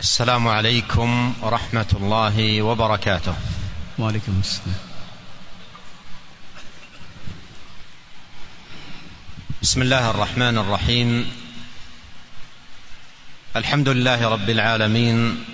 [0.00, 3.34] السلام عليكم ورحمة الله وبركاته.
[3.98, 4.74] وعليكم السلام.
[9.62, 11.30] بسم الله الرحمن الرحيم.
[13.56, 15.44] الحمد لله رب العالمين.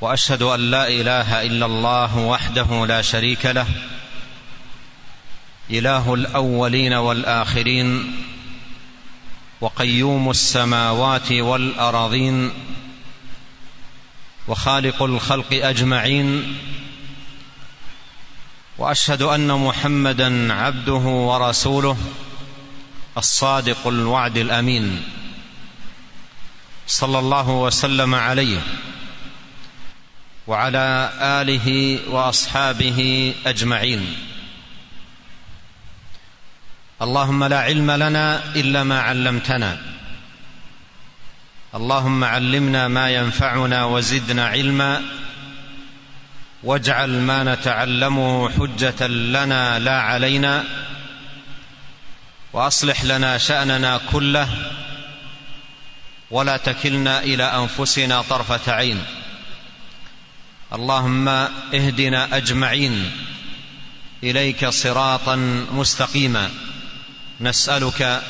[0.00, 3.66] وأشهد أن لا إله إلا الله وحده لا شريك له.
[5.70, 8.26] إله الأولين والآخرين.
[9.60, 12.52] وقيوم السماوات والارضين
[14.48, 16.56] وخالق الخلق أجمعين
[18.78, 21.96] وأشهد أن محمدا عبده ورسوله
[23.18, 25.02] الصادق الوعد الأمين
[26.86, 28.60] صلى الله وسلم عليه
[30.46, 34.25] وعلى آله وأصحابه أجمعين
[37.02, 39.78] اللهم لا علم لنا إلا ما علمتنا.
[41.74, 45.02] اللهم علمنا ما ينفعنا وزدنا علما.
[46.62, 50.64] واجعل ما نتعلمه حجة لنا لا علينا.
[52.52, 54.48] وأصلح لنا شأننا كله.
[56.30, 59.04] ولا تكلنا إلى أنفسنا طرفة عين.
[60.72, 61.28] اللهم
[61.74, 63.10] اهدنا أجمعين.
[64.24, 65.36] إليك صراطا
[65.72, 66.50] مستقيما.
[67.40, 68.22] نسألك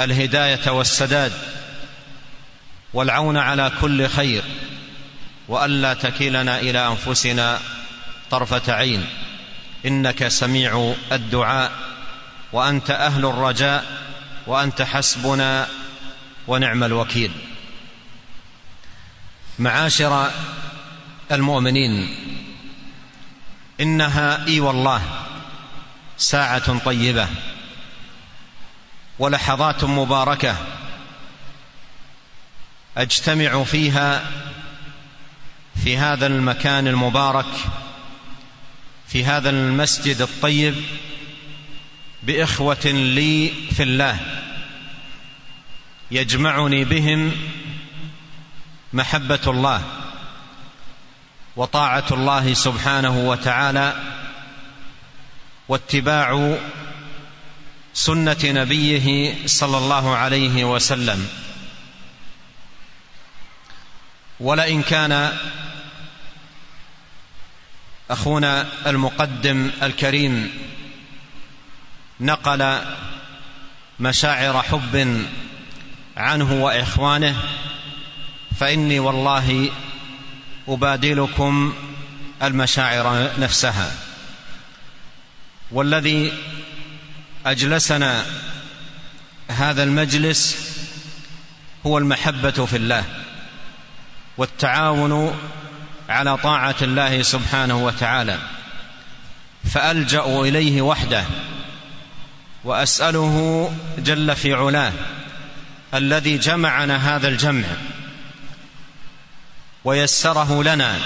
[0.00, 1.32] الهداية والسداد
[2.94, 4.42] والعون على كل خير
[5.48, 7.60] وألا تكلنا إلى أنفسنا
[8.30, 9.06] طرفة عين.
[9.86, 11.72] إنك سميع الدعاء
[12.52, 13.84] وأنت أهل الرجاء
[14.46, 15.68] وأنت حسبنا
[16.46, 17.30] ونعم الوكيل.
[19.58, 20.30] معاشر
[21.32, 22.16] المؤمنين
[23.80, 25.02] إنها إي والله
[26.18, 27.28] ساعة طيبة
[29.18, 30.56] ولحظات مباركة
[32.96, 34.30] أجتمع فيها
[35.84, 37.46] في هذا المكان المبارك
[39.08, 40.74] في هذا المسجد الطيب
[42.22, 44.20] بإخوة لي في الله
[46.10, 47.32] يجمعني بهم
[48.92, 49.82] محبة الله
[51.56, 53.94] وطاعة الله سبحانه وتعالى
[55.68, 56.56] واتباع
[57.98, 61.28] سنة نبيه صلى الله عليه وسلم.
[64.40, 65.32] ولئن كان
[68.10, 70.50] أخونا المقدم الكريم
[72.20, 72.80] نقل
[74.00, 75.26] مشاعر حب
[76.16, 77.42] عنه وإخوانه
[78.60, 79.70] فإني والله
[80.68, 81.74] أبادلكم
[82.42, 83.92] المشاعر نفسها.
[85.70, 86.32] والذي
[87.50, 88.24] أجلسنا
[89.48, 90.56] هذا المجلس
[91.86, 93.04] هو المحبة في الله
[94.36, 95.38] والتعاون
[96.08, 98.38] على طاعة الله سبحانه وتعالى
[99.70, 101.24] فألجأ إليه وحده
[102.64, 104.92] وأسأله جل في علاه
[105.94, 107.66] الذي جمعنا هذا الجمع
[109.84, 110.98] ويسره لنا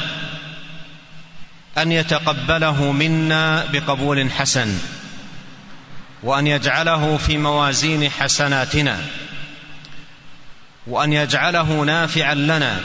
[1.78, 4.78] أن يتقبله منا بقبول حسن.
[6.22, 9.00] وأن يجعله في موازين حسناتنا
[10.87, 12.81] وأن يجعله نافعا لنا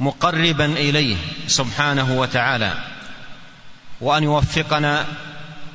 [0.00, 2.74] مقربا إليه سبحانه وتعالى
[4.00, 5.06] وأن يوفقنا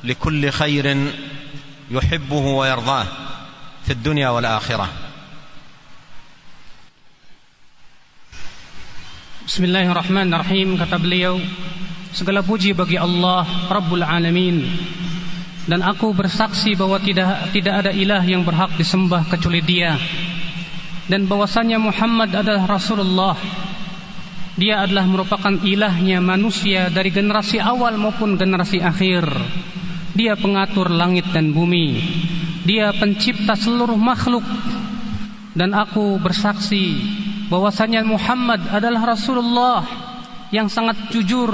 [0.04, 1.12] لكل خير
[1.90, 3.06] يحبه ويرضاه
[3.86, 4.88] في الدنيا والآخرة.
[9.48, 11.40] Bismillahirrahmanirrahim kata beliau.
[12.12, 14.60] Segala puji bagi Allah Rabbul Alamin.
[15.68, 20.00] Dan aku bersaksi bahwa tidak tidak ada ilah yang berhak disembah kecuali dia.
[21.04, 23.36] Dan bahwasanya Muhammad adalah Rasulullah.
[24.56, 29.28] Dia adalah merupakan ilahnya manusia dari generasi awal maupun generasi akhir.
[30.16, 32.00] Dia pengatur langit dan bumi.
[32.64, 34.44] Dia pencipta seluruh makhluk.
[35.52, 36.96] Dan aku bersaksi
[37.52, 39.80] bahwasanya Muhammad adalah Rasulullah
[40.48, 41.52] yang sangat jujur,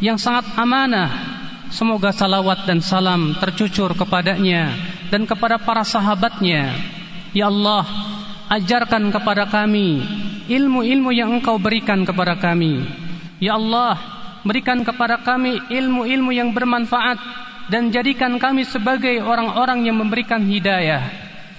[0.00, 1.35] yang sangat amanah.
[1.70, 4.70] Semoga salawat dan salam tercucur kepadanya
[5.10, 6.74] dan kepada para sahabatnya.
[7.34, 7.84] Ya Allah,
[8.50, 10.02] ajarkan kepada kami
[10.46, 12.86] ilmu-ilmu yang Engkau berikan kepada kami.
[13.42, 13.98] Ya Allah,
[14.46, 17.18] berikan kepada kami ilmu-ilmu yang bermanfaat
[17.66, 21.02] dan jadikan kami sebagai orang-orang yang memberikan hidayah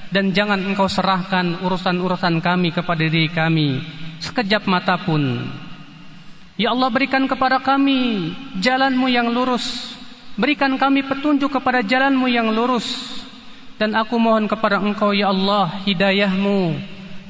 [0.07, 3.83] dan jangan engkau serahkan urusan-urusan kami kepada diri kami
[4.23, 5.43] sekejap mata pun.
[6.57, 9.96] Ya Allah berikan kepada kami jalanmu yang lurus.
[10.37, 13.19] Berikan kami petunjuk kepada jalanmu yang lurus.
[13.77, 16.77] Dan aku mohon kepada engkau ya Allah hidayahmu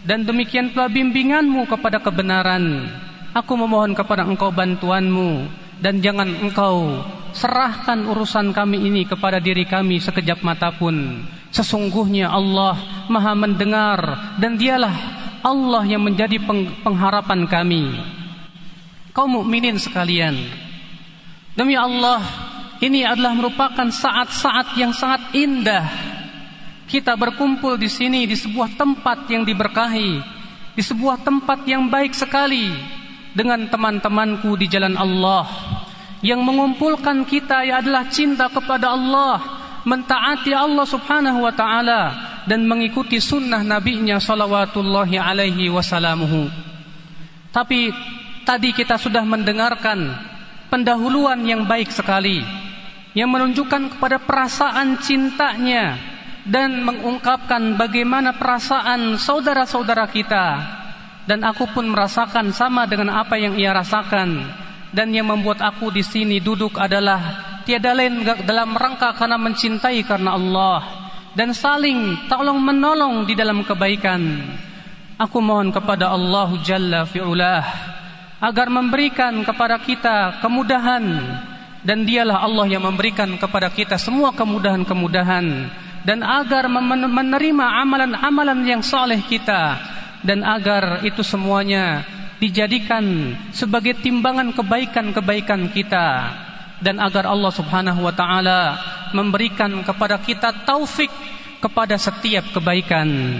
[0.07, 2.87] dan demikian pula bimbinganmu kepada kebenaran.
[3.35, 5.51] Aku memohon kepada engkau bantuanmu
[5.83, 7.03] dan jangan engkau
[7.35, 11.27] serahkan urusan kami ini kepada diri kami sekejap mata pun.
[11.51, 12.79] Sesungguhnya Allah
[13.11, 13.99] maha mendengar
[14.39, 14.95] dan dialah
[15.43, 16.39] Allah yang menjadi
[16.81, 17.83] pengharapan kami.
[19.11, 20.39] Kau mukminin sekalian.
[21.57, 22.21] Demi Allah,
[22.81, 25.85] ini adalah merupakan saat-saat yang sangat indah.
[26.87, 30.11] Kita berkumpul di sini di sebuah tempat yang diberkahi,
[30.77, 32.71] di sebuah tempat yang baik sekali
[33.35, 35.45] dengan teman-temanku di jalan Allah.
[36.23, 39.57] Yang mengumpulkan kita ya adalah cinta kepada Allah
[39.87, 42.01] mentaati Allah subhanahu wa ta'ala
[42.43, 45.71] dan mengikuti sunnah nabinya salawatullahi alaihi
[47.55, 47.89] tapi
[48.43, 50.11] tadi kita sudah mendengarkan
[50.67, 52.66] pendahuluan yang baik sekali
[53.17, 55.97] yang menunjukkan kepada perasaan cintanya
[56.45, 60.45] dan mengungkapkan bagaimana perasaan saudara-saudara kita.
[61.25, 64.47] Dan aku pun merasakan sama dengan apa yang ia rasakan.
[64.93, 67.19] Dan yang membuat aku di sini duduk adalah
[67.67, 70.79] tiada lain dalam rangka karena mencintai karena Allah.
[71.35, 74.21] Dan saling tolong menolong di dalam kebaikan.
[75.19, 77.65] Aku mohon kepada Allah Jalla fi'ulah
[78.37, 81.03] agar memberikan kepada kita kemudahan
[81.82, 85.46] dan dialah Allah yang memberikan kepada kita semua kemudahan-kemudahan
[86.02, 89.78] dan agar menerima amalan-amalan yang saleh kita
[90.22, 92.06] dan agar itu semuanya
[92.38, 96.06] dijadikan sebagai timbangan kebaikan-kebaikan kita
[96.82, 98.60] dan agar Allah Subhanahu wa taala
[99.14, 101.10] memberikan kepada kita taufik
[101.62, 103.38] kepada setiap kebaikan.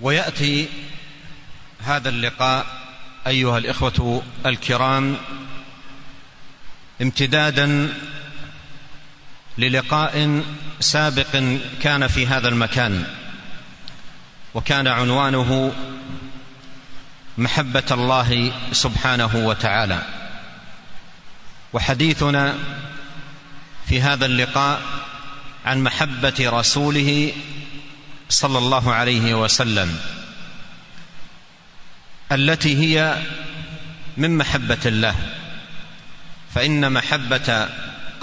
[0.00, 0.68] وياتي
[1.84, 2.64] هذا اللقاء
[3.27, 5.17] أيها الإخوة الكرام
[7.01, 7.93] امتدادا
[9.57, 10.43] للقاء
[10.79, 11.43] سابق
[11.81, 13.07] كان في هذا المكان
[14.53, 15.73] وكان عنوانه
[17.37, 20.01] محبة الله سبحانه وتعالى.
[21.73, 22.55] وحديثنا
[23.87, 24.81] في هذا اللقاء
[25.65, 27.33] عن محبة رسوله
[28.29, 29.99] صلى الله عليه وسلم.
[32.31, 33.17] التي هي
[34.17, 35.15] من محبة الله.
[36.55, 37.69] فإن محبة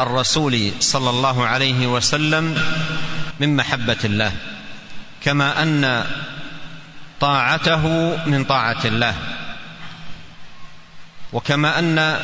[0.00, 2.62] الرسول صلى الله عليه وسلم
[3.40, 4.32] من محبة الله
[5.20, 6.04] كما أن
[7.20, 7.86] طاعته
[8.26, 9.14] من طاعة الله
[11.32, 12.20] وكما أن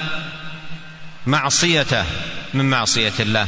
[1.27, 2.05] معصيته
[2.55, 3.47] من معصية الله.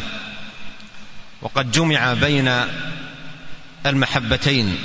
[1.43, 2.65] وقد جمع بين
[3.87, 4.79] المحبتين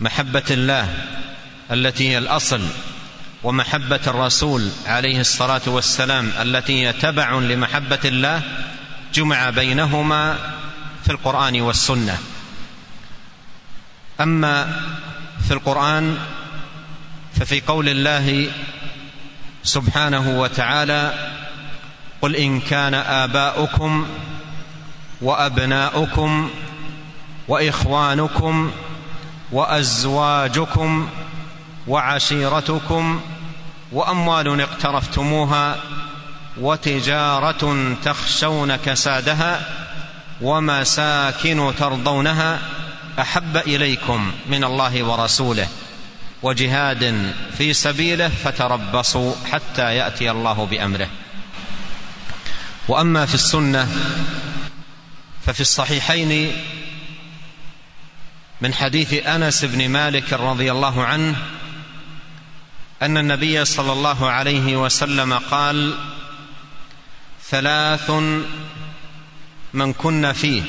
[0.00, 0.94] محبة الله
[1.72, 2.60] التي هي الأصل
[3.42, 8.42] ومحبة الرسول عليه الصلاة والسلام التي هي تبع لمحبة الله
[9.14, 10.36] جمع بينهما
[11.04, 12.18] في القرآن والسنة.
[14.20, 14.80] أما
[15.48, 16.18] في القرآن
[17.34, 18.50] ففي قول الله
[19.64, 21.30] سبحانه وتعالى
[22.22, 24.06] قل إن كان آباؤكم
[25.20, 26.50] وأبناؤكم
[27.48, 28.72] وإخوانكم
[29.52, 31.08] وأزواجكم
[31.90, 33.20] وعشيرتكم
[33.92, 35.76] وأموال اقترفتموها
[36.60, 39.66] وتجارة تخشون كسادها
[40.40, 42.58] ومساكن ترضونها
[43.20, 45.68] أحب إليكم من الله ورسوله
[46.42, 51.08] وجهاد في سبيله فتربصوا حتى يأتي الله بأمره.
[52.88, 53.88] وأما في السنة
[55.46, 56.52] ففي الصحيحين
[58.60, 61.36] من حديث أنس بن مالك رضي الله عنه
[63.02, 65.94] أن النبي صلى الله عليه وسلم قال
[67.48, 68.10] ثلاث
[69.74, 70.62] من كن فيه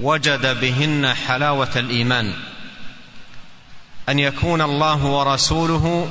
[0.00, 2.34] وجد بهن حلاوة الإيمان
[4.08, 6.10] أن يكون الله ورسوله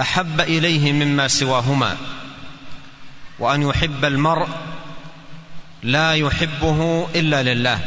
[0.00, 1.96] أحب إليه مما سواهما
[3.38, 4.48] وأن يحب المرء
[5.82, 7.80] لا يحبه إلا لله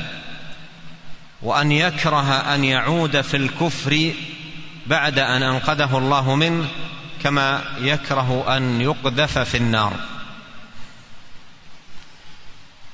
[1.42, 4.14] وأن يكره أن يعود في الكفر
[4.91, 6.65] بعد ان انقذه الله منه
[7.23, 9.95] كما يكره ان يقذف في النار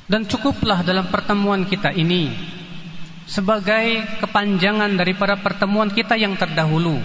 [0.07, 2.31] Dan cukuplah dalam pertemuan kita ini
[3.26, 7.03] sebagai kepanjangan daripada pertemuan kita yang terdahulu.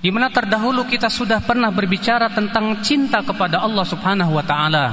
[0.00, 4.86] Di mana terdahulu kita sudah pernah berbicara tentang cinta kepada Allah Subhanahu wa taala.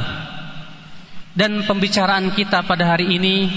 [1.32, 3.48] Dan pembicaraan kita pada hari ini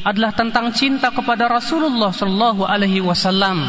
[0.00, 3.68] adalah tentang cinta kepada Rasulullah sallallahu alaihi wasallam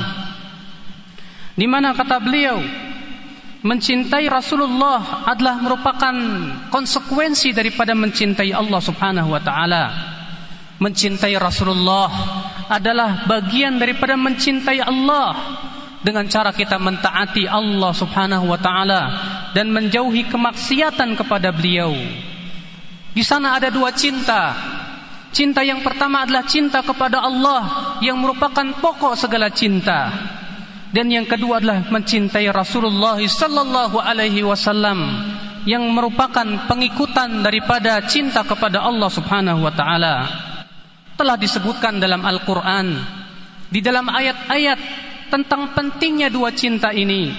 [1.56, 2.60] di mana kata beliau
[3.64, 6.14] mencintai Rasulullah adalah merupakan
[6.70, 9.84] konsekuensi daripada mencintai Allah Subhanahu wa taala
[10.76, 12.08] mencintai Rasulullah
[12.68, 15.32] adalah bagian daripada mencintai Allah
[16.04, 19.02] dengan cara kita mentaati Allah Subhanahu wa taala
[19.56, 21.96] dan menjauhi kemaksiatan kepada beliau.
[23.16, 24.54] Di sana ada dua cinta.
[25.32, 30.08] Cinta yang pertama adalah cinta kepada Allah yang merupakan pokok segala cinta.
[30.95, 35.02] Dan yang kedua adalah mencintai Rasulullah sallallahu alaihi wasallam
[35.66, 40.14] yang merupakan pengikutan daripada cinta kepada Allah Subhanahu wa taala.
[41.16, 42.87] Telah disebutkan dalam Al-Quran
[43.66, 44.78] di dalam ayat-ayat
[45.26, 47.35] tentang pentingnya dua cinta ini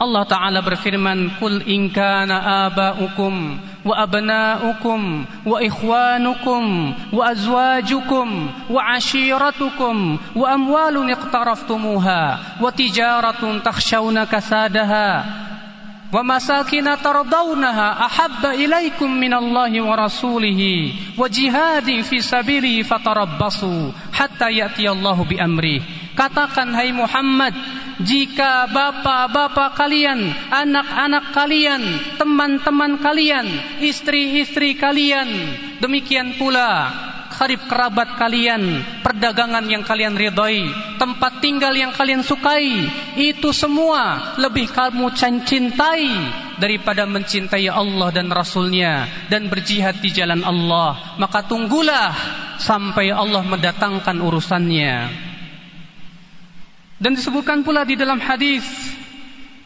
[0.00, 14.24] Allah Ta'ala berfirman Kul in kana aba'ukum وأبناؤكم وإخوانكم وأزواجكم وعشيرتكم وأموال اقترفتموها وتجارة تخشون
[14.24, 15.24] كسادها
[16.12, 25.80] ومساكن ترضونها أحب إليكم من الله ورسوله وجهاد في سبيله فتربصوا حتى يأتي الله بأمره.
[26.10, 27.54] Katakan hai Muhammad
[28.00, 31.82] Jika bapak-bapak kalian Anak-anak kalian
[32.16, 33.46] Teman-teman kalian
[33.80, 35.28] Istri-istri kalian
[35.80, 36.88] Demikian pula
[37.40, 40.68] karib kerabat kalian, perdagangan yang kalian ridhoi,
[41.00, 42.84] tempat tinggal yang kalian sukai,
[43.16, 46.04] itu semua lebih kamu cintai
[46.60, 51.16] daripada mencintai Allah dan Rasulnya dan berjihad di jalan Allah.
[51.16, 52.12] Maka tunggulah
[52.60, 55.29] sampai Allah mendatangkan urusannya.
[57.00, 58.60] Dan disebutkan pula di dalam hadis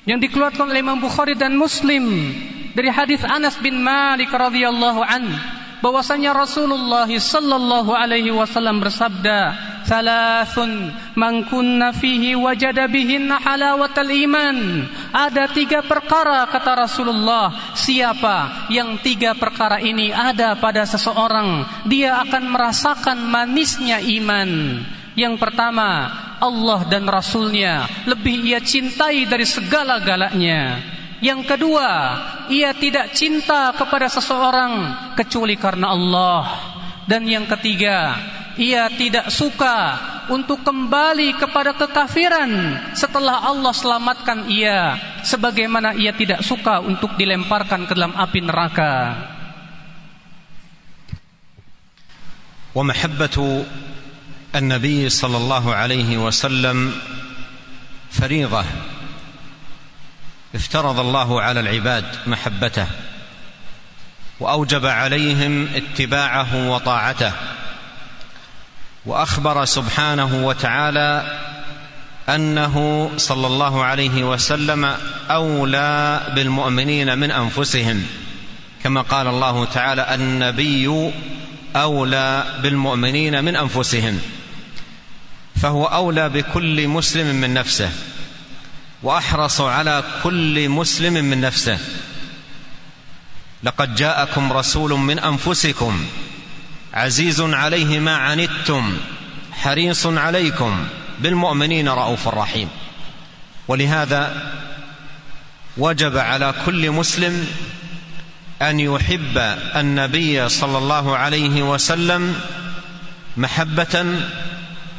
[0.06, 2.30] yang dikeluarkan oleh Imam Bukhari dan Muslim
[2.78, 5.34] dari hadis Anas bin Malik radhiyallahu anhu
[5.82, 14.88] bahwasanya Rasulullah sallallahu alaihi wasallam bersabda Thalathun man kunna fihi wajada bihinna halawatal iman.
[15.12, 17.76] Ada tiga perkara kata Rasulullah.
[17.76, 24.80] Siapa yang tiga perkara ini ada pada seseorang Dia akan merasakan manisnya iman
[25.17, 26.07] Yang pertama
[26.39, 30.79] Allah dan Rasulnya Lebih ia cintai dari segala-galanya
[31.19, 32.15] yang kedua,
[32.47, 34.71] ia tidak cinta kepada seseorang
[35.19, 36.43] kecuali karena Allah.
[37.03, 38.15] Dan yang ketiga,
[38.55, 39.99] ia tidak suka
[40.31, 42.51] untuk kembali kepada kekafiran
[42.95, 44.95] setelah Allah selamatkan ia
[45.25, 48.95] sebagaimana ia tidak suka untuk dilemparkan ke dalam api neraka.
[52.69, 53.37] ومحبة
[54.54, 56.92] النبي صلى الله عليه وسلم
[58.10, 58.64] فريضة.
[60.54, 62.86] افترض الله على العباد محبته
[64.40, 67.32] وأوجب عليهم اتباعه وطاعته
[69.06, 71.38] وأخبر سبحانه وتعالى
[72.28, 74.96] أنه صلى الله عليه وسلم
[75.30, 78.06] أولى بالمؤمنين من أنفسهم.
[78.84, 81.12] كما قال الله تعالى النبي
[81.76, 84.20] أولى بالمؤمنين من أنفسهم.
[85.56, 87.90] فهو أولى بكل مسلم من نفسه
[89.02, 91.78] وأحرص على كل مسلم من نفسه.
[93.62, 96.06] لقد جاءكم رسول من أنفسكم
[96.94, 98.96] عزيز عليه ما عنتم
[99.52, 100.86] حريص عليكم
[101.18, 102.68] بالمؤمنين رؤوف رحيم.
[103.68, 104.52] ولهذا
[105.76, 107.46] وجب على كل مسلم
[108.62, 109.38] أن يحب
[109.76, 112.40] النبي صلى الله عليه وسلم
[113.36, 114.20] محبة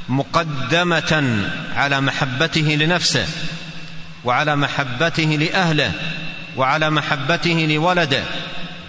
[0.10, 1.44] مقدمة
[1.76, 3.28] على محبته لنفسه
[4.24, 5.92] وعلى محبته لأهله
[6.58, 8.24] وعلى محبته لولده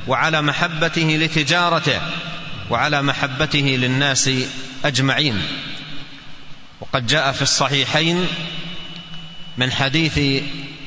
[0.06, 2.00] وعلى محبته لتجارته
[2.70, 4.30] وعلى محبته للناس
[4.84, 5.42] أجمعين.
[6.80, 8.26] وقد جاء في الصحيحين
[9.56, 10.42] من حديث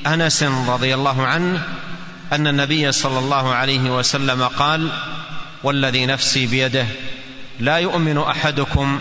[0.06, 1.62] أنس رضي الله عنه
[2.32, 4.88] أن النبي صلى الله عليه وسلم قال
[5.62, 6.86] والذي نفسي بيده
[7.60, 9.00] لا يؤمن أحدكم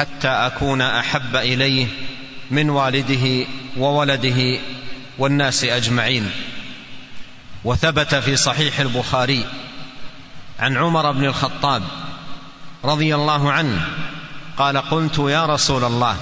[0.00, 1.86] حتى أكون أحب إليه
[2.50, 4.58] من والده وولده
[5.18, 6.30] والناس أجمعين.
[7.64, 9.44] وثبت في صحيح البخاري
[10.58, 11.82] عن عمر بن الخطاب
[12.84, 13.88] رضي الله عنه
[14.56, 16.16] قال قلت يا رسول الله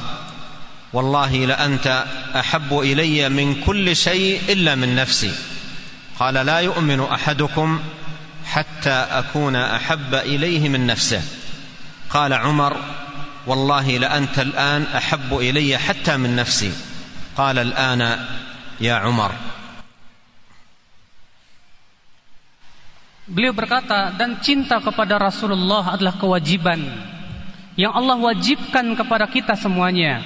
[0.92, 2.04] والله لأنت
[2.36, 5.34] أحب إلي من كل شيء إلا من نفسي.
[6.18, 7.80] قال لا يؤمن أحدكم
[8.46, 11.22] حتى أكون أحب إليه من نفسه.
[12.10, 12.76] قال عمر
[13.47, 16.71] والله لانت الان احب الي حتى من نفسي
[17.35, 18.01] قال الان
[18.79, 19.31] ya Umar
[23.23, 26.83] Beliau berkata dan cinta kepada Rasulullah adalah kewajiban
[27.79, 30.19] yang Allah wajibkan kepada kita semuanya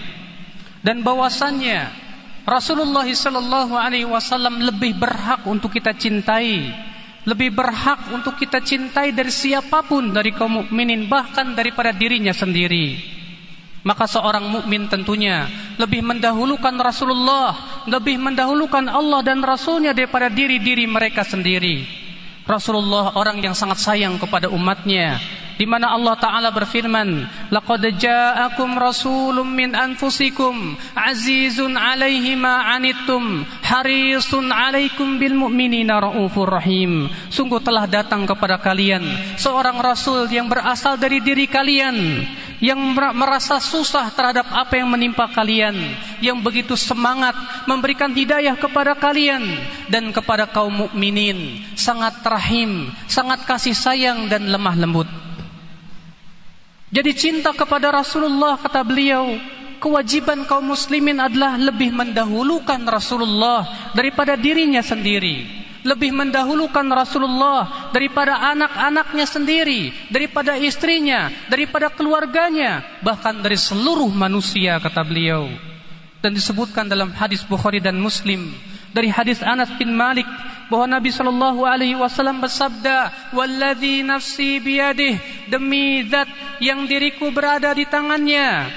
[0.81, 1.93] dan bahwasannya
[2.41, 6.73] Rasulullah sallallahu alaihi wasallam lebih berhak untuk kita cintai
[7.22, 12.98] lebih berhak untuk kita cintai dari siapa pun dari kaum mukminin bahkan daripada dirinya sendiri.
[13.82, 21.26] Maka seorang mukmin tentunya lebih mendahulukan Rasulullah, lebih mendahulukan Allah dan Rasulnya daripada diri-diri mereka
[21.26, 21.82] sendiri.
[22.46, 25.18] Rasulullah orang yang sangat sayang kepada umatnya,
[25.62, 27.22] di mana Allah taala berfirman
[27.54, 36.02] laqad ja'akum rasulun min anfusikum azizun 'alaihi ma 'anittum harisun 'alaikum bil mu'minina
[37.30, 39.06] sungguh telah datang kepada kalian
[39.38, 42.26] seorang rasul yang berasal dari diri kalian
[42.58, 45.74] yang merasa susah terhadap apa yang menimpa kalian
[46.18, 47.34] yang begitu semangat
[47.70, 49.42] memberikan hidayah kepada kalian
[49.90, 51.58] dan kepada kaum mukminin.
[51.74, 55.10] Sangat rahim sangat kasih sayang dan lemah lembut
[56.92, 59.40] jadi cinta kepada Rasulullah kata beliau,
[59.80, 65.64] kewajiban kaum muslimin adalah lebih mendahulukan Rasulullah daripada dirinya sendiri.
[65.82, 75.02] Lebih mendahulukan Rasulullah daripada anak-anaknya sendiri, daripada istrinya, daripada keluarganya, bahkan dari seluruh manusia kata
[75.02, 75.48] beliau.
[76.22, 78.52] Dan disebutkan dalam hadis Bukhari dan Muslim
[78.92, 80.28] dari hadis Anas bin Malik
[80.72, 85.20] bahwa Nabi Shallallahu Alaihi Wasallam bersabda, "Walladhi nafsi biyadih
[85.52, 86.24] demi zat
[86.64, 88.72] yang diriku berada di tangannya."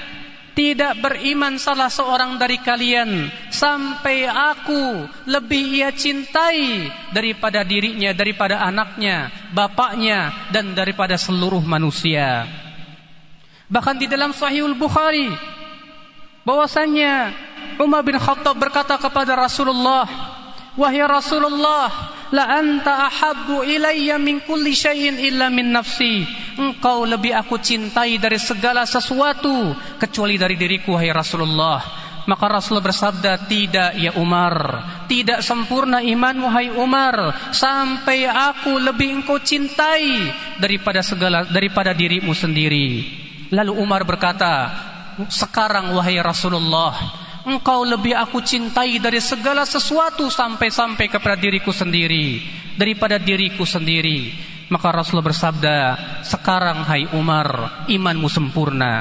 [0.56, 9.32] Tidak beriman salah seorang dari kalian sampai aku lebih ia cintai daripada dirinya, daripada anaknya,
[9.52, 12.48] bapaknya, dan daripada seluruh manusia.
[13.68, 15.28] Bahkan di dalam Sahihul Bukhari
[16.48, 17.36] bahwasanya
[17.75, 20.08] Umar bin Khattab berkata kepada Rasulullah,
[20.75, 21.88] "Wahai Rasulullah,
[22.36, 28.39] la anta ahabbu ilayya min kulli syai'in illa min nafsi." Engkau lebih aku cintai dari
[28.39, 31.79] segala sesuatu kecuali dari diriku wahai Rasulullah.
[32.25, 39.38] Maka Rasul bersabda, "Tidak ya Umar, tidak sempurna iman wahai Umar sampai aku lebih engkau
[39.46, 43.05] cintai daripada segala daripada dirimu sendiri."
[43.53, 44.74] Lalu Umar berkata,
[45.29, 46.98] "Sekarang wahai Rasulullah,
[47.47, 52.43] engkau lebih aku cintai dari segala sesuatu sampai-sampai kepada diriku sendiri
[52.76, 54.33] daripada diriku sendiri
[54.71, 55.76] maka Rasulullah bersabda
[56.23, 58.95] sekarang hai Umar imanmu sempurna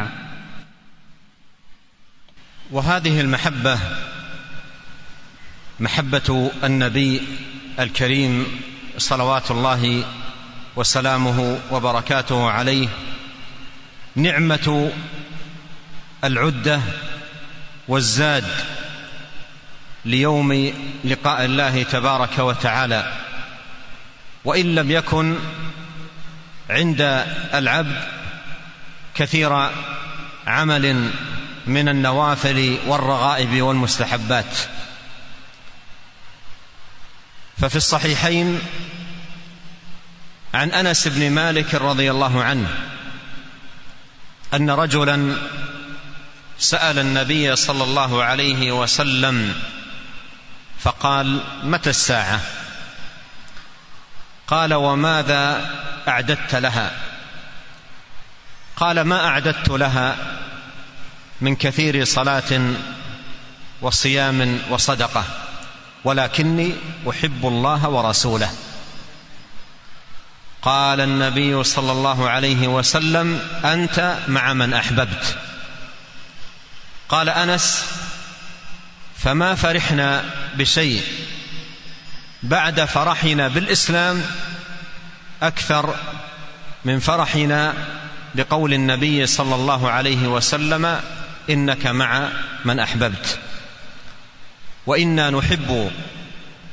[2.70, 3.80] وهذه المحبة
[5.80, 7.22] محبة النبي
[7.80, 8.46] الكريم
[8.98, 10.06] صلوات الله
[10.76, 12.90] وسلامه وبركاته عليه
[14.16, 14.92] نعمة
[16.24, 16.82] العدة
[17.89, 18.45] والزاد
[20.05, 20.73] ليوم
[21.05, 23.13] لقاء الله تبارك وتعالى
[24.45, 25.37] وإن لم يكن
[26.71, 27.01] عند
[27.55, 28.05] العبد
[29.15, 29.69] كثير
[30.47, 31.11] عمل
[31.67, 34.57] من النوافل والرغائب والمستحبات.
[37.59, 38.61] ففي الصحيحين
[40.55, 42.69] عن أنس بن مالك رضي الله عنه
[44.55, 45.37] أن رجلا
[46.59, 49.55] سأل النبي صلى الله عليه وسلم
[50.81, 52.41] فقال متى الساعة؟
[54.47, 55.71] قال وماذا
[56.09, 56.93] أعددت لها؟
[58.77, 60.17] قال ما أعددت لها
[61.41, 62.73] من كثير صلاة
[63.81, 65.25] وصيام وصدقة
[66.05, 66.73] ولكني
[67.11, 68.51] أحب الله ورسوله.
[70.63, 75.39] قال النبي صلى الله عليه وسلم أنت مع من أحببت.
[77.15, 77.87] قال أنس
[79.17, 80.25] فما فرحنا
[80.55, 81.03] بشيء.
[82.43, 84.23] بعد فرحنا بالإسلام
[85.43, 85.95] أكثر
[86.85, 87.75] من فرحنا
[88.35, 91.01] بقول النبي صلى الله عليه وسلم
[91.51, 92.29] إنك مع
[92.65, 93.39] من أحببت.
[94.87, 95.91] وإنا نحب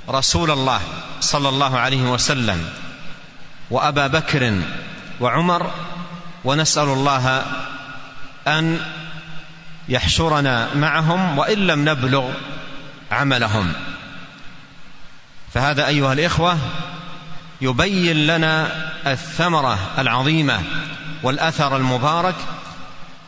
[0.10, 0.82] رسول الله
[1.20, 2.70] صلى الله عليه وسلم
[3.70, 4.62] وأبا بكر
[5.20, 5.72] وعمر
[6.44, 7.46] ونسأل الله
[8.48, 8.80] أن
[9.92, 12.32] يحشرنا معهم وإن لم نبلغ
[13.12, 13.74] عملهم.
[15.54, 16.58] فهذا أيها الإخوة
[17.62, 18.72] يبين لنا
[19.08, 20.60] الثمرة العظيمة
[21.24, 22.36] والأثر المبارك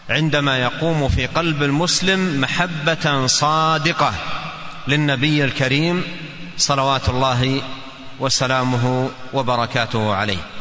[0.09, 4.13] عندما يقوم في قلب المسلم محبة صادقة
[4.87, 6.03] للنبي الكريم
[6.57, 7.61] صلوات الله
[8.19, 10.52] وسلامه وبركاته عليه.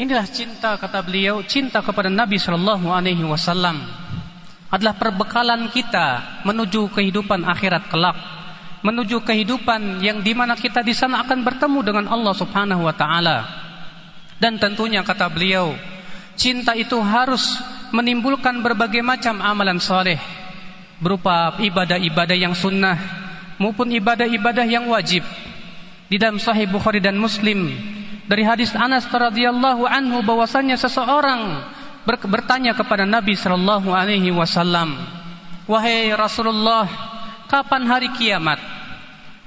[0.00, 3.84] Inilah cinta kata beliau, cinta kepada Nabi Shallallahu Alaihi Wasallam
[4.72, 8.16] adalah perbekalan kita menuju kehidupan akhirat kelak,
[8.80, 13.38] menuju kehidupan yang di mana kita di sana akan bertemu dengan Allah Subhanahu Wa Taala.
[14.40, 15.76] Dan tentunya kata beliau,
[16.32, 17.60] cinta itu harus
[17.92, 20.16] menimbulkan berbagai macam amalan soleh
[20.96, 22.96] berupa ibadah-ibadah yang sunnah
[23.60, 25.28] maupun ibadah-ibadah yang wajib
[26.08, 27.99] di dalam Sahih Bukhari dan Muslim
[28.30, 31.66] dari hadis Anas radhiyallahu anhu bahwasanya seseorang
[32.06, 34.94] ber bertanya kepada Nabi sallallahu alaihi wasallam,
[35.66, 36.86] "Wahai Rasulullah,
[37.50, 38.62] kapan hari kiamat?"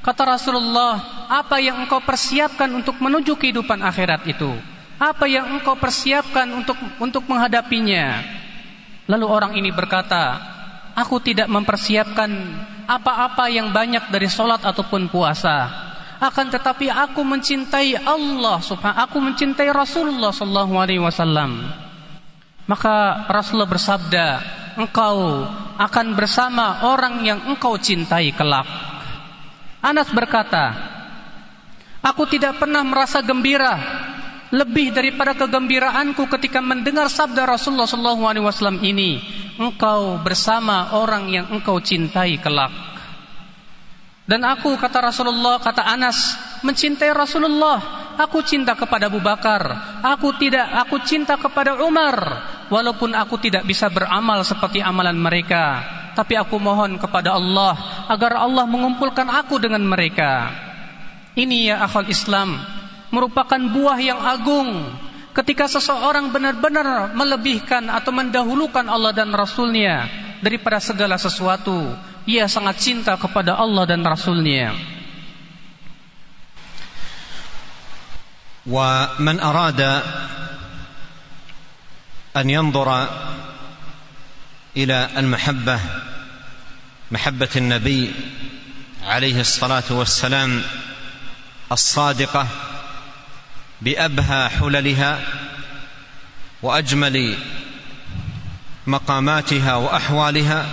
[0.03, 0.99] Kata Rasulullah,
[1.31, 4.51] "Apa yang engkau persiapkan untuk menuju kehidupan akhirat itu?
[4.99, 8.19] Apa yang engkau persiapkan untuk untuk menghadapinya?"
[9.07, 10.43] Lalu orang ini berkata,
[10.91, 12.27] "Aku tidak mempersiapkan
[12.83, 15.92] apa-apa yang banyak dari solat ataupun puasa."
[16.23, 21.67] Akan tetapi aku mencintai Allah subhanahu aku mencintai Rasulullah sallallahu alaihi wasallam.
[22.63, 24.27] Maka Rasulullah bersabda
[24.79, 25.43] engkau
[25.75, 28.63] akan bersama orang yang engkau cintai kelak.
[29.83, 30.71] Anas berkata
[31.99, 33.75] aku tidak pernah merasa gembira
[34.55, 39.19] lebih daripada kegembiraanku ketika mendengar sabda Rasulullah sallallahu alaihi wasallam ini.
[39.59, 42.92] Engkau bersama orang yang engkau cintai kelak
[44.23, 48.01] dan aku kata Rasulullah kata Anas mencintai Rasulullah.
[48.13, 49.62] Aku cinta kepada Abu Bakar.
[49.99, 52.15] Aku tidak aku cinta kepada Umar.
[52.71, 55.83] Walaupun aku tidak bisa beramal seperti amalan mereka,
[56.15, 60.49] tapi aku mohon kepada Allah agar Allah mengumpulkan aku dengan mereka.
[61.36, 62.55] Ini ya akal Islam
[63.12, 64.89] merupakan buah yang agung
[65.36, 70.07] ketika seseorang benar-benar melebihkan atau mendahulukan Allah dan Rasulnya
[70.39, 71.93] daripada segala sesuatu
[72.27, 74.93] ia sangat cinta kepada Allah dan Rasulnya.
[78.63, 79.81] ومن أراد
[82.38, 83.07] أن ينظر
[84.77, 85.79] إلى المحبة
[87.12, 88.12] محبة النبي
[89.03, 90.62] عليه الصلاة والسلام
[91.71, 92.47] الصادقة
[93.81, 95.19] بأبهى حللها
[96.62, 97.38] وأجمل
[98.88, 100.65] مقاماتها وأحوالها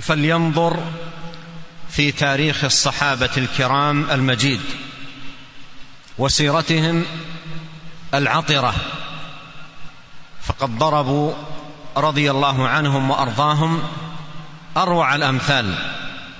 [0.00, 0.82] فلينظر
[1.90, 4.60] في تاريخ الصحابة الكرام المجيد
[6.18, 7.04] وسيرتهم
[8.14, 8.74] العطرة
[10.42, 11.32] فقد ضربوا
[11.96, 13.82] رضي الله عنهم وأرضاهم
[14.76, 15.74] أروع الأمثال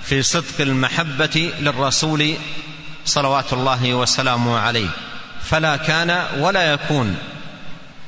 [0.02, 2.34] في صدق المحبة للرسول
[3.04, 4.88] صلوات الله وسلامه عليه.
[5.42, 7.16] فلا كان ولا يكون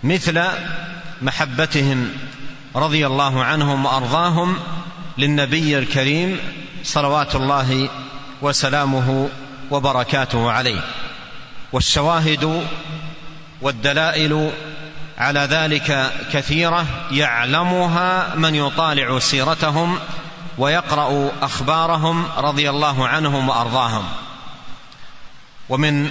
[0.05, 0.43] مثل
[1.23, 2.13] محبتهم
[2.77, 4.59] رضي الله عنهم وأرضاهم
[5.19, 6.39] للنبي الكريم
[6.85, 7.89] صلوات الله
[8.43, 9.29] وسلامه
[9.71, 10.81] وبركاته عليه.
[11.73, 12.67] والشواهد
[13.61, 14.53] والدلائل
[15.19, 19.99] على ذلك كثيرة يعلمها من يطالع سيرتهم
[20.59, 24.05] ويقرأ أخبارهم رضي الله عنهم وأرضاهم.
[25.69, 26.11] ومن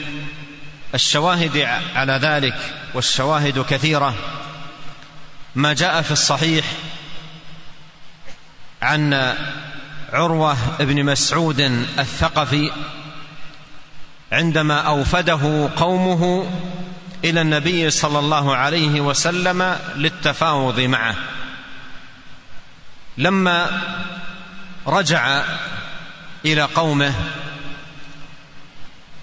[0.96, 4.14] الشواهد على ذلك والشواهد كثيرة
[5.56, 6.66] ما جاء في الصحيح
[8.86, 9.36] عن
[10.14, 11.60] عروة بن مسعود
[12.00, 12.72] الثقفي
[14.32, 16.52] عندما أوفده قومه
[17.24, 21.16] إلى النبي صلى الله عليه وسلم للتفاوض معه.
[23.18, 23.82] لما
[24.88, 25.44] رجع
[26.46, 27.14] إلى قومه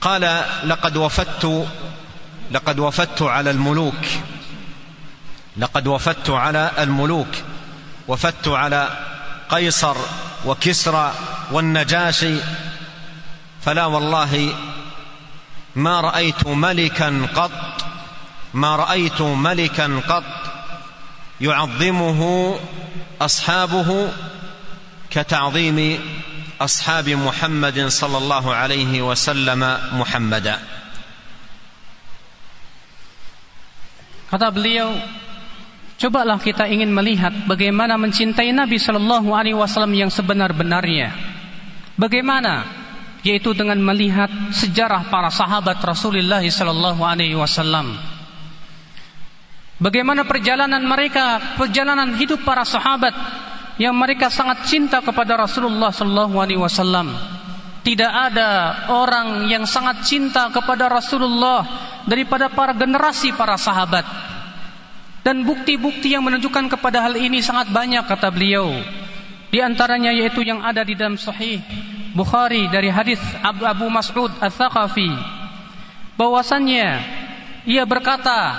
[0.00, 1.68] قال لقد وفدت
[2.50, 4.04] لقد وفدت على الملوك
[5.56, 7.34] لقد وفدت على الملوك
[8.08, 9.11] وفدت على
[9.52, 9.96] قيصر
[10.46, 11.14] وكسرى
[11.52, 12.36] والنجاشي
[13.62, 14.54] فلا والله
[15.76, 17.52] ما رأيت ملكا قط
[18.54, 20.24] ما رأيت ملكا قط
[21.40, 22.20] يعظمه
[23.20, 24.12] أصحابه
[25.10, 25.78] كتعظيم
[26.60, 30.58] أصحاب محمد صلى الله عليه وسلم محمدا.
[34.32, 34.96] Kata beliau
[36.00, 41.14] Cobalah kita ingin melihat bagaimana mencintai Nabi Shallallahu Alaihi Wasallam yang sebenar-benarnya.
[41.94, 42.66] Bagaimana?
[43.22, 47.94] Yaitu dengan melihat sejarah para sahabat Rasulullah Shallallahu Alaihi Wasallam.
[49.82, 53.14] Bagaimana perjalanan mereka, perjalanan hidup para sahabat
[53.82, 57.10] yang mereka sangat cinta kepada Rasulullah Shallallahu Alaihi Wasallam.
[57.82, 58.50] Tidak ada
[58.94, 61.66] orang yang sangat cinta kepada Rasulullah
[62.06, 64.06] daripada para generasi para sahabat.
[65.22, 68.74] Dan bukti-bukti yang menunjukkan kepada hal ini sangat banyak kata beliau.
[69.54, 71.62] Di antaranya yaitu yang ada di dalam sahih
[72.12, 75.08] Bukhari dari hadis Abu, Abu Mas'ud Al-Thaqafi
[76.20, 76.88] bahwasannya
[77.64, 78.52] ia berkata,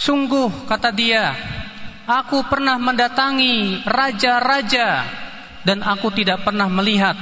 [0.00, 1.36] "Sungguh," kata dia,
[2.08, 5.04] "aku pernah mendatangi raja-raja
[5.60, 7.20] dan aku tidak pernah melihat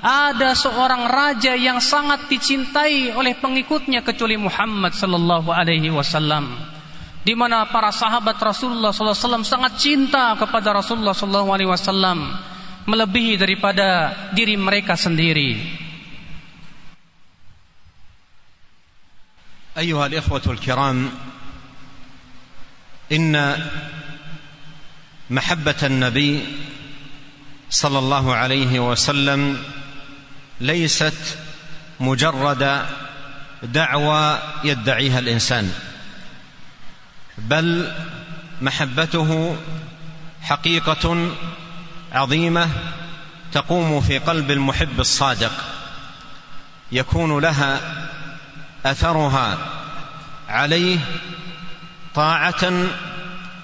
[0.00, 6.73] ada seorang raja yang sangat dicintai oleh pengikutnya kecuali Muhammad sallallahu alaihi wasallam."
[7.24, 12.20] Di mana para sahabat Rasulullah SAW sangat cinta kepada Rasulullah SAW
[12.84, 15.82] melebihi daripada diri mereka sendiri.
[19.74, 21.10] أيها الإخوة الكرام
[23.10, 23.34] إن
[25.30, 26.32] محبة النبي
[27.70, 29.58] صلى الله عليه وسلم
[30.60, 31.18] ليست
[32.00, 32.86] مجرد
[33.62, 35.66] دعوى يدعيها الإنسان
[37.38, 37.92] بل
[38.62, 39.56] محبته
[40.42, 41.30] حقيقة
[42.12, 42.68] عظيمة
[43.52, 45.52] تقوم في قلب المحب الصادق.
[46.92, 47.80] يكون لها
[48.86, 49.58] أثرها
[50.48, 50.98] عليه
[52.14, 52.72] طاعة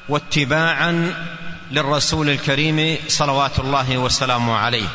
[0.09, 1.15] واتباعا
[1.71, 4.89] للرسول الكريم صلوات الله وسلامه عليه.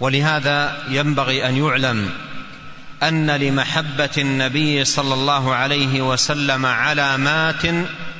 [0.00, 2.10] ولهذا ينبغي أن يعلم
[3.02, 7.62] أن لمحبة النبي صلى الله عليه وسلم علامات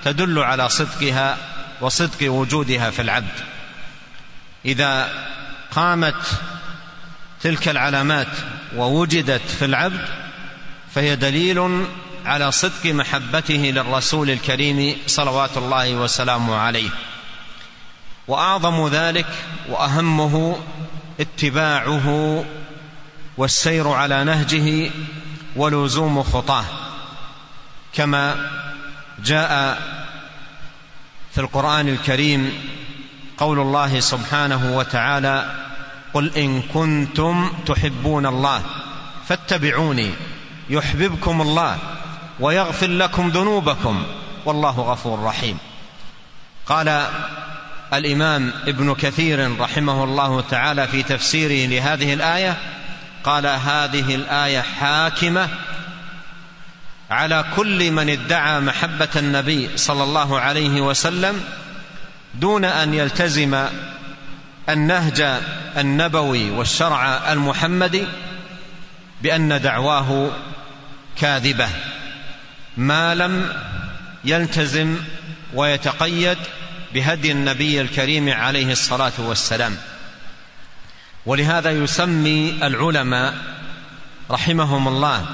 [0.05, 1.37] تدل على صدقها
[1.81, 3.39] وصدق وجودها في العبد.
[4.65, 5.09] إذا
[5.71, 6.27] قامت
[7.43, 8.29] تلك العلامات
[8.77, 10.09] ووجدت في العبد
[10.95, 11.87] فهي دليل
[12.27, 16.91] على صدق محبته للرسول الكريم صلوات الله وسلامه عليه.
[18.29, 19.27] وأعظم ذلك
[19.69, 20.59] وأهمه
[21.21, 22.45] اتباعه
[23.37, 24.91] والسير على نهجه
[25.57, 26.65] ولزوم خطاه.
[27.93, 28.51] كما
[29.25, 29.83] جاء
[31.35, 32.53] في القرآن الكريم
[33.39, 35.51] قول الله سبحانه وتعالى
[36.15, 38.63] قل إن كنتم تحبون الله
[39.29, 40.11] فاتبعوني
[40.71, 41.79] يحببكم الله
[42.41, 44.07] ويغفر لكم ذنوبكم
[44.45, 45.59] والله غفور رحيم.
[46.67, 47.07] قال
[47.93, 52.57] الإمام ابن كثير رحمه الله تعالى في تفسيره لهذه الآية
[53.25, 55.49] قال هذه الآية حاكمة
[57.11, 61.45] على كل من ادعى محبة النبي صلى الله عليه وسلم
[62.35, 63.67] دون أن يلتزم
[64.69, 65.41] النهج
[65.77, 68.05] النبوي والشرع المحمدي
[69.23, 70.31] بأن دعواه
[71.17, 71.69] كاذبة.
[72.77, 73.53] ما لم
[74.25, 74.97] يلتزم
[75.55, 76.39] ويتقيد
[76.95, 79.77] بهدي النبي الكريم عليه الصلاة والسلام.
[81.27, 83.35] ولهذا يسمي العلماء
[84.31, 85.27] رحمهم الله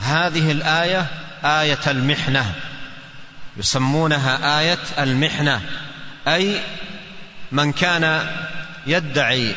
[0.00, 1.06] هذه الآية
[1.44, 2.54] آية المحنة.
[3.56, 5.60] يسمونها آية المحنة.
[6.28, 6.60] أي
[7.52, 8.26] من كان
[8.86, 9.54] يدعي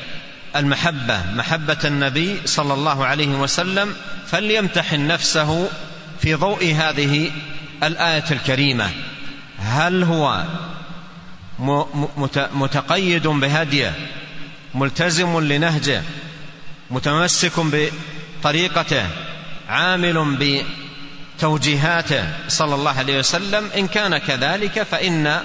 [0.56, 3.96] المحبة محبة النبي صلى الله عليه وسلم
[4.28, 5.70] فليمتحن نفسه
[6.22, 7.32] في ضوء هذه
[7.84, 8.90] الآية الكريمة.
[9.60, 10.44] هل هو
[12.54, 13.94] متقيد بهديه
[14.74, 16.04] ملتزم لنهجه
[16.92, 19.06] متمسك بطريقته
[19.70, 20.38] عامل
[21.38, 23.70] بتوجيهاته صلى الله عليه وسلم.
[23.78, 25.44] إن كان كذلك فإن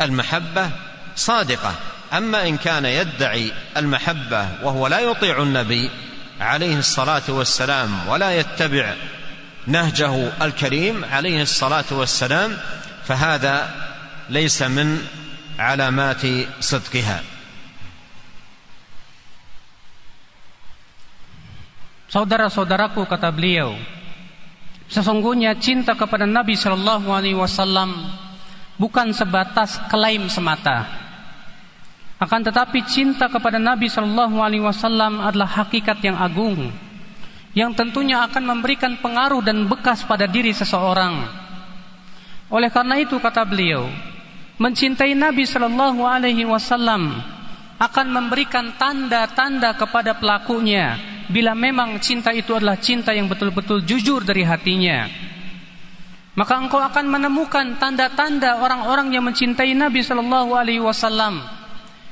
[0.00, 0.70] المحبة
[1.16, 1.74] صادقة.
[2.12, 5.90] أما إن كان يدعي المحبة وهو لا يطيع النبي
[6.40, 8.94] عليه الصلاة والسلام ولا يتبع
[9.66, 12.58] نهجه الكريم عليه الصلاة والسلام
[13.08, 13.74] فهذا
[14.30, 15.06] ليس من
[15.58, 16.22] علامات
[16.60, 17.22] صدقها.
[22.08, 23.76] Saudara-saudaraku kata beliau,
[24.88, 27.92] sesungguhnya cinta kepada Nabi Shallallahu Alaihi Wasallam
[28.80, 30.88] bukan sebatas klaim semata,
[32.16, 36.72] akan tetapi cinta kepada Nabi Shallallahu Alaihi Wasallam adalah hakikat yang agung,
[37.52, 41.28] yang tentunya akan memberikan pengaruh dan bekas pada diri seseorang.
[42.48, 43.84] Oleh karena itu kata beliau,
[44.56, 47.20] mencintai Nabi Shallallahu Alaihi Wasallam
[47.76, 54.42] akan memberikan tanda-tanda kepada pelakunya bila memang cinta itu adalah cinta yang betul-betul jujur dari
[54.42, 55.06] hatinya.
[56.34, 61.58] Maka engkau akan menemukan tanda-tanda orang-orang yang mencintai Nabi Shallallahu Alaihi Wasallam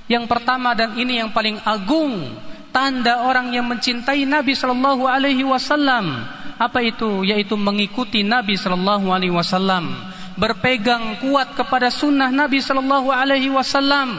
[0.07, 2.39] yang pertama dan ini yang paling agung
[2.71, 6.23] tanda orang yang mencintai Nabi sallallahu alaihi wasallam
[6.57, 9.91] apa itu yaitu mengikuti Nabi sallallahu alaihi wasallam
[10.39, 14.15] berpegang kuat kepada sunnah Nabi sallallahu alaihi wasallam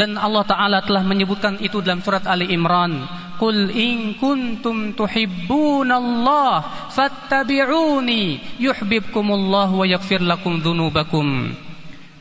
[0.00, 3.04] dan Allah taala telah menyebutkan itu dalam surat Ali Imran
[3.36, 11.52] Qul in kuntum tuhibbunallaha fattabi'uni yuhibbukumullah wa yaghfir lakum dzunubakum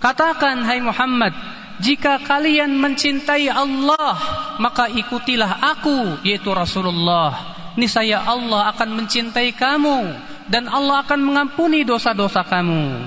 [0.04, 1.32] Katakan hai Muhammad
[1.80, 4.16] jika kalian mencintai Allah,
[4.60, 7.56] maka ikutilah aku, yaitu Rasulullah.
[7.80, 10.12] Niscaya Allah akan mencintai kamu
[10.52, 13.00] dan Allah akan mengampuni dosa-dosa kamu.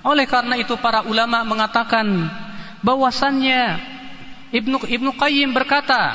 [0.00, 2.32] Oleh karena itu para ulama mengatakan
[2.80, 3.95] bahwasannya
[4.54, 6.14] Ibnu Ibnu Qayyim berkata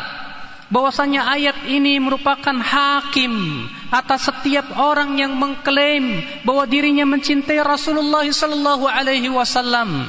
[0.71, 8.87] bahwasannya ayat ini merupakan hakim atas setiap orang yang mengklaim bahwa dirinya mencintai Rasulullah sallallahu
[8.87, 10.07] alaihi wasallam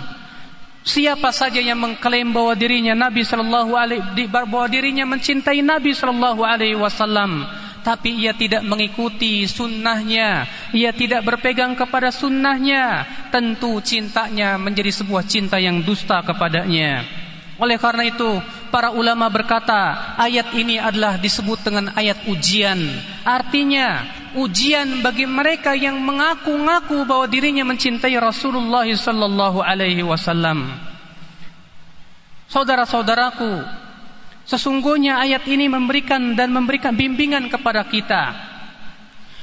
[0.83, 6.75] Siapa saja yang mengklaim bahwa dirinya Nabi sallallahu alaihi bahwa dirinya mencintai Nabi sallallahu alaihi
[6.75, 7.47] wasallam
[7.83, 13.03] tapi ia tidak mengikuti sunnahnya, ia tidak berpegang kepada sunnahnya,
[13.35, 17.22] tentu cintanya menjadi sebuah cinta yang dusta kepadanya.
[17.63, 18.43] Oleh karena itu,
[18.75, 22.83] para ulama berkata, ayat ini adalah disebut dengan ayat ujian.
[23.23, 24.03] Artinya,
[24.35, 30.75] ujian bagi mereka yang mengaku-ngaku bahwa dirinya mencintai Rasulullah sallallahu alaihi wasallam.
[32.51, 33.83] Saudara-saudaraku,
[34.43, 38.52] Sesungguhnya ayat ini memberikan dan memberikan bimbingan kepada kita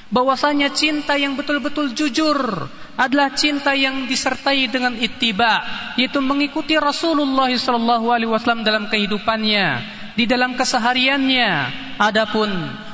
[0.09, 2.67] bahwasanya cinta yang betul-betul jujur
[2.99, 5.63] adalah cinta yang disertai dengan ittiba
[5.95, 11.51] yaitu mengikuti Rasulullah sallallahu alaihi wasallam dalam kehidupannya di dalam kesehariannya.
[11.99, 12.51] Adapun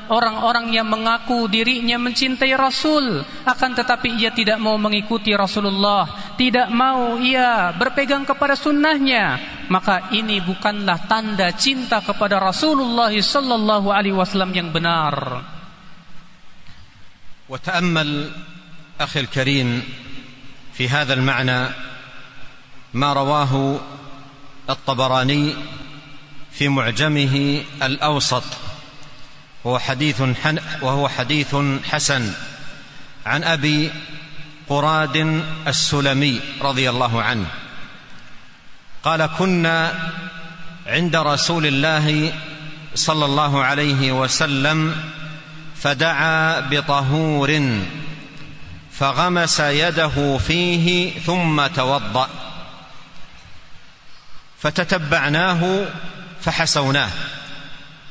[0.10, 7.18] orang-orang yang mengaku dirinya mencintai Rasul akan tetapi ia tidak mau mengikuti Rasulullah tidak mau
[7.18, 9.38] ia berpegang kepada sunnahnya
[9.70, 15.42] maka ini bukanlah tanda cinta kepada Rasulullah sallallahu alaihi wasallam yang benar
[17.50, 18.32] وتأمل
[19.02, 19.84] أخي الكريم
[20.74, 21.68] في هذا المعنى
[22.94, 23.80] ما رواه
[24.70, 25.56] الطبراني
[26.52, 28.44] في معجمه الأوسط
[29.64, 30.22] وهو حديث
[30.82, 31.56] وهو حديث
[31.90, 32.34] حسن
[33.26, 33.92] عن أبي
[34.70, 37.46] قراد السلمي رضي الله عنه
[39.04, 40.10] قال كنا
[40.88, 42.34] عند رسول الله
[42.96, 44.96] صلى الله عليه وسلم
[45.86, 47.80] فدعا بطهور
[48.92, 52.30] فغمس يده فيه ثم توضأ.
[54.60, 55.86] فتتبعناه
[56.42, 57.10] فحسوناه.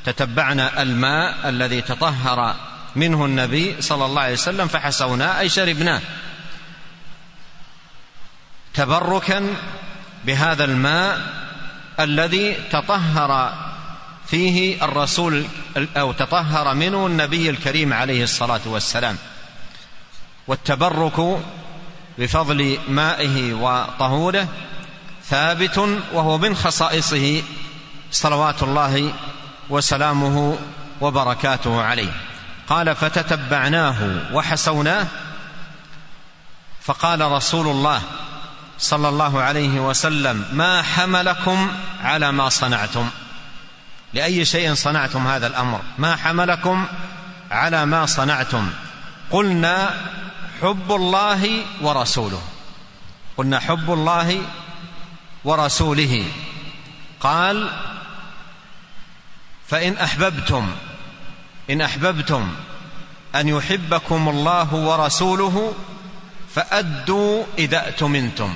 [0.05, 2.55] تتبعنا الماء الذي تطهر
[2.95, 6.01] منه النبي صلى الله عليه وسلم فحسوناه أي شربناه.
[8.73, 9.47] تبركا
[10.25, 11.21] بهذا الماء
[11.99, 13.53] الذي تطهر
[14.27, 15.45] فيه الرسول
[15.77, 19.17] أو تطهر منه النبي الكريم عليه الصلاة والسلام.
[20.47, 21.41] والتبرك
[22.17, 24.47] بفضل مائه وطهوره
[25.29, 25.77] ثابت
[26.13, 27.43] وهو من خصائصه
[28.11, 29.13] صلوات الله
[29.69, 30.57] وسلامه
[31.01, 32.11] وبركاته عليه.
[32.67, 35.07] قال فتتبعناه وحسوناه.
[36.81, 38.01] فقال رسول الله
[38.79, 41.71] صلى الله عليه وسلم ما حملكم
[42.03, 43.09] على ما صنعتم.
[44.15, 46.85] لأي شيء صنعتم هذا الأمر؟ ما حملكم
[47.51, 48.69] على ما صنعتم.
[49.31, 50.01] قلنا
[50.61, 52.41] حب الله ورسوله.
[53.37, 54.41] قلنا حب الله
[55.45, 56.25] ورسوله.
[57.19, 57.69] قال
[59.67, 60.71] فإن أحببتم
[61.69, 62.55] إن أحببتم
[63.35, 65.73] أن يحبكم الله ورسوله
[66.55, 68.53] فأدوا إذا اؤتمنتم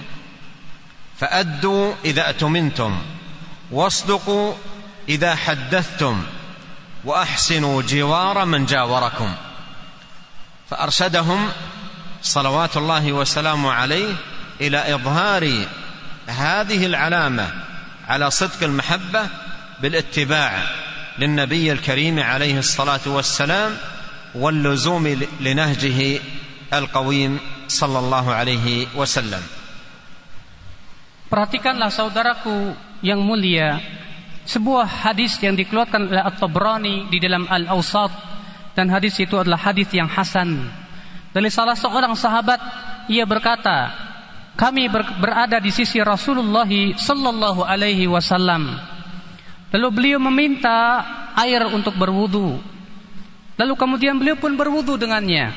[1.19, 3.01] فأدوا إذا اؤتمنتم
[3.71, 4.53] واصدقوا
[5.09, 6.23] إذا حدثتم
[7.05, 9.35] وأحسنوا جوار من جاوركم.
[10.69, 11.49] فأرشدهم
[12.21, 14.13] صلوات الله وسلامه عليه
[14.61, 15.65] إلى إظهار
[16.27, 17.47] هذه العلامة
[18.07, 19.27] على صدق المحبة
[19.81, 20.63] بالاتباع
[21.19, 23.77] للنبي الكريم عليه الصلاة والسلام
[24.35, 26.19] واللزوم لنهجه
[26.73, 29.43] القويم صلى الله عليه وسلم.
[31.29, 32.73] Perhatikanlah saudaraku
[33.05, 33.77] yang mulia
[34.49, 38.11] sebuah hadis yang dikeluarkan oleh At-Tabrani di dalam Al-Awsat
[38.73, 40.65] dan hadis itu adalah hadis yang hasan.
[41.29, 42.57] Dari salah seorang sahabat
[43.13, 43.93] ia berkata,
[44.57, 44.89] kami
[45.21, 46.65] berada di sisi Rasulullah
[46.97, 48.73] sallallahu alaihi wasallam
[49.69, 51.05] Lalu beliau meminta
[51.37, 52.57] air untuk berwudu.
[53.53, 55.53] Lalu kemudian beliau pun berwudu dengannya.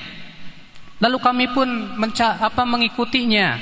[1.00, 3.56] Lalu kami pun apa mengikutinya.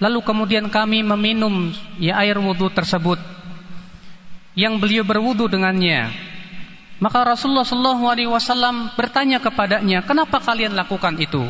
[0.00, 1.68] Lalu kemudian kami meminum
[2.00, 3.20] ya air wudu tersebut
[4.60, 6.12] yang beliau berwudu dengannya.
[7.00, 11.40] Maka Rasulullah Shallallahu Alaihi Wasallam bertanya kepadanya, kenapa kalian lakukan itu?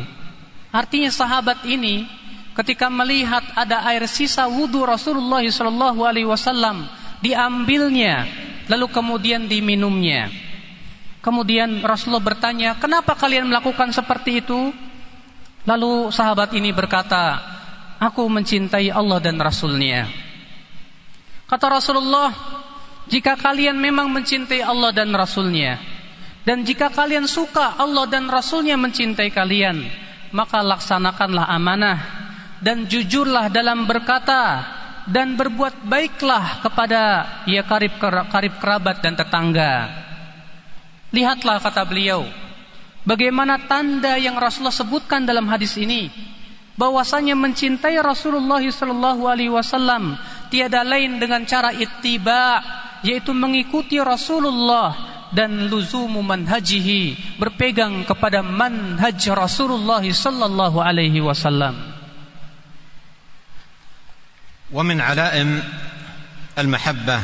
[0.71, 2.07] Artinya sahabat ini
[2.55, 6.87] ketika melihat ada air sisa wudu Rasulullah Shallallahu Alaihi Wasallam
[7.19, 8.31] diambilnya
[8.71, 10.31] lalu kemudian diminumnya.
[11.19, 14.71] Kemudian Rasulullah bertanya, "Kenapa kalian melakukan seperti itu?"
[15.67, 17.37] Lalu sahabat ini berkata,
[18.01, 20.09] "Aku mencintai Allah dan Rasulnya."
[21.45, 22.33] Kata Rasulullah,
[23.11, 25.75] "Jika kalian memang mencintai Allah dan Rasulnya,
[26.47, 29.83] dan jika kalian suka Allah dan Rasulnya mencintai kalian,
[30.31, 31.99] maka laksanakanlah amanah
[32.63, 34.63] dan jujurlah dalam berkata
[35.05, 37.01] dan berbuat baiklah kepada
[37.45, 37.99] ya karib
[38.31, 39.73] karib kerabat dan tetangga.
[41.11, 42.23] Lihatlah kata beliau,
[43.03, 46.07] bagaimana tanda yang Rasulullah sebutkan dalam hadis ini
[46.79, 50.15] bahwasanya mencintai Rasulullah sallallahu alaihi wasallam
[50.47, 52.63] tiada lain dengan cara ittiba
[53.01, 54.93] yaitu mengikuti Rasulullah
[55.31, 61.91] dan luzumu manhajihi berpegang kepada manhaj Rasulullah sallallahu alaihi wasallam.
[64.71, 65.63] ومن علائم
[66.55, 67.19] المحبة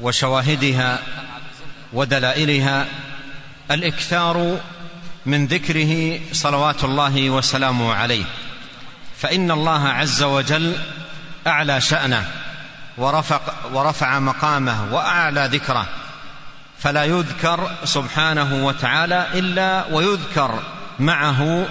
[0.00, 0.98] وشواهدها
[1.92, 2.86] ودلائلها
[3.70, 4.60] الإكثار
[5.26, 8.24] من ذكره صلوات الله وسلامه عليه
[9.18, 10.76] فإن الله عز وجل
[11.46, 12.24] أعلى شأنه
[12.98, 15.86] ورفق ورفع مقامه وأعلى ذكره
[16.78, 20.62] فلا يذكر سبحانه وتعالى إلا ويذكر
[20.98, 21.66] معه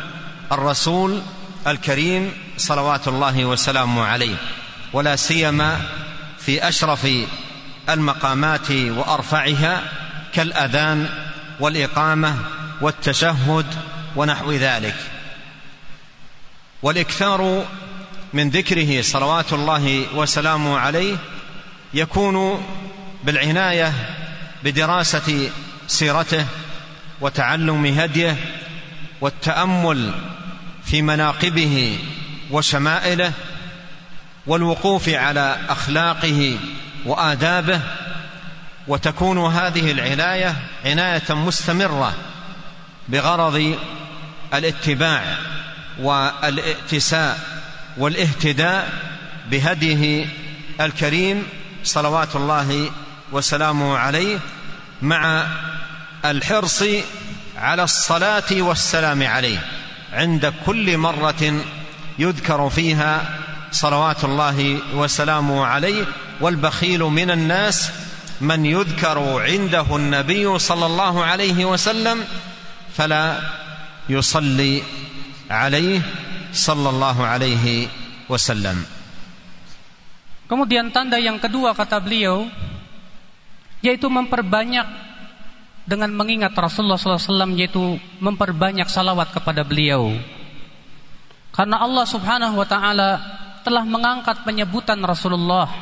[0.52, 1.22] الرسول
[1.68, 4.36] الكريم صلوات الله وسلامه عليه
[4.94, 5.82] ولا سيما
[6.40, 7.08] في أشرف
[7.90, 9.82] المقامات وأرفعها
[10.34, 11.10] كالأذان
[11.60, 12.36] والإقامة
[12.82, 13.66] والتشهد
[14.16, 14.96] ونحو ذلك.
[16.84, 17.66] والإكثار
[18.34, 21.18] من ذكره صلوات الله وسلامه عليه
[21.94, 22.66] يكون
[23.24, 23.94] بالعناية
[24.64, 25.50] بدراسة
[25.88, 26.46] سيرته
[27.22, 28.36] وتعلم هديه
[29.22, 30.12] والتأمل
[30.86, 32.00] في مناقبه
[32.52, 33.32] وشمائله
[34.48, 36.58] والوقوف على أخلاقه
[37.06, 37.82] وآدابه
[38.88, 40.56] وتكون هذه العناية
[40.86, 42.14] عناية مستمرة
[43.10, 43.78] بغرض
[44.54, 45.38] الاتباع
[46.00, 47.57] والائتساء
[47.98, 48.94] والاهتداء
[49.52, 50.26] بهديه
[50.82, 51.44] الكريم
[51.84, 52.92] صلوات الله
[53.32, 54.40] وسلامه عليه
[55.02, 55.48] مع
[56.26, 56.84] الحرص
[57.58, 59.66] على الصلاة والسلام عليه
[60.14, 61.62] عند كل مرة
[62.20, 63.38] يذكر فيها
[63.72, 66.06] صلوات الله وسلامه عليه
[66.42, 67.92] والبخيل من الناس
[68.42, 72.24] من يذكر عنده النبي صلى الله عليه وسلم
[72.98, 73.40] فلا
[74.10, 74.84] يصلي
[75.50, 76.02] عليه
[76.53, 77.65] صلى الله عليه
[78.29, 79.03] وسلم
[80.53, 82.45] Kemudian tanda yang kedua kata beliau
[83.81, 84.85] yaitu memperbanyak
[85.89, 90.13] dengan mengingat Rasulullah SAW yaitu memperbanyak salawat kepada beliau.
[91.57, 93.11] Karena Allah Subhanahu wa taala
[93.65, 95.73] telah mengangkat penyebutan Rasulullah.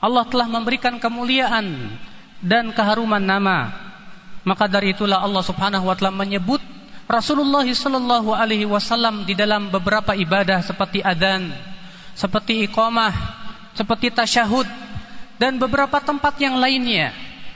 [0.00, 1.92] Allah telah memberikan kemuliaan
[2.40, 3.68] dan keharuman nama.
[4.48, 6.60] Maka dari itulah Allah Subhanahu wa taala menyebut
[7.05, 11.53] Rasulullah sallallahu alaihi wasallam di dalam beberapa ibadah seperti adzan,
[12.17, 13.13] seperti iqamah,
[13.77, 14.65] seperti tasyahud
[15.37, 17.13] dan beberapa tempat yang lainnya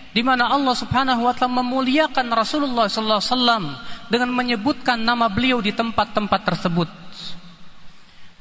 [0.10, 3.64] di mana Allah Subhanahu wa taala memuliakan Rasulullah sallallahu alaihi wasallam
[4.10, 6.90] dengan menyebutkan nama beliau di tempat-tempat tersebut.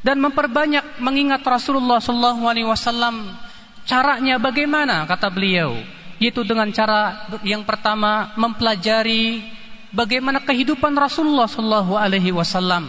[0.01, 3.33] Dan memperbanyak mengingat Rasulullah sallallahu alaihi wasallam
[3.89, 5.81] caranya bagaimana kata beliau
[6.19, 9.43] yaitu dengan cara yang pertama mempelajari
[9.95, 12.89] bagaimana kehidupan Rasulullah sallallahu alaihi wasallam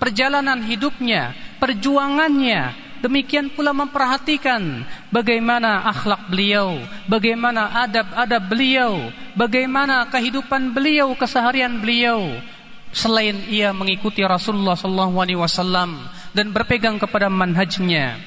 [0.00, 4.82] perjalanan hidupnya perjuangannya Demikian pula memperhatikan
[5.14, 12.42] bagaimana akhlak beliau, bagaimana adab-adab beliau, bagaimana kehidupan beliau, keseharian beliau.
[12.90, 15.94] Selain ia mengikuti Rasulullah SAW
[16.34, 18.18] dan berpegang kepada manhajnya.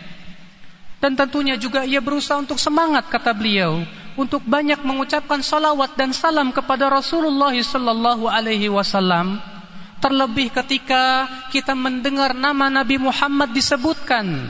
[1.04, 3.84] Dan tentunya juga ia berusaha untuk semangat kata beliau
[4.20, 9.40] untuk banyak mengucapkan salawat dan salam kepada Rasulullah sallallahu alaihi wasallam
[10.02, 14.50] terlebih ketika kita mendengar nama Nabi Muhammad disebutkan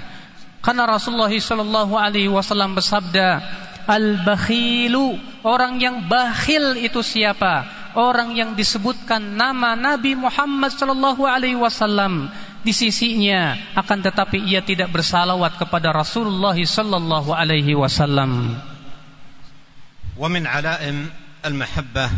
[0.62, 3.42] karena Rasulullah sallallahu alaihi wasallam bersabda,
[3.90, 7.82] "Al-bakhilu, orang yang bakhil itu siapa?
[7.98, 12.30] Orang yang disebutkan nama Nabi Muhammad sallallahu alaihi wasallam
[12.62, 18.71] di sisinya akan tetapi ia tidak bersalawat kepada Rasulullah sallallahu alaihi wasallam."
[20.22, 21.10] ومن علائم
[21.46, 22.10] المحبة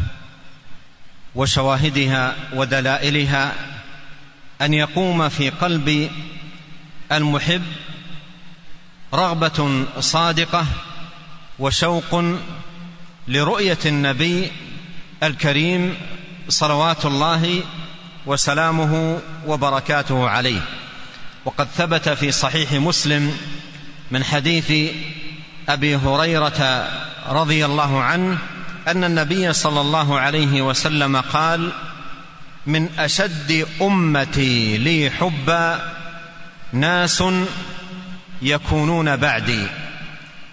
[1.36, 3.54] وشواهدها ودلائلها
[4.62, 6.12] أن يقوم في قلب
[7.12, 7.64] المحب
[9.14, 10.66] رغبة صادقة
[11.60, 12.24] وشوق
[13.28, 14.51] لرؤية النبي
[15.24, 15.97] الكريم
[16.49, 17.64] صلوات الله
[18.26, 20.62] وسلامه وبركاته عليه.
[21.45, 23.38] وقد ثبت في صحيح مسلم
[24.12, 24.93] من حديث
[25.70, 26.89] أبي هريرة
[27.30, 28.38] رضي الله عنه
[28.88, 31.72] أن النبي صلى الله عليه وسلم قال
[32.68, 35.93] من أشد أمتي لي حبا
[36.74, 37.24] ناس
[38.41, 39.68] يكونون بعدي.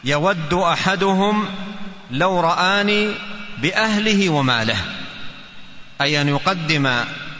[0.05, 1.45] يود أحدهم
[2.11, 3.15] لو رآني
[3.63, 4.77] بأهله وماله.
[6.01, 6.87] أي أن يقدم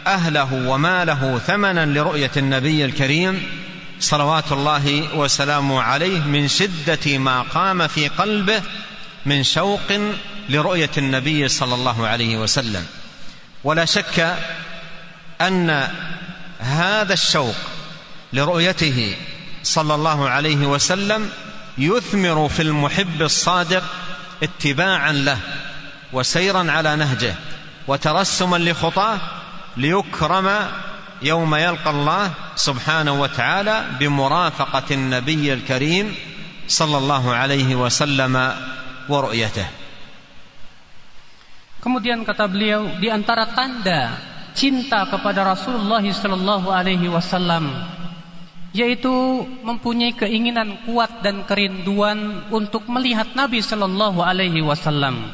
[0.07, 3.60] أهله وماله ثمنا لرؤية النبي الكريم
[4.01, 8.63] صلوات الله وسلامه عليه من شدة ما قام في قلبه
[9.27, 9.93] من شوق
[10.49, 12.87] لرؤية النبي صلى الله عليه وسلم.
[13.65, 14.37] ولا شك
[15.41, 15.89] أن
[16.59, 17.55] هذا الشوق
[18.33, 19.17] لرؤيته
[19.63, 21.31] صلى الله عليه وسلم
[21.79, 23.83] يثمر في المحب الصادق
[24.43, 25.39] اتباعا له
[26.13, 27.35] وسيرا على نهجه
[27.89, 29.19] وترسما لخطاه
[29.77, 30.69] ليكرم
[31.22, 36.06] يوم يلقى الله سبحانه وتعالى بمرافقه النبي الكريم
[36.68, 38.34] صلى الله عليه وسلم
[39.10, 39.68] ورؤيته
[41.86, 44.18] Kemudian kata beliau di antara tanda
[44.58, 47.70] cinta kepada Rasulullah sallallahu alaihi wasallam
[48.74, 55.30] yaitu mempunyai keinginan kuat dan kerinduan untuk melihat Nabi sallallahu alaihi wasallam.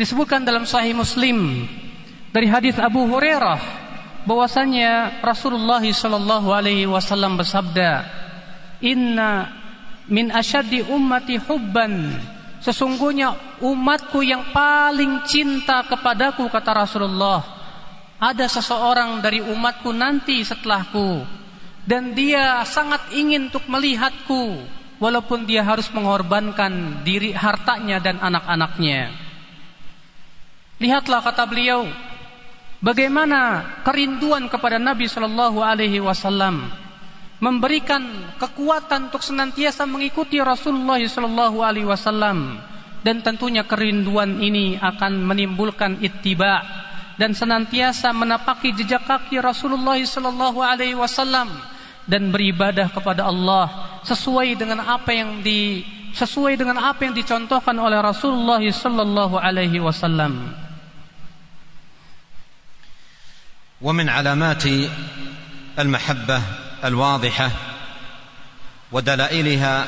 [0.00, 1.68] Disebutkan dalam Sahih Muslim
[2.32, 3.81] dari hadis Abu Hurairah
[4.23, 8.03] bahwasanya Rasulullah sallallahu alaihi wasallam bersabda,
[8.83, 9.51] "Inna
[10.07, 12.19] min asyaddi ummati hubban"
[12.63, 17.43] Sesungguhnya umatku yang paling cinta kepadaku kata Rasulullah
[18.15, 21.27] Ada seseorang dari umatku nanti setelahku
[21.83, 24.63] Dan dia sangat ingin untuk melihatku
[25.03, 29.11] Walaupun dia harus mengorbankan diri hartanya dan anak-anaknya.
[30.79, 31.83] Lihatlah kata beliau
[32.83, 36.83] Bagaimana kerinduan kepada Nabi Shallallahu Alaihi Wasallam
[37.43, 37.99] memberikan
[38.39, 42.55] kekuatan untuk senantiasa mengikuti Rasulullah sallallahu alaihi wasallam
[43.03, 46.63] dan tentunya kerinduan ini akan menimbulkan ittiba
[47.19, 51.51] dan senantiasa menapaki jejak kaki Rasulullah sallallahu alaihi wasallam
[52.07, 55.83] dan beribadah kepada Allah sesuai dengan apa yang di
[56.15, 60.62] sesuai dengan apa yang dicontohkan oleh Rasulullah sallallahu alaihi wasallam.
[63.83, 64.63] ومن علامات
[65.79, 66.41] المحبة
[66.83, 67.51] الواضحة
[68.91, 69.85] ودلائلها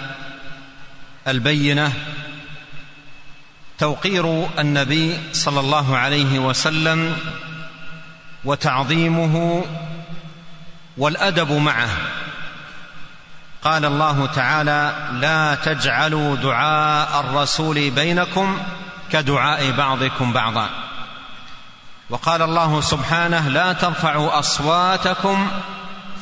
[1.27, 1.93] البينة
[3.77, 7.17] توقير النبي صلى الله عليه وسلم
[8.45, 9.65] وتعظيمه
[10.97, 11.89] والأدب معه.
[13.63, 18.59] قال الله تعالى لا تجعلوا دعاء الرسول بينكم
[19.11, 20.69] كدعاء بعضكم بعضا.
[22.09, 25.51] وقال الله سبحانه لا ترفعوا أصواتكم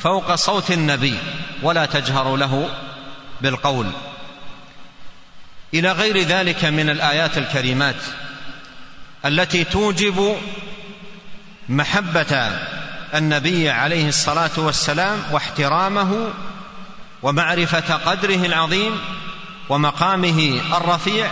[0.00, 1.18] فوق صوت النبي
[1.62, 2.68] ولا تجهروا له
[3.40, 3.86] بالقول.
[5.74, 7.96] إلى غير ذلك من الآيات الكريمات
[9.24, 10.36] التي توجب
[11.68, 12.50] محبة
[13.14, 16.28] النبي عليه الصلاة والسلام واحترامه
[17.22, 19.00] ومعرفة قدره العظيم
[19.68, 21.30] ومقامه الرفيع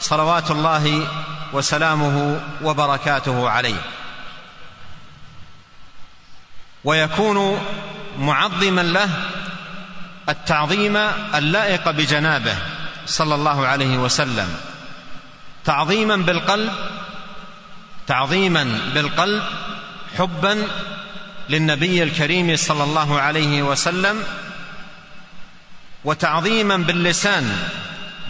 [0.00, 1.08] صلوات الله
[1.52, 3.80] وسلامه وبركاته عليه.
[6.84, 7.60] ويكون
[8.18, 9.10] معظما له
[10.28, 10.96] التعظيم
[11.34, 12.56] اللائق بجنابه
[13.06, 14.54] صلى الله عليه وسلم.
[15.64, 16.72] تعظيما بالقلب
[18.06, 19.42] تعظيما بالقلب
[20.18, 20.66] حبا
[21.48, 24.24] للنبي الكريم صلى الله عليه وسلم
[26.04, 27.68] وتعظيما باللسان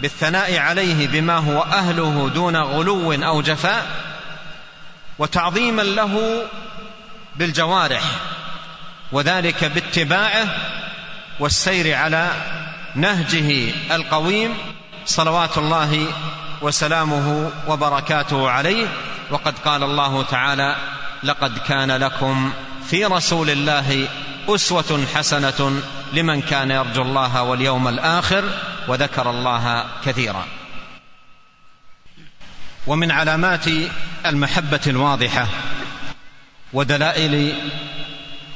[0.01, 3.85] بالثناء عليه بما هو أهله دون غلو أو جفاء
[5.19, 6.43] وتعظيما له
[7.35, 8.03] بالجوارح
[9.11, 10.55] وذلك باتباعه
[11.39, 12.31] والسير على
[12.95, 14.53] نهجه القويم
[15.05, 16.05] صلوات الله
[16.61, 18.87] وسلامه وبركاته عليه.
[19.31, 20.75] وقد قال الله تعالى
[21.23, 22.53] لقد كان لكم
[22.89, 24.07] في رسول الله
[24.55, 25.81] أسوة حسنة
[26.13, 28.43] لمن كان يرجو الله واليوم الآخر
[28.87, 30.45] وذكر الله كثيرا.
[32.87, 33.65] ومن علامات
[34.25, 35.47] المحبة الواضحة
[36.73, 37.53] ودلائل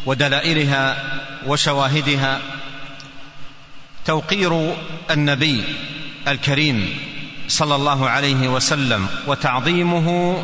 [0.05, 1.03] ودلائلها
[1.47, 2.39] وشواهدها
[4.05, 4.75] توقير
[5.11, 5.63] النبي
[6.27, 6.97] الكريم
[7.47, 10.37] صلى الله عليه وسلم وتعظيمه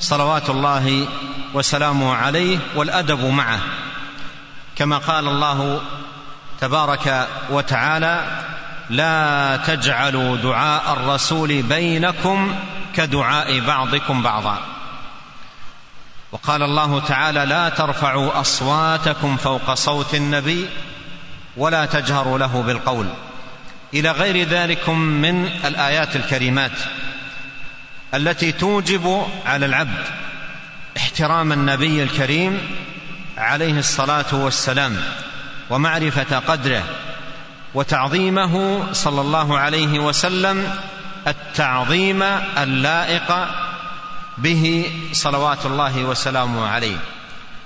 [0.00, 1.08] صلوات الله
[1.54, 3.60] وسلامه عليه والأدب معه.
[4.76, 5.80] كما قال الله
[6.60, 8.42] تبارك وتعالى
[8.90, 12.54] لا تجعلوا دعاء الرسول بينكم
[12.94, 14.58] كدعاء بعضكم بعضا.
[16.32, 20.66] وقال الله تعالى لا ترفعوا أصواتكم فوق صوت النبي
[21.56, 23.06] ولا تجهروا له بالقول.
[23.94, 26.78] إلى غير ذلك من الآيات الكريمات
[28.14, 30.04] التي توجب على العبد
[30.96, 32.60] احترام النبي الكريم
[33.36, 34.96] عليه الصلاة والسلام
[35.70, 36.84] ومعرفة قدره
[37.74, 40.78] وتعظيمه صلى الله عليه وسلم
[41.26, 42.22] التعظيم
[42.58, 43.48] اللائق
[44.38, 46.96] به صلوات الله وسلامه عليه.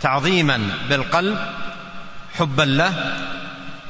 [0.01, 1.39] تعظيما بالقلب
[2.39, 3.14] حبا له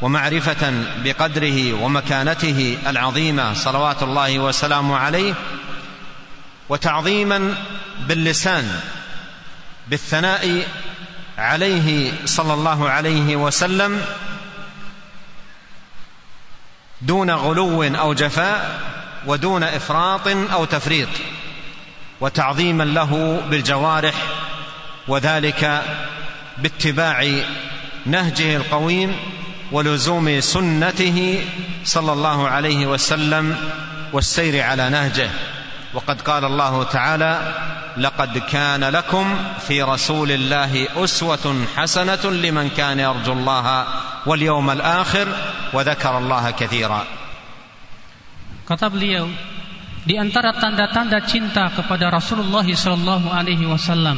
[0.02, 0.72] ومعرفة
[1.04, 5.34] بقدره ومكانته العظيمة صلوات الله وسلامه عليه
[6.68, 7.54] وتعظيما
[8.08, 8.80] باللسان
[9.88, 10.66] بالثناء
[11.40, 14.02] عليه صلى الله عليه وسلم
[17.02, 18.80] دون غلو أو جفاء
[19.26, 21.08] ودون إفراط أو تفريط
[22.20, 24.14] وتعظيما له بالجوارح
[25.08, 25.82] وذلك
[26.58, 27.26] باتباع
[28.06, 29.16] نهجه القويم
[29.72, 31.44] ولزوم سنته
[31.84, 33.56] صلى الله عليه وسلم
[34.12, 35.30] والسير على نهجه.
[35.94, 37.32] وقد قال الله تعالى
[37.96, 39.26] لقد كان لكم
[39.66, 43.86] في رسول الله اسوه حسنه لمن كان يرجو الله
[44.26, 45.28] واليوم الآخر
[45.72, 47.02] وذكر الله كثيرا
[48.70, 49.26] Kata beliau,
[50.06, 54.14] di antara tanda-tanda cinta kepada Rasulullah sallallahu alaihi wasallam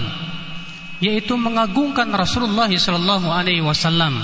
[1.00, 4.20] yaitu mengagungkan Rasulullah sallallahu alaihi wasallam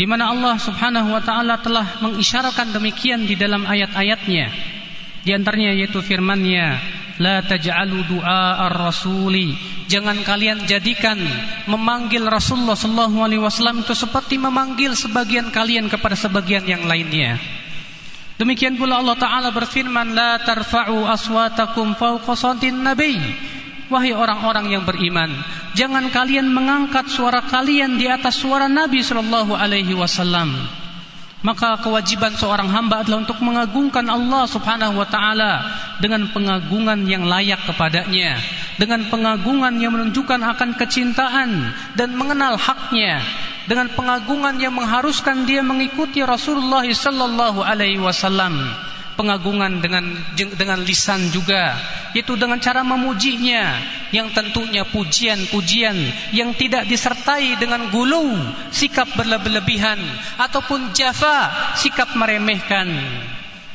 [0.00, 4.77] di mana Allah Subhanahu wa taala telah mengisyaratkan demikian di dalam ayat-ayatnya
[5.28, 6.80] di antaranya yaitu firman-Nya
[7.20, 9.52] la taj'alu du'a ar-rasuli.
[9.84, 11.20] Jangan kalian jadikan
[11.68, 17.36] memanggil Rasulullah sallallahu alaihi wasallam itu seperti memanggil sebagian kalian kepada sebagian yang lainnya.
[18.40, 23.20] Demikian pula Allah Ta'ala berfirman La tarfa'u aswatakum fauqa sautin nabi.
[23.88, 25.32] Wahai orang-orang yang beriman
[25.72, 30.52] Jangan kalian mengangkat suara kalian di atas suara Nabi Sallallahu Alaihi Wasallam
[31.42, 35.62] maka kewajiban seorang hamba adalah untuk mengagungkan Allah Subhanahu wa taala
[36.02, 38.42] dengan pengagungan yang layak kepadanya,
[38.74, 41.50] dengan pengagungan yang menunjukkan akan kecintaan
[41.94, 43.22] dan mengenal haknya,
[43.70, 48.58] dengan pengagungan yang mengharuskan dia mengikuti Rasulullah sallallahu alaihi wasallam
[49.18, 50.06] pengagungan dengan
[50.38, 51.74] dengan lisan juga.
[52.14, 53.74] Yaitu dengan cara memujinya.
[54.14, 55.98] Yang tentunya pujian-pujian
[56.30, 58.38] yang tidak disertai dengan gulu
[58.70, 59.98] sikap berlebihan
[60.38, 62.88] ataupun jafa sikap meremehkan.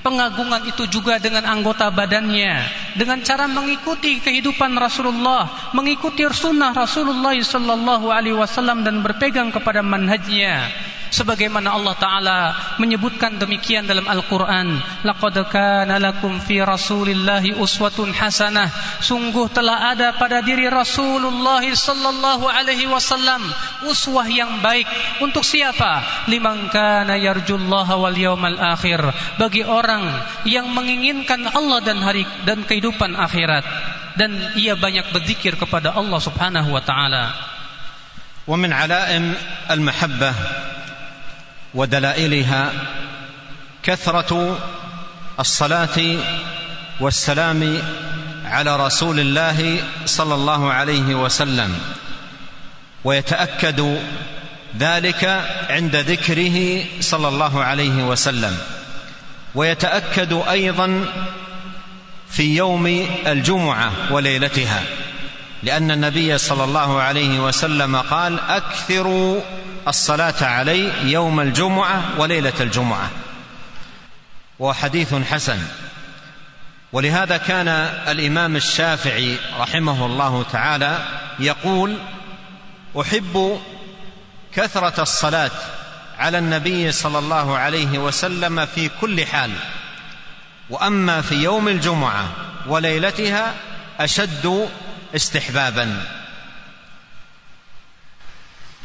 [0.04, 2.60] Pengagungan itu juga dengan anggota badannya
[3.00, 10.68] dengan cara mengikuti kehidupan Rasulullah mengikuti sunnah Rasulullah sallallahu alaihi wasallam dan berpegang kepada manhajnya
[11.12, 12.39] sebagaimana Allah taala
[12.77, 20.45] menyebutkan demikian dalam Al-Qur'an laqad kana lakum fi rasulillahi uswatun hasanah sungguh telah ada pada
[20.45, 23.41] diri Rasulullah sallallahu alaihi wasallam
[23.89, 24.87] uswah yang baik
[25.25, 29.01] untuk siapa liman kana yarjullaha wal yawmal akhir
[29.41, 30.05] bagi orang
[30.45, 33.64] yang menginginkan Allah dan hari dan kehidupan akhirat
[34.19, 37.25] dan ia banyak berzikir kepada Allah Subhanahu wa taala
[38.49, 39.35] ومن علائم
[39.71, 40.35] المحبه
[41.76, 42.72] ودلائلها
[43.84, 44.60] كثرة
[45.40, 46.00] الصلاة
[47.00, 47.82] والسلام
[48.46, 51.80] على رسول الله صلى الله عليه وسلم.
[53.04, 53.98] ويتأكد
[54.80, 55.24] ذلك
[55.70, 58.58] عند ذكره صلى الله عليه وسلم.
[59.56, 61.06] ويتأكد أيضا
[62.30, 64.84] في يوم الجمعة وليلتها
[65.64, 69.42] لأن النبي صلى الله عليه وسلم قال أكثروا
[69.88, 73.12] الصلاة علي يوم الجمعة وليلة الجمعة.
[74.60, 75.60] وحديث حسن.
[76.94, 77.68] ولهذا كان
[78.08, 80.98] الإمام الشافعي رحمه الله تعالى
[81.40, 81.98] يقول
[83.02, 83.62] أحب
[84.54, 85.52] كثرة الصلاة
[86.18, 89.52] على النبي صلى الله عليه وسلم في كل حال.
[90.70, 92.30] وأما في يوم الجمعة
[92.68, 93.54] وليلتها
[94.00, 94.70] أشد
[95.16, 96.06] استحبابا.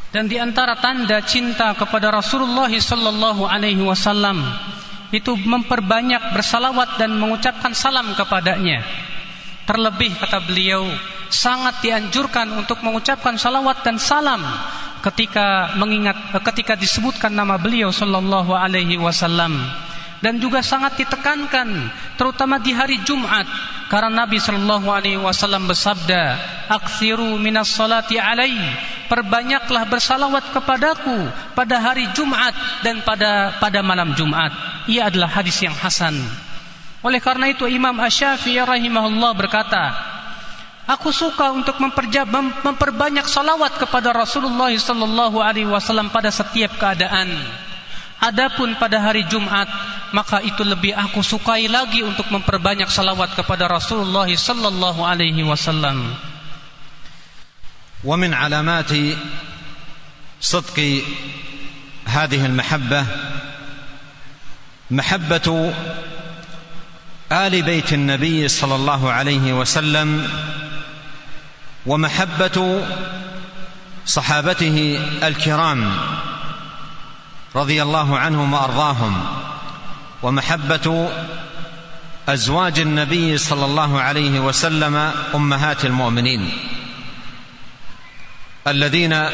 [0.09, 4.41] Dan di antara tanda cinta kepada Rasulullah sallallahu alaihi wasallam
[5.13, 8.81] itu memperbanyak bersalawat dan mengucapkan salam kepadanya.
[9.69, 10.89] Terlebih kata beliau,
[11.29, 14.41] sangat dianjurkan untuk mengucapkan salawat dan salam
[15.05, 16.17] ketika mengingat
[16.51, 19.55] ketika disebutkan nama beliau sallallahu alaihi wasallam
[20.19, 21.69] dan juga sangat ditekankan
[22.19, 23.47] terutama di hari Jumat
[23.89, 26.37] karena Nabi sallallahu alaihi wasallam bersabda
[26.69, 28.55] aksiru minas salati alai.
[29.09, 32.53] Perbanyaklah bersalawat kepadaku pada hari Jumat
[32.85, 34.53] dan pada pada malam Jumat.
[34.85, 36.21] Ia adalah hadis yang hasan.
[37.01, 39.97] Oleh karena itu Imam Asy-Syafi'i rahimahullah berkata
[40.89, 41.77] Aku suka untuk
[42.65, 47.29] memperbanyak salawat kepada Rasulullah sallallahu alaihi wasallam pada setiap keadaan.
[48.19, 49.71] Adapun pada hari Jumat
[50.11, 56.17] maka itu lebih aku sukai lagi untuk memperbanyak salawat kepada Rasulullah sallallahu alaihi wasallam.
[58.05, 58.95] ومن علامات
[60.41, 61.03] صدق
[62.07, 63.07] هذه المحبة
[64.91, 65.73] محبة
[67.63, 70.31] بيت النبي صلى الله عليه وسلم
[71.87, 72.59] ومحبة
[74.07, 75.81] صحابته الكرام
[77.57, 79.25] رضي الله عنهم وأرضاهم.
[80.23, 81.11] ومحبة
[82.29, 86.53] أزواج النبي صلى الله عليه وسلم أمهات المؤمنين.
[88.67, 89.29] الذين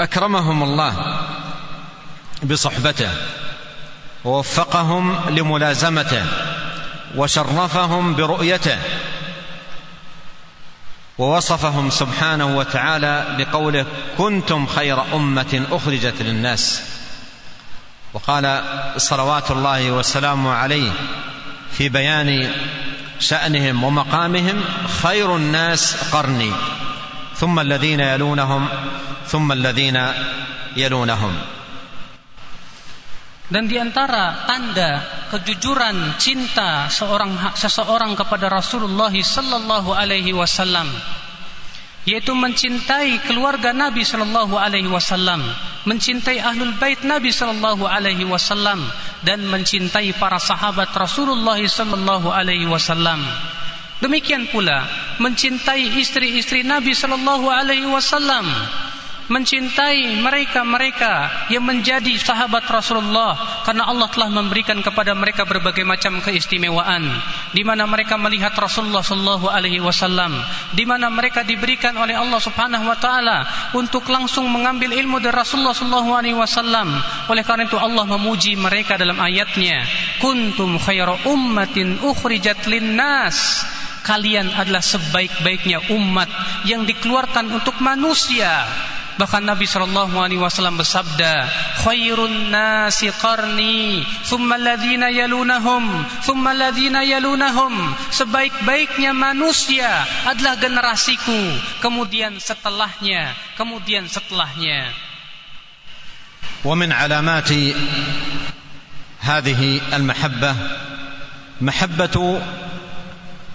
[0.00, 1.20] أكرمهم الله
[2.42, 3.10] بصحبته
[4.24, 6.24] ووفقهم لملازمته
[7.16, 8.78] وشرفهم برؤيته
[11.20, 13.86] ووصفهم سبحانه وتعالى بقوله
[14.18, 16.82] كنتم خير أمة أخرجت للناس.
[18.12, 18.62] وقال
[18.96, 20.92] صلوات الله وسلامه عليه
[21.72, 22.50] في بيان
[23.18, 24.64] شأنهم ومقامهم
[25.02, 26.52] خير الناس قرني
[27.36, 28.68] ثم الذين يلونهم
[29.28, 30.06] ثم الذين
[30.76, 31.32] يلونهم.
[33.50, 35.02] Dan di antara tanda
[35.34, 40.86] kejujuran cinta seorang seseorang kepada Rasulullah sallallahu alaihi wasallam
[42.08, 45.44] yaitu mencintai keluarga Nabi sallallahu alaihi wasallam,
[45.84, 48.80] mencintai ahlul bait Nabi sallallahu alaihi wasallam
[49.20, 53.20] dan mencintai para sahabat Rasulullah sallallahu alaihi wasallam.
[54.00, 54.88] Demikian pula
[55.20, 58.48] mencintai istri-istri Nabi sallallahu alaihi wasallam
[59.30, 67.06] mencintai mereka-mereka yang menjadi sahabat Rasulullah karena Allah telah memberikan kepada mereka berbagai macam keistimewaan
[67.54, 70.34] di mana mereka melihat Rasulullah sallallahu alaihi wasallam
[70.74, 75.78] di mana mereka diberikan oleh Allah Subhanahu wa taala untuk langsung mengambil ilmu dari Rasulullah
[75.78, 76.90] sallallahu alaihi wasallam.
[77.30, 79.86] Oleh karena itu Allah memuji mereka dalam ayatnya
[80.18, 83.62] kuntum khairu ummatin ukhrijat linnas.
[84.00, 86.26] Kalian adalah sebaik-baiknya umat
[86.64, 88.64] yang dikeluarkan untuk manusia
[89.20, 91.44] Bahkan Nabi Shallallahu Alaihi Wasallam bersabda,
[91.84, 101.36] "Khairun nasi qarni, thumma ladina yalunahum, thumma ladina yalunahum." Sebaik-baiknya manusia adalah generasiku,
[101.84, 104.88] kemudian setelahnya, kemudian setelahnya.
[106.64, 107.52] ومن علامات
[109.20, 110.56] هذه المحبة
[111.60, 112.16] محبة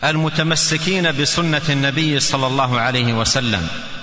[0.04, 3.95] المتمسكين بسنة النبي صلى الله عليه وسلم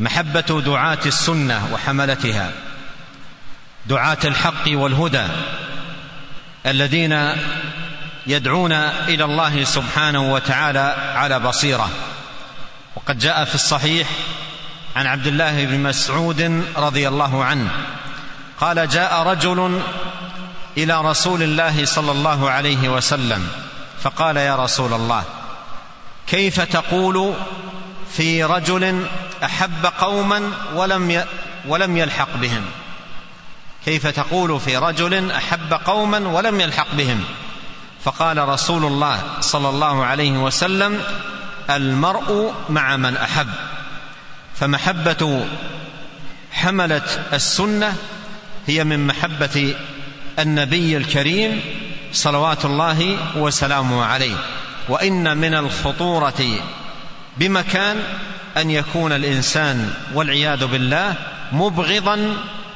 [0.00, 2.50] محبة دعاة السنة وحملتها.
[3.86, 5.26] دعاة الحق والهدى.
[6.66, 7.32] الذين
[8.26, 11.90] يدعون إلى الله سبحانه وتعالى على بصيرة.
[12.96, 14.08] وقد جاء في الصحيح
[14.96, 17.70] عن عبد الله بن مسعود رضي الله عنه.
[18.60, 19.80] قال جاء رجل
[20.76, 23.48] إلى رسول الله صلى الله عليه وسلم
[24.02, 25.24] فقال يا رسول الله
[26.26, 27.34] كيف تقول
[28.12, 29.06] في رجل
[29.44, 31.24] أحب قوما ولم
[31.68, 32.64] ولم يلحق بهم.
[33.84, 37.24] كيف تقول في رجل أحب قوما ولم يلحق بهم؟
[38.04, 41.02] فقال رسول الله صلى الله عليه وسلم
[41.70, 43.48] المرء مع من أحب.
[44.54, 45.46] فمحبة
[46.52, 47.02] حمله
[47.32, 47.96] السنة
[48.66, 49.74] هي من محبة
[50.38, 51.60] النبي الكريم
[52.12, 54.36] صلوات الله وسلامه عليه.
[54.88, 56.60] وإن من الخطورة
[57.40, 57.96] بمكان
[58.56, 61.08] ان يكون الانسان والعياذ بالله
[61.52, 62.16] مبغضا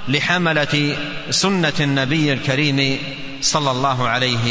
[0.08, 0.74] لحمله
[1.30, 2.78] سنه النبي الكريم
[3.40, 4.46] صلى الله عليه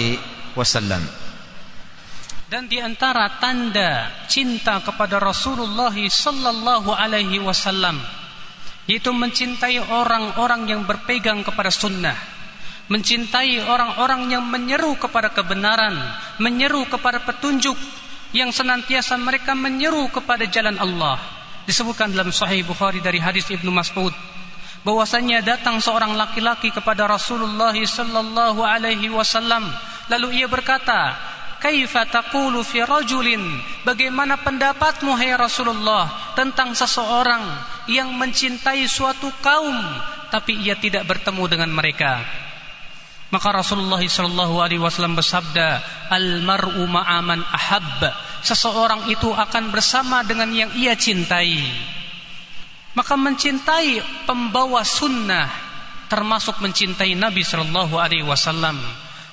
[0.53, 1.03] وسلم
[2.53, 7.97] dan di antara tanda cinta kepada Rasulullah sallallahu alaihi wasallam
[8.85, 12.13] yaitu mencintai orang-orang yang berpegang kepada sunnah
[12.93, 15.97] mencintai orang-orang yang menyeru kepada kebenaran
[16.37, 17.73] menyeru kepada petunjuk
[18.33, 21.21] yang senantiasa mereka menyeru kepada jalan Allah.
[21.63, 24.11] Disebutkan dalam Sahih Bukhari dari hadis Ibnu Mas'ud
[24.83, 29.63] bahwasanya datang seorang laki-laki kepada Rasulullah sallallahu alaihi wasallam
[30.11, 31.15] lalu ia berkata,
[31.63, 33.39] "Kaifa taqulu fi rajulin?"
[33.87, 37.43] Bagaimana pendapatmu hai Rasulullah tentang seseorang
[37.87, 39.79] yang mencintai suatu kaum
[40.27, 42.42] tapi ia tidak bertemu dengan mereka?
[43.33, 45.81] Maka Rasulullah sallallahu alaihi wasallam bersabda,
[46.13, 48.13] "Al mar'u ma'aman ahab."
[48.45, 51.65] Seseorang itu akan bersama dengan yang ia cintai.
[52.93, 55.49] Maka mencintai pembawa sunnah
[56.05, 58.77] termasuk mencintai Nabi sallallahu alaihi wasallam.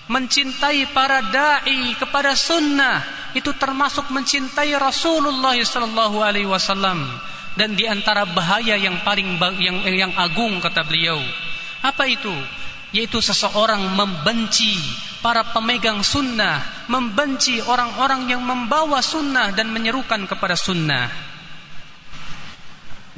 [0.08, 3.04] Mencintai para dai kepada sunnah
[3.36, 7.04] itu termasuk mencintai Rasulullah sallallahu alaihi wasallam
[7.52, 11.20] dan di antara bahaya yang paling yang yang agung kata beliau.
[11.84, 12.32] Apa itu?
[12.90, 14.78] Yaitu seseorang membenci.
[15.20, 21.28] Para pemegang sunnah, membenci orang-orang yang membawa sunnah dan menyerukan kepada sunnah.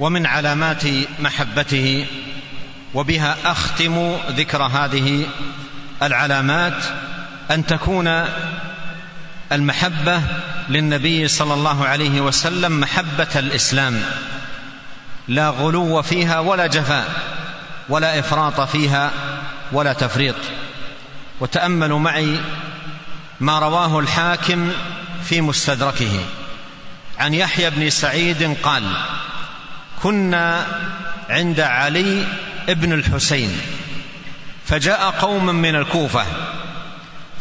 [0.02, 0.82] ومن علامات
[1.22, 2.06] محبته
[2.94, 3.96] وبها أختم
[4.34, 5.28] ذكر هذه
[6.02, 6.78] العلامات
[7.50, 8.08] أن تكون
[9.52, 10.16] المحبة
[10.68, 13.94] للنبي صلى الله عليه وسلم محبة الإسلام.
[15.28, 17.06] لا غلو فيها ولا جفاء
[17.88, 19.31] ولا إفراط فيها.
[19.72, 20.36] ولا تفريط.
[21.40, 22.40] وتأملوا معي
[23.40, 24.72] ما رواه الحاكم
[25.24, 26.20] في مستدركه.
[27.18, 28.96] عن يحيى بن سعيد قال
[30.02, 30.66] كنا
[31.30, 32.26] عند علي
[32.68, 33.60] بن الحسين
[34.66, 36.26] فجاء قوم من الكوفة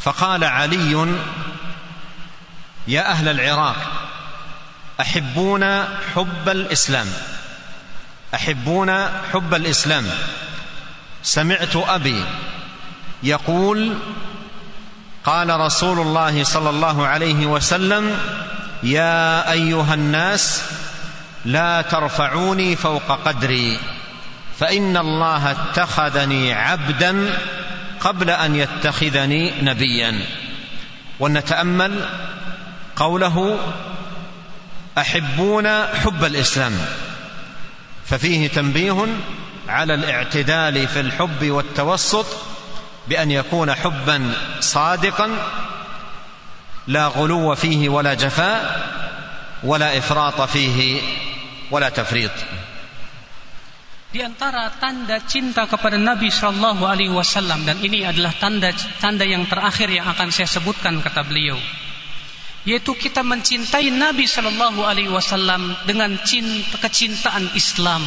[0.01, 1.15] فقال علي
[2.87, 3.75] يا أهل العراق
[5.01, 7.07] أحبون حب الإسلام
[8.35, 10.09] أحبون حب الإسلام
[11.23, 12.25] سمعت أبي
[13.23, 13.95] يقول
[15.25, 18.17] قال رسول الله صلى الله عليه وسلم
[18.83, 20.63] يا أيها الناس
[21.45, 23.79] لا ترفعوني فوق قدري
[24.59, 27.39] فإن الله اتخذني عبدا
[27.99, 30.25] قبل أن يتخذني نبيا.
[31.19, 32.05] ونتامل
[32.95, 33.59] قوله
[34.97, 36.73] أحبون حب الإسلام.
[38.05, 39.05] ففيه تنبيه
[39.71, 42.25] على الاعتدال في الحب والتوسط
[43.07, 45.29] بان يكون حبا صادقا
[46.87, 48.91] لا غلو فيه ولا جفاء
[49.63, 51.01] ولا افراط فيه
[51.71, 52.31] ولا تفريط
[54.11, 58.67] Di antara tanda cinta kepada Nabi Shallallahu Alaihi Wasallam dan ini adalah tanda
[58.99, 61.55] tanda yang terakhir yang akan saya sebutkan kata beliau,
[62.67, 68.03] yaitu kita mencintai Nabi Shallallahu Alaihi Wasallam dengan cinta kecintaan Islam.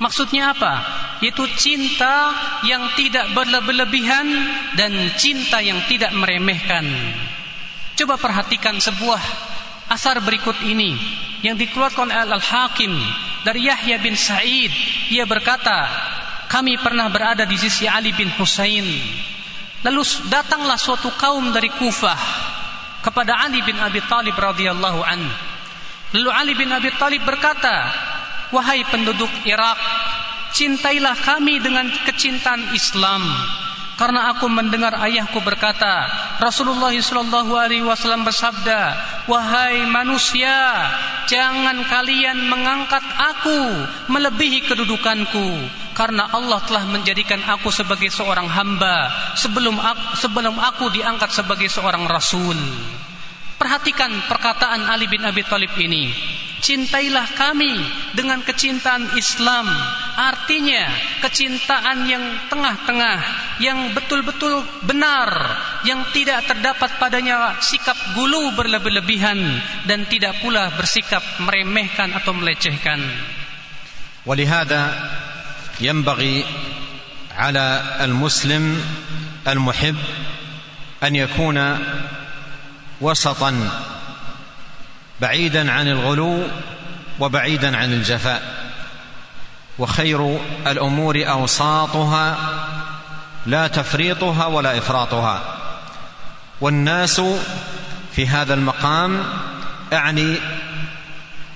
[0.00, 0.74] Maksudnya apa?
[1.20, 2.32] Yaitu cinta
[2.64, 4.26] yang tidak berlebihan
[4.72, 6.88] dan cinta yang tidak meremehkan.
[8.00, 9.20] Coba perhatikan sebuah
[9.92, 10.96] asar berikut ini
[11.44, 12.96] yang dikeluarkan oleh Al-Hakim
[13.44, 14.72] dari Yahya bin Sa'id
[15.10, 15.88] ia berkata
[16.46, 18.86] kami pernah berada di sisi Ali bin Husain
[19.82, 22.20] lalu datanglah suatu kaum dari Kufah
[23.00, 25.20] kepada Ali bin Abi Talib radhiyallahu an
[26.12, 27.90] lalu Ali bin Abi Talib berkata
[28.50, 29.78] wahai penduduk Irak
[30.54, 33.22] cintailah kami dengan kecintaan Islam.
[33.96, 36.08] Karena aku mendengar ayahku berkata
[36.40, 38.96] Rasulullah sallallahu alaihi wasallam bersabda
[39.28, 40.88] wahai manusia
[41.28, 43.60] jangan kalian mengangkat aku
[44.08, 45.68] melebihi kedudukanku.
[45.92, 52.08] Karena Allah telah menjadikan aku sebagai seorang hamba sebelum aku, sebelum aku diangkat sebagai seorang
[52.08, 52.56] rasul.
[53.60, 56.08] Perhatikan perkataan Ali bin Abi Thalib ini
[56.65, 57.77] cintailah kami
[58.17, 59.69] dengan kecintaan Islam
[60.17, 60.89] artinya
[61.21, 63.19] kecintaan yang tengah-tengah
[63.61, 65.29] yang betul-betul benar
[65.85, 69.37] yang tidak terdapat padanya sikap gulu berlebih-lebihan
[69.85, 73.01] dan tidak pula bersikap meremehkan atau melecehkan
[74.25, 74.81] ولهذا
[75.85, 76.45] ينبغي
[77.37, 77.65] على
[78.01, 78.81] المسلم
[79.47, 79.97] المحب
[81.03, 81.77] أن يكون
[83.01, 83.69] وسطا
[85.20, 86.42] بعيدا عن الغلو
[87.20, 88.42] وبعيدا عن الجفاء.
[89.78, 92.36] وخير الأمور أوساطها
[93.46, 95.56] لا تفريطها ولا إفراطها.
[96.60, 97.20] والناس
[98.12, 99.22] في هذا المقام
[99.92, 100.36] أعني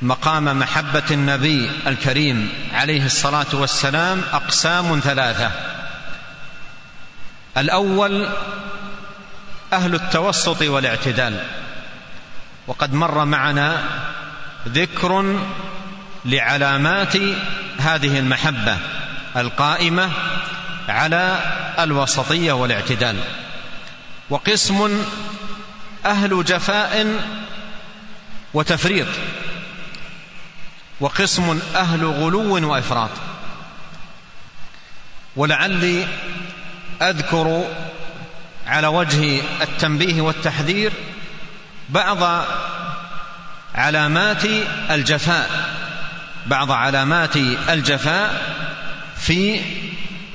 [0.03, 5.51] مقام محبة النبي الكريم عليه الصلاة والسلام أقسام ثلاثة.
[7.57, 8.29] الأول
[9.73, 11.45] أهل التوسط والاعتدال.
[12.67, 13.85] وقد مر معنا
[14.69, 15.41] ذكر
[16.25, 17.17] لعلامات
[17.79, 18.79] هذه المحبة
[19.37, 20.11] القائمة
[20.89, 21.39] على
[21.79, 23.17] الوسطية والاعتدال.
[24.31, 25.05] وقسم
[26.07, 27.21] أهل جفاء
[28.55, 29.09] وتفريط.
[31.01, 33.11] وقسم أهل غلو وإفراط.
[35.37, 36.07] ولعلي
[37.03, 37.65] أذكر
[38.67, 40.93] على وجه التنبيه والتحذير
[41.89, 42.47] بعض
[43.75, 44.45] علامات
[44.91, 45.49] الجفاء
[46.47, 47.37] بعض علامات
[47.69, 48.55] الجفاء
[49.17, 49.61] في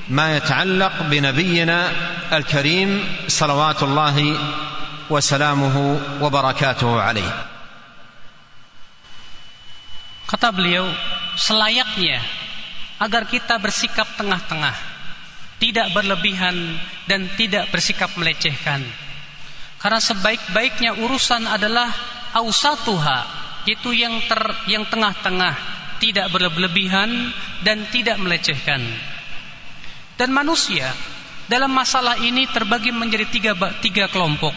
[0.08, 1.92] ما يتعلق بنبينا
[2.32, 4.38] الكريم صلوات الله
[5.10, 5.76] وسلامه
[6.20, 7.34] وبركاته عليه
[10.30, 10.86] Kata beliau,
[11.34, 12.22] selayaknya
[13.02, 14.78] agar kita bersikap tengah-tengah,
[15.58, 16.78] tidak berlebihan
[17.10, 18.78] dan tidak bersikap melecehkan.
[19.80, 21.88] Karena sebaik-baiknya urusan adalah
[22.36, 23.18] ausatuha,
[23.64, 25.56] yaitu yang ter, yang tengah-tengah,
[25.96, 27.32] tidak berlebihan
[27.64, 28.84] dan tidak melecehkan.
[30.20, 30.92] Dan manusia
[31.48, 34.52] dalam masalah ini terbagi menjadi tiga, tiga kelompok.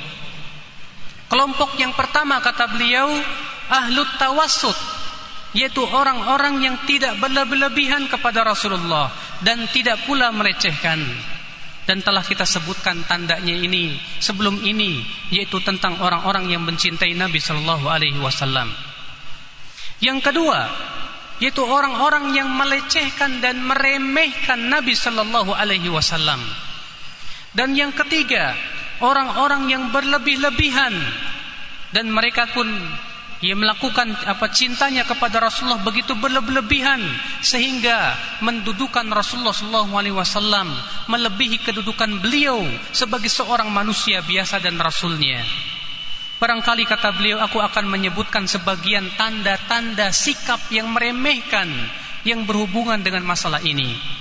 [1.32, 3.07] Kelompok yang pertama kata beliau
[3.71, 4.76] ahlut tawassut
[5.53, 9.13] yaitu orang-orang yang tidak berlebihan kepada Rasulullah
[9.45, 10.99] dan tidak pula melecehkan
[11.84, 15.04] dan telah kita sebutkan tandanya ini sebelum ini
[15.36, 18.72] yaitu tentang orang-orang yang mencintai Nabi Shallallahu Alaihi Wasallam.
[20.00, 20.72] Yang kedua
[21.44, 26.40] yaitu orang-orang yang melecehkan dan meremehkan Nabi Shallallahu Alaihi Wasallam.
[27.52, 28.56] Dan yang ketiga
[29.04, 30.96] orang-orang yang berlebih-lebihan
[31.94, 32.66] dan mereka pun
[33.43, 36.99] ia melakukan apa cintanya kepada Rasulullah begitu berlebihan
[37.39, 40.66] sehingga mendudukan Rasulullah SAW
[41.07, 42.59] melebihi kedudukan beliau
[42.91, 45.47] sebagai seorang manusia biasa dan Rasulnya.
[46.39, 51.70] Barangkali kata beliau aku akan menyebutkan sebagian tanda-tanda sikap yang meremehkan
[52.26, 54.18] yang berhubungan dengan masalah ini.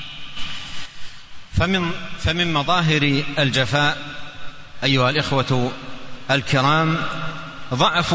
[1.57, 1.89] فمن
[2.21, 3.03] فمن مظاهر
[3.33, 3.93] الجفاء
[4.85, 5.73] أيها الإخوة
[6.29, 6.89] الكرام
[7.73, 8.09] ضعف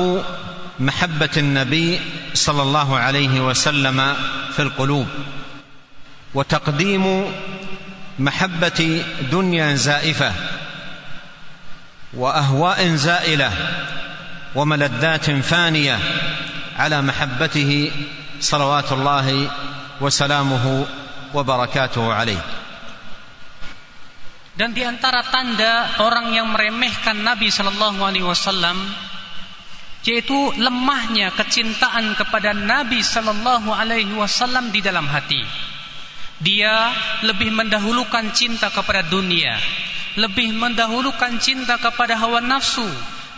[0.80, 2.00] محبة النبي
[2.34, 3.98] صلى الله عليه وسلم
[4.54, 5.08] في القلوب
[6.34, 7.06] وتقديم
[8.20, 10.34] محبة دنيا زائفة
[12.14, 13.52] وأهواء زائلة
[14.56, 16.00] وملذات فانية
[16.78, 17.92] على محبته
[18.40, 19.52] صلوات الله
[20.02, 20.86] وسلامه
[21.34, 22.42] وبركاته عليه.
[24.58, 28.74] Dan di antara tanda orang yang meremehkan Nabi Shallallahu Alaihi Wasallam
[30.03, 35.43] yaitu lemahnya kecintaan kepada Nabi Shallallahu Alaihi Wasallam di dalam hati.
[36.43, 36.91] Dia
[37.23, 39.55] lebih mendahulukan cinta kepada dunia,
[40.19, 42.87] lebih mendahulukan cinta kepada hawa nafsu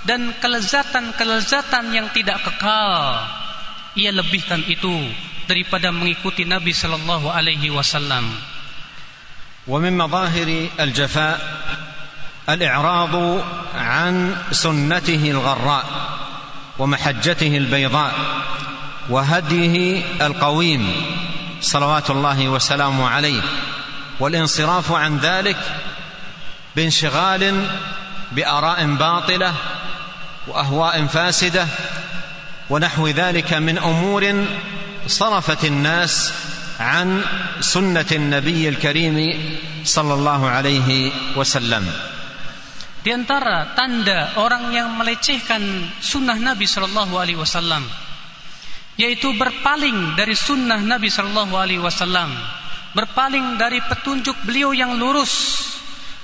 [0.08, 3.28] dan kelezatan-kelezatan yang tidak kekal.
[3.92, 5.12] Ia lebihkan itu
[5.44, 8.54] daripada mengikuti Nabi sallallahu alaihi wasallam.
[9.64, 11.36] ومن مظاهر الجفاء
[12.48, 13.14] الإعراض
[13.72, 15.86] عن سنته الغراء
[16.79, 18.13] ومحجته البيضاء
[19.09, 20.91] وهديه القويم
[21.61, 23.41] صلوات الله وسلامه عليه
[24.19, 25.57] والانصراف عن ذلك
[26.75, 27.67] بانشغال
[28.31, 29.53] بآراء باطلة
[30.47, 31.67] وأهواء فاسدة
[32.69, 34.45] ونحو ذلك من أمور
[35.07, 36.33] صرفت الناس
[36.79, 37.21] عن
[37.59, 39.39] سنة النبي الكريم
[39.83, 41.91] صلى الله عليه وسلم.
[42.99, 45.63] Di antara tanda orang yang melecehkan
[46.03, 47.87] sunnah Nabi Shallallahu Alaihi Wasallam,
[48.99, 52.27] yaitu berpaling dari sunnah Nabi Shallallahu Alaihi Wasallam,
[52.91, 55.63] berpaling dari petunjuk beliau yang lurus,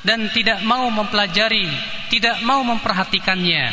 [0.04, 1.66] dan tidak mau mempelajari,
[2.12, 3.72] tidak mau memperhatikannya.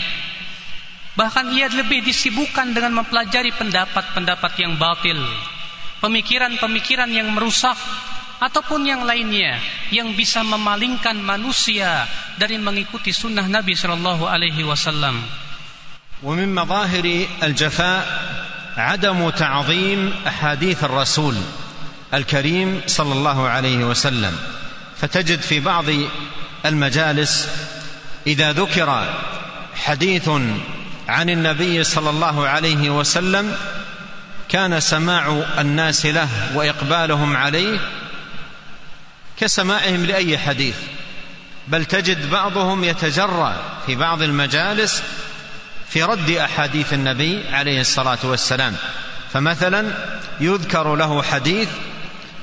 [1.12, 5.18] Bahkan ia lebih disibukkan dengan mempelajari pendapat-pendapat yang batil,
[6.00, 7.76] pemikiran-pemikiran yang merusak,
[8.42, 9.62] ataupun yang lainnya
[9.94, 15.22] yang bisa memalingkan manusia dari mengikuti sunnah Nabi Shallallahu Alaihi Wasallam.
[16.22, 18.02] ومن مظاهر الجفاء
[18.78, 21.36] عدم تعظيم أحاديث الرسول
[22.14, 24.30] الكريم صلى الله عليه وسلم
[25.02, 25.84] فتجد في بعض
[26.66, 27.48] المجالس
[28.26, 28.88] إذا ذكر
[29.74, 30.28] حديث
[31.08, 33.56] عن النبي صلى الله عليه وسلم
[34.48, 37.78] كان سماع الناس له وإقبالهم عليه
[39.42, 40.76] كسماعهم لأي حديث.
[41.68, 45.02] بل تجد بعضهم يتجرأ في بعض المجالس
[45.88, 48.76] في رد أحاديث النبي عليه الصلاة والسلام.
[49.32, 49.92] فمثلا
[50.40, 51.68] يذكر له حديث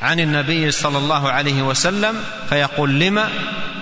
[0.01, 3.29] عن النبي صلى الله عليه وسلم فيقول لما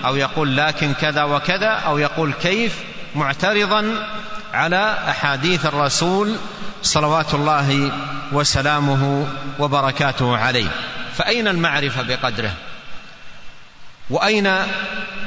[0.04, 2.74] أو يقول لكن كذا وكذا؟ أو يقول كيف؟
[3.14, 4.06] معترضا
[4.54, 6.36] على أحاديث الرسول
[6.82, 7.92] صلوات الله
[8.32, 9.26] وسلامه
[9.58, 10.70] وبركاته عليه.
[11.16, 12.52] فأين المعرفة بقدره؟
[14.09, 14.47] واين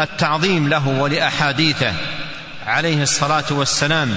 [0.01, 1.93] التعظيم له ولاحاديثه
[2.67, 4.11] عليه الصلاه والسلام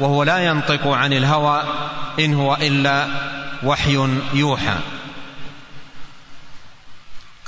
[0.00, 1.58] وهو لا ينطق عن الهوى
[2.18, 3.06] ان هو الا
[3.62, 3.96] وحي
[4.34, 4.78] يوحى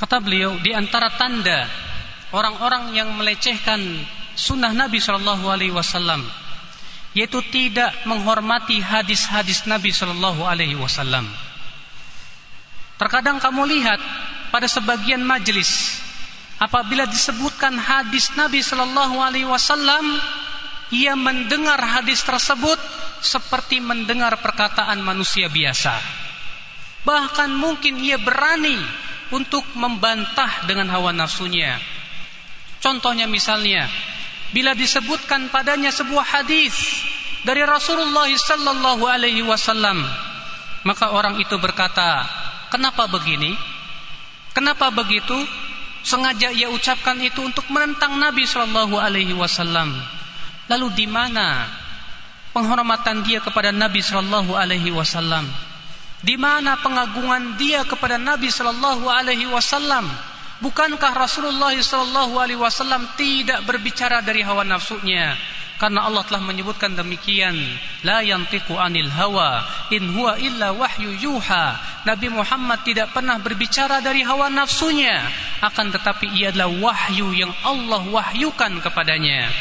[0.01, 1.68] Kata beliau di antara tanda
[2.33, 4.01] orang-orang yang melecehkan
[4.33, 6.24] sunnah Nabi Shallallahu Alaihi Wasallam
[7.12, 11.28] yaitu tidak menghormati hadis-hadis Nabi Shallallahu Alaihi Wasallam.
[12.97, 14.01] Terkadang kamu lihat
[14.49, 16.01] pada sebagian majelis
[16.60, 20.20] apabila disebutkan hadis Nabi Shallallahu Alaihi Wasallam
[20.93, 22.78] ia mendengar hadis tersebut
[23.20, 25.97] seperti mendengar perkataan manusia biasa.
[27.06, 28.78] Bahkan mungkin ia berani
[29.34, 31.78] untuk membantah dengan hawa nafsunya.
[32.82, 33.89] Contohnya misalnya,
[34.53, 36.74] bila disebutkan padanya sebuah hadis
[37.41, 40.06] dari Rasulullah sallallahu alaihi wasallam,
[40.86, 42.26] maka orang itu berkata,
[42.70, 43.58] "Kenapa begini?
[44.53, 45.34] Kenapa begitu?"
[46.06, 49.89] Sengaja ia ucapkan itu untuk menentang Nabi sallallahu alaihi wasallam.
[50.70, 51.66] Lalu di mana
[52.53, 55.49] penghormatan dia kepada Nabi sallallahu alaihi wasallam?
[56.26, 60.10] Di mana pengagungan dia kepada Nabi Shallallahu Alaihi Wasallam?
[60.58, 65.38] Bukankah Rasulullah Shallallahu Alaihi Wasallam tidak berbicara dari hawa nafsunya?
[65.76, 67.55] Karena Allah telah menyebutkan demikian,
[68.07, 71.76] la yantiqu anil hawa in huwa illa wahyu yuha.
[72.07, 75.28] Nabi Muhammad tidak pernah berbicara dari hawa nafsunya,
[75.59, 79.51] akan tetapi ia adalah wahyu yang Allah wahyukan kepadanya.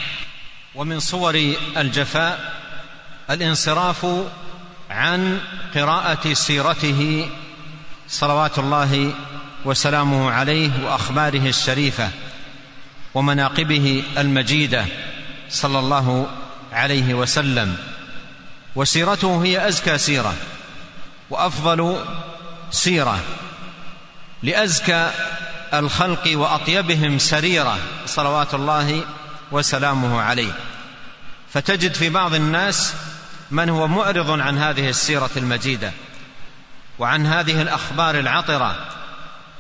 [0.75, 2.35] ومن صور الجفاء
[3.31, 4.07] الانصراف
[4.91, 5.41] عن
[5.75, 7.31] قراءة سيرته
[8.09, 9.15] صلوات الله
[9.65, 12.11] وسلامه عليه وأخباره الشريفة
[13.15, 14.85] ومناقبه المجيدة
[15.55, 16.27] صلى الله
[16.73, 17.77] عليه وسلم.
[18.77, 20.35] وسيرته هي أزكى سيرة
[21.31, 22.05] وأفضل
[22.71, 23.21] سيرة
[24.43, 25.11] لأزكى
[25.75, 29.05] الخلق وأطيبهم سريرة صلوات الله
[29.53, 30.53] وسلامه عليه.
[31.53, 32.95] فتجد في بعض الناس
[33.51, 35.93] من هو معرض عن هذه السيرة المجيدة
[36.99, 38.77] وعن هذه الأخبار العطرة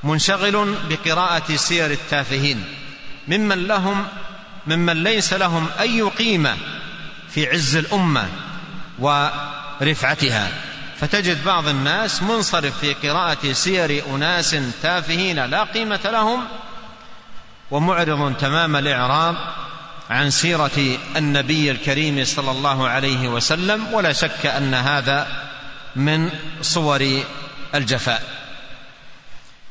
[0.05, 2.65] منشغل بقراءة سير التافهين
[3.29, 4.07] ممن لهم
[4.67, 6.57] ممن ليس لهم أي قيمة
[7.31, 8.29] في عز الأمة
[8.99, 10.49] ورفعتها.
[10.95, 16.41] فتجد بعض الناس منصرف في قراءة سير أناس تافهين لا قيمة لهم
[17.71, 19.37] ومعرض تمام الاعراض
[20.11, 20.79] عن سيرة
[21.17, 25.29] النبي الكريم صلى الله عليه وسلم ولا شك أن هذا
[25.97, 26.31] من
[26.63, 27.03] صور
[27.75, 28.23] الجفاء.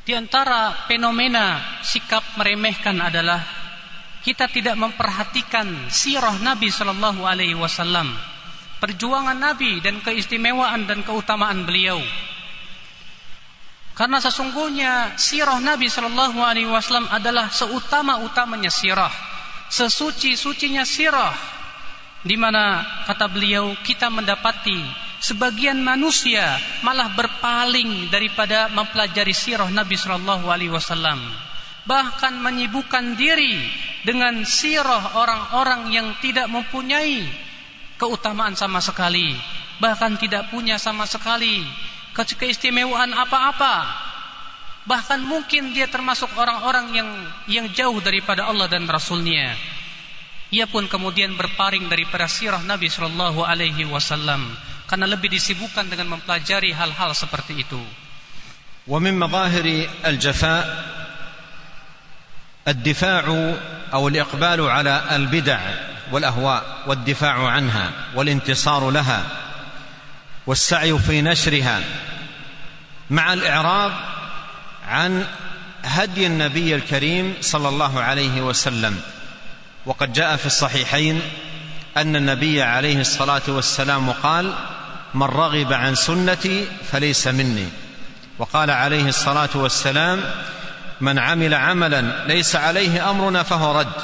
[0.04, 3.63] Di antara fenomena sikap meremehkan adalah
[4.24, 8.16] kita tidak memperhatikan sirah Nabi Shallallahu Alaihi Wasallam,
[8.80, 12.00] perjuangan Nabi dan keistimewaan dan keutamaan beliau.
[13.94, 19.12] Karena sesungguhnya sirah Nabi Shallallahu Alaihi Wasallam adalah seutama-utamanya sirah,
[19.68, 21.36] sesuci-sucinya sirah,
[22.24, 24.80] di mana kata beliau kita mendapati
[25.20, 31.43] sebagian manusia malah berpaling daripada mempelajari sirah Nabi Shallallahu Alaihi Wasallam
[31.89, 33.57] bahkan menyibukkan diri
[34.05, 37.25] dengan sirah orang-orang yang tidak mempunyai
[37.97, 39.35] keutamaan sama sekali
[39.79, 41.65] bahkan tidak punya sama sekali
[42.13, 44.07] keistimewaan apa-apa
[44.85, 47.11] bahkan mungkin dia termasuk orang-orang yang
[47.47, 49.55] yang jauh daripada Allah dan Rasulnya
[50.49, 54.49] ia pun kemudian berpaling daripada sirah Nabi Shallallahu Alaihi Wasallam
[54.89, 57.81] karena lebih disibukkan dengan mempelajari hal-hal seperti itu.
[58.89, 59.67] ومن مظاهر
[60.01, 60.65] الجفاء
[62.68, 63.54] الدفاع
[63.94, 65.60] أو الإقبال على البدع
[66.12, 69.24] والأهواء والدفاع عنها والانتصار لها
[70.48, 71.82] والسعي في نشرها
[73.10, 73.92] مع الاعراض
[74.88, 75.26] عن
[75.84, 79.02] هدي النبي الكريم صلى الله عليه وسلم.
[79.86, 81.22] وقد جاء في الصحيحين
[81.98, 84.54] أن النبي عليه الصلاة والسلام قال
[85.14, 87.68] من رغب عن سنتي فليس مني.
[88.40, 90.22] وقال عليه الصلاة والسلام
[91.04, 94.00] من عمل عملا ليس عليه أمرنا فهو رد.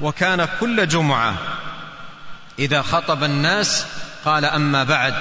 [0.00, 1.34] وكان كل جمعة
[2.58, 3.86] إذا خطب الناس
[4.24, 5.14] قال أما بعد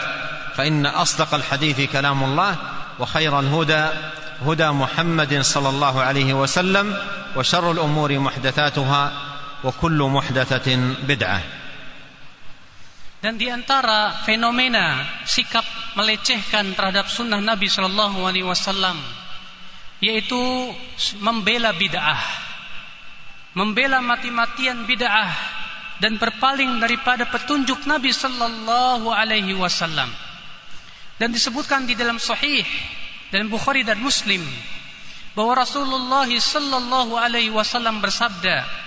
[0.56, 2.56] فإن أصدق الحديث كلام الله
[3.00, 3.86] وخير الهدى
[4.46, 6.98] هدى محمد صلى الله عليه وسلم
[7.36, 9.04] وشر الأمور محدثاتها
[9.64, 10.68] وكل محدثة
[11.08, 11.42] بدعة.
[13.24, 15.66] Dan di antara fenomena sikap
[15.98, 19.25] melecehkan terhadap sunnah Nabi Shallallahu Alaihi Wasallam
[20.06, 20.38] yaitu
[21.26, 22.22] membela bid'ah,
[23.58, 25.34] membela mati-matian bid'ah
[25.98, 30.14] dan berpaling daripada petunjuk Nabi Shallallahu Alaihi Wasallam.
[31.18, 32.62] Dan disebutkan di dalam Sahih
[33.34, 34.46] dan Bukhari dan Muslim
[35.34, 38.86] bahwa Rasulullah Shallallahu Alaihi Wasallam bersabda,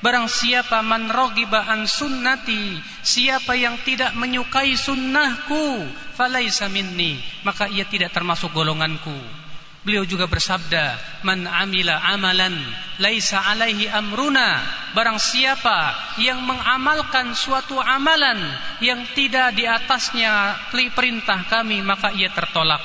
[0.00, 5.84] Barang siapa man an sunnati Siapa yang tidak menyukai sunnahku
[6.16, 9.39] Falaisa minni Maka ia tidak termasuk golonganku
[9.80, 12.52] Beliau juga bersabda Man amila amalan
[13.00, 14.60] Laisa alaihi amruna
[14.92, 18.36] Barang siapa yang mengamalkan suatu amalan
[18.84, 22.84] Yang tidak di atasnya perintah kami Maka ia tertolak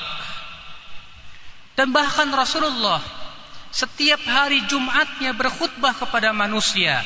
[1.75, 3.25] Dan bahkan Rasulullah
[3.75, 7.03] setiap hari Jumatnya berkhutbah kepada manusia.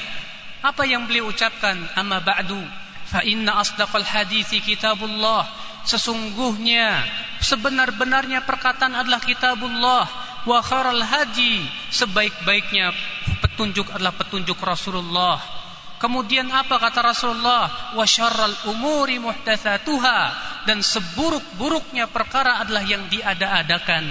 [0.61, 1.73] Apa yang beliau ucapkan?
[1.97, 2.61] Amma ba'du
[3.09, 5.49] fa inna asdaqal hadithi kitabullah.
[5.81, 7.09] Sesungguhnya
[7.48, 10.04] sebenar-benarnya perkataan adalah kitabullah
[10.44, 12.92] wa kharal hadi sebaik-baiknya
[13.40, 15.40] petunjuk adalah petunjuk Rasulullah.
[16.00, 17.96] Kemudian apa kata Rasulullah?
[17.96, 20.20] Wa syarral umuri muhdatsatuha
[20.68, 24.06] dan seburuk-buruknya perkara adalah yang diada-adakan.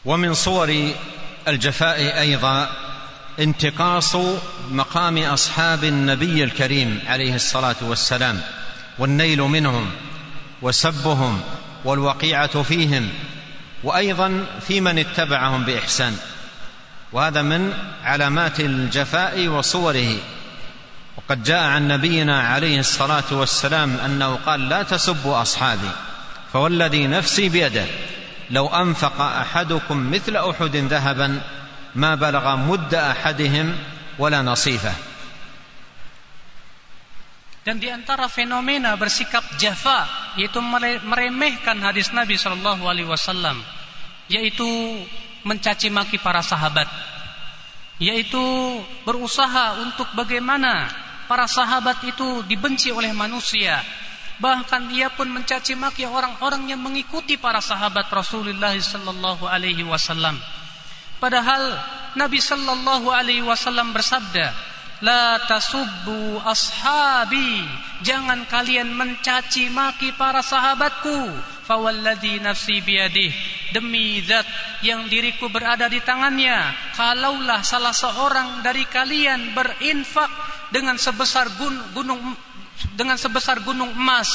[0.00, 0.96] ومن صور
[1.48, 2.58] الجفاء ايضا
[3.40, 4.16] انتقاص
[4.70, 8.40] مقام اصحاب النبي الكريم عليه الصلاه والسلام
[8.99, 9.91] والنيل منهم
[10.61, 11.41] وسبهم
[11.85, 13.09] والوقيعة فيهم
[13.83, 16.17] وأيضا في من اتبعهم بإحسان.
[17.11, 17.73] وهذا من
[18.03, 20.17] علامات الجفاء وصوره.
[21.17, 25.89] وقد جاء عن نبينا عليه الصلاة والسلام أنه قال لا تسبوا أصحابي
[26.53, 27.85] فوالذي نفسي بيده
[28.51, 31.41] لو أنفق أحدكم مثل أحد ذهبا
[31.95, 33.75] ما بلغ مد أحدهم
[34.19, 34.93] ولا نصيفه.
[37.65, 40.05] Dan di antara fenomena bersikap jafa
[40.37, 40.61] yaitu
[41.01, 43.57] meremehkan hadis Nabi Shallallahu Alaihi Wasallam
[44.29, 44.69] yaitu
[45.41, 46.85] mencaci maki para sahabat
[47.97, 48.37] yaitu
[49.01, 50.93] berusaha untuk bagaimana
[51.25, 53.81] para sahabat itu dibenci oleh manusia.
[54.37, 60.37] Bahkan ia pun mencaci maki orang-orang yang mengikuti para sahabat Rasulullah sallallahu alaihi wasallam.
[61.17, 61.81] Padahal
[62.13, 67.65] Nabi sallallahu alaihi wasallam bersabda la tasubbu ashabi.
[68.05, 71.31] Jangan kalian mencaci maki para sahabatku.
[71.65, 73.33] Fawalladhi nafsi biyadih.
[73.73, 74.45] Demi zat
[74.85, 80.29] yang diriku berada di tangannya kalaulah salah seorang dari kalian berinfak
[80.69, 81.49] dengan sebesar
[81.91, 82.37] gunung
[82.95, 84.29] dengan sebesar gunung emas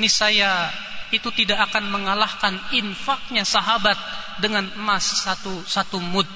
[0.00, 0.72] niscaya
[1.10, 3.98] itu tidak akan mengalahkan infaknya sahabat
[4.38, 6.26] dengan emas satu satu mud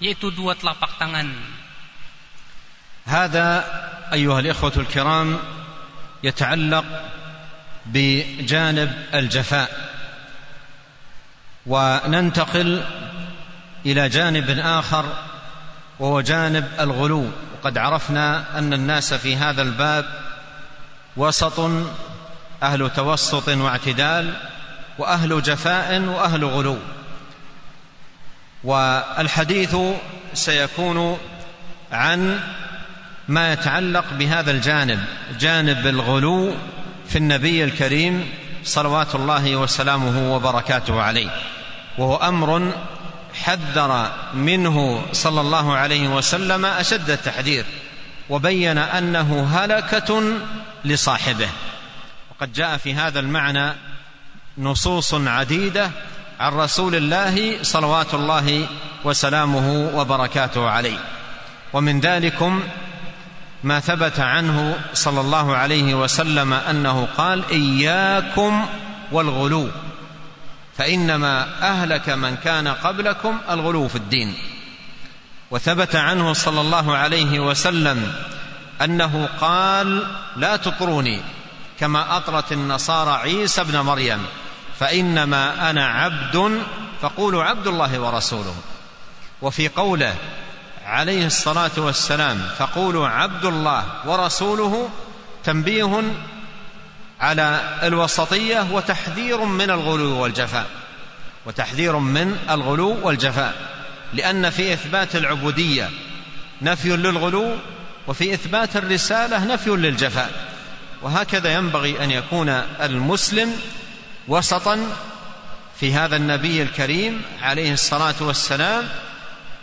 [0.00, 1.28] yaitu dua telapak tangan
[3.06, 3.64] هذا
[4.12, 5.38] أيها الإخوة الكرام
[6.22, 6.84] يتعلق
[7.86, 9.90] بجانب الجفاء
[11.66, 12.84] وننتقل
[13.86, 15.04] إلى جانب آخر
[15.98, 17.30] وهو جانب الغلو.
[17.54, 20.04] وقد عرفنا أن الناس في هذا الباب
[21.16, 21.70] وسط
[22.62, 24.34] أهل توسط واعتدال
[24.98, 26.78] وأهل جفاء وأهل غلو.
[28.64, 29.76] والحديث
[30.34, 31.18] سيكون
[31.92, 32.40] عن
[33.28, 35.04] ما يتعلق بهذا الجانب
[35.40, 36.54] جانب الغلو
[37.08, 38.30] في النبي الكريم
[38.64, 41.30] صلوات الله وسلامه وبركاته عليه.
[41.98, 42.72] وهو أمر
[43.34, 47.64] حذر منه صلى الله عليه وسلم أشد التحذير
[48.30, 50.22] وبين أنه هلكة
[50.84, 51.48] لصاحبه.
[52.30, 53.72] وقد جاء في هذا المعنى
[54.58, 55.90] نصوص عديدة
[56.40, 58.66] عن رسول الله صلوات الله
[59.04, 60.98] وسلامه وبركاته عليه.
[61.72, 62.62] ومن ذلكم
[63.66, 68.66] ما ثبت عنه صلى الله عليه وسلم أنه قال إياكم
[69.12, 69.68] والغلو
[70.78, 74.34] فإنما أهلك من كان قبلكم الغلو في الدين.
[75.50, 78.12] وثبت عنه صلى الله عليه وسلم
[78.82, 80.06] أنه قال
[80.36, 81.20] لا تطروني
[81.80, 84.26] كما أطرت النصارى عيسى ابن مريم
[84.78, 86.62] فإنما أنا عبد
[87.02, 88.54] فقولوا عبد الله ورسوله.
[89.42, 90.14] وفي قوله
[90.86, 94.88] عليه الصلاة والسلام فقولوا عبد الله ورسوله
[95.44, 96.02] تنبيه
[97.20, 100.66] على الوسطية وتحذير من الغلو والجفاء
[101.46, 103.54] وتحذير من الغلو والجفاء
[104.14, 105.90] لأن في إثبات العبودية
[106.62, 107.56] نفي للغلو
[108.06, 110.30] وفي إثبات الرسالة نفي للجفاء
[111.02, 112.48] وهكذا ينبغي أن يكون
[112.82, 113.52] المسلم
[114.28, 114.86] وسطا
[115.80, 118.88] في هذا النبي الكريم عليه الصلاة والسلام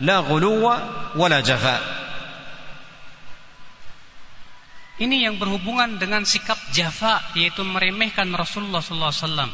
[0.02, 0.64] لا غلو
[1.16, 1.98] ولا جفاء
[4.98, 9.46] Ini yang berhubungan dengan sikap jafa yaitu meremehkan Rasulullah SAW.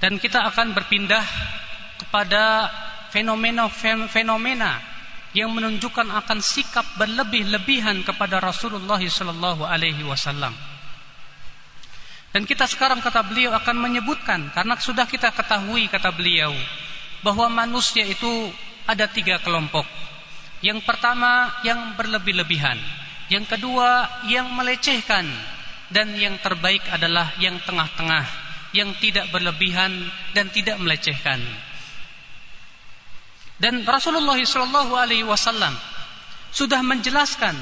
[0.00, 1.20] Dan kita akan berpindah
[2.00, 2.72] kepada
[3.12, 4.80] fenomena-fenomena
[5.36, 10.72] yang menunjukkan akan sikap berlebih-lebihan kepada Rasulullah SAW.
[12.32, 16.56] Dan kita sekarang kata beliau akan menyebutkan karena sudah kita ketahui kata beliau
[17.20, 18.48] bahwa manusia itu
[18.87, 19.83] ada tiga kelompok.
[20.63, 22.79] Yang pertama yang berlebih-lebihan,
[23.29, 25.27] yang kedua yang melecehkan,
[25.91, 28.25] dan yang terbaik adalah yang tengah-tengah,
[28.73, 29.91] yang tidak berlebihan
[30.31, 31.39] dan tidak melecehkan.
[33.57, 35.73] Dan Rasulullah Wasallam
[36.53, 37.57] sudah menjelaskan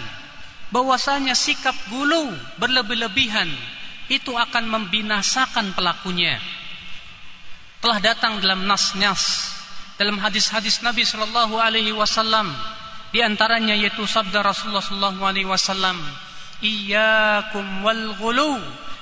[0.71, 3.47] bahwasanya sikap gulu berlebih-lebihan
[4.11, 6.37] itu akan membinasakan pelakunya.
[7.79, 9.54] Telah datang dalam nas-nas
[9.95, 12.51] dalam hadis-hadis Nabi Shallallahu Alaihi Wasallam
[13.15, 15.95] di antaranya yaitu sabda Rasulullah Shallallahu Alaihi Wasallam
[16.63, 18.59] Iyakum wal gulu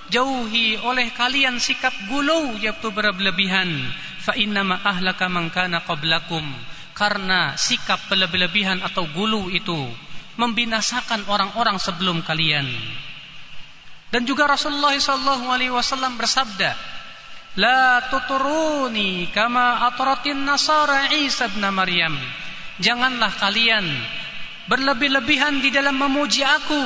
[0.09, 3.69] jauhi oleh kalian sikap gulu yaitu berlebihan.
[4.23, 6.43] Fa innama ahlaka man kana qablakum.
[6.93, 9.89] Karena sikap berlebihan atau gulu itu
[10.37, 12.69] membinasakan orang-orang sebelum kalian.
[14.13, 16.77] Dan juga Rasulullah Shallallahu Alaihi Wasallam bersabda
[17.53, 22.17] La tuturuni kama atratin nasara Isa bin Maryam.
[22.81, 23.85] Janganlah kalian
[24.65, 26.81] berlebih-lebihan di dalam memuji aku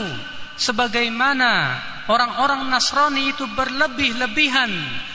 [0.60, 1.80] sebagaimana
[2.11, 4.68] orang-orang Nasrani itu berlebih-lebihan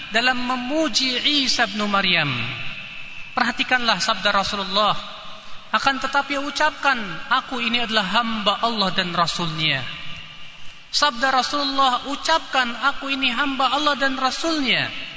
[0.08, 2.32] dalam memuji Isa bin Maryam.
[3.36, 4.96] Perhatikanlah sabda Rasulullah.
[5.72, 6.96] Akan tetapi ucapkan,
[7.28, 9.84] aku ini adalah hamba Allah dan Rasulnya.
[10.92, 15.12] Sabda Rasulullah, ucapkan, aku ini hamba Allah dan Rasulnya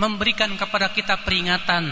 [0.00, 1.88] memberikan kepada kita peringatan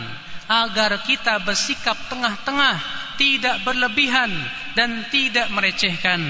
[0.51, 2.77] agar kita bersikap tengah-tengah,
[3.21, 4.31] tidak berlebihan
[4.75, 6.21] dan tidak merecehkan.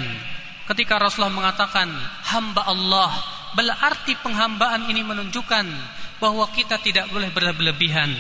[0.66, 1.90] Ketika Rasulullah mengatakan
[2.30, 3.10] hamba Allah,
[3.58, 5.66] berarti penghambaan ini menunjukkan
[6.22, 8.12] bahwa kita tidak boleh berlebihan.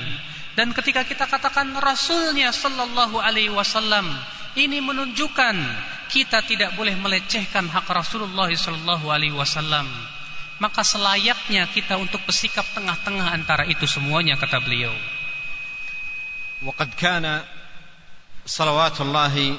[0.56, 4.08] Dan ketika kita katakan Rasulnya Sallallahu Alaihi Wasallam,
[4.50, 5.56] Ini menunjukkan
[6.10, 9.86] kita tidak boleh melecehkan hak Rasulullah sallallahu alaihi wasallam.
[10.60, 14.92] Maka selayaknya kita untuk bersikap tengah-tengah antara itu semuanya kata beliau.
[16.60, 17.24] وقد كان
[18.46, 19.56] صلوات الله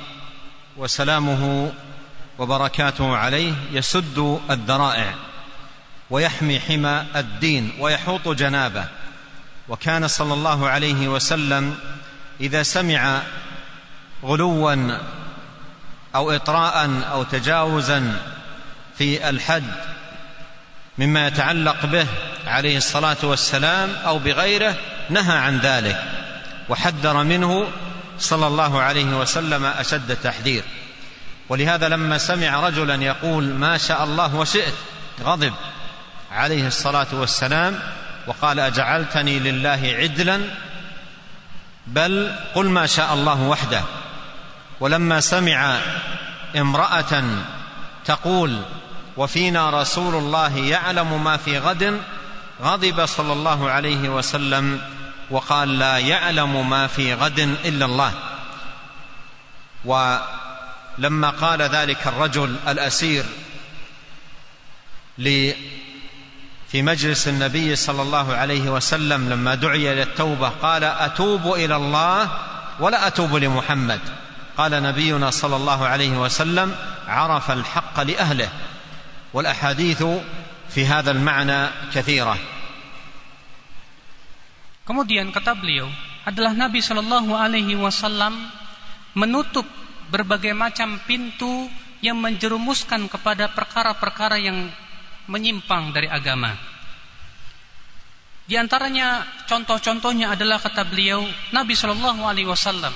[0.78, 1.74] وسلامه
[2.38, 5.16] وبركاته عليه يسد الذرائع
[6.10, 8.86] ويحمي حمى الدين ويحوط جنابه
[9.70, 11.78] وكان صلى الله عليه وسلم
[12.42, 13.22] اذا سمع
[14.24, 14.98] غلوا
[16.16, 18.20] أو اطراء أو تجاوزا
[18.98, 19.74] في الحد
[21.02, 22.08] مما يتعلق به
[22.48, 24.76] عليه الصلاة والسلام أو بغيره
[25.10, 26.04] نهى عن ذلك
[26.70, 27.68] وحذر منه
[28.20, 30.64] صلى الله عليه وسلم أشد التحذير.
[31.50, 34.74] ولهذا لما سمع رجلا يقول ما شاء الله وشئت
[35.24, 35.54] غضب
[36.32, 37.80] عليه الصلاة والسلام
[38.28, 40.42] وقال أجعلتني لله عدلا
[41.88, 43.82] بل قل ما شاء الله وحده.
[44.80, 45.78] ولما سمع
[46.56, 47.24] امرأة
[48.06, 48.62] تقول
[49.22, 52.02] وفينا رسول الله يعلم ما في غد
[52.64, 54.82] غضب صلى الله عليه وسلم
[55.30, 58.14] وقال لا يعلم ما في غد إلا الله.
[59.86, 63.26] ولما قال ذلك الرجل الأسير
[66.72, 72.30] في مجلس النبي صلى الله عليه وسلم لما دعي للتوبة قال أتوب إلى الله
[72.80, 74.00] ولا أتوب لمحمد.
[74.58, 76.76] قال نبينا صلى الله عليه وسلم
[77.08, 78.50] عرف الحق لأهله.
[79.35, 80.01] والاحاديث
[80.71, 82.37] في هذا المعنى كثيره
[84.87, 85.91] Kemudian kata beliau
[86.23, 88.39] adalah Nabi Shallallahu Alaihi Wasallam
[89.19, 89.67] menutup
[90.15, 91.67] berbagai macam pintu
[91.99, 94.71] yang menjerumuskan kepada perkara-perkara yang
[95.27, 96.55] menyimpang dari agama.
[98.47, 102.95] Di antaranya contoh-contohnya adalah kata beliau Nabi Shallallahu Alaihi Wasallam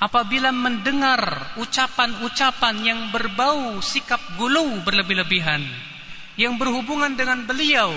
[0.00, 5.60] apabila mendengar ucapan-ucapan yang berbau sikap gulu berlebih-lebihan
[6.40, 7.92] yang berhubungan dengan beliau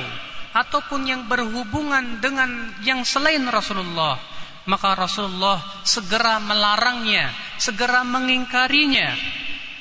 [0.54, 4.20] ataupun yang berhubungan dengan yang selain Rasulullah
[4.68, 7.32] maka Rasulullah segera melarangnya
[7.64, 9.16] segera mengingkarinya.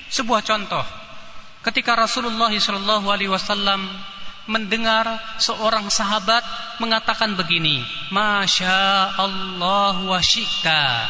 [0.06, 0.84] Sebuah contoh
[1.66, 2.50] ketika Rasulullah
[3.10, 3.86] alaihi wasallam
[4.50, 5.06] mendengar
[5.38, 6.42] seorang sahabat
[6.82, 11.06] mengatakan begini Masya Allah wa syi'ta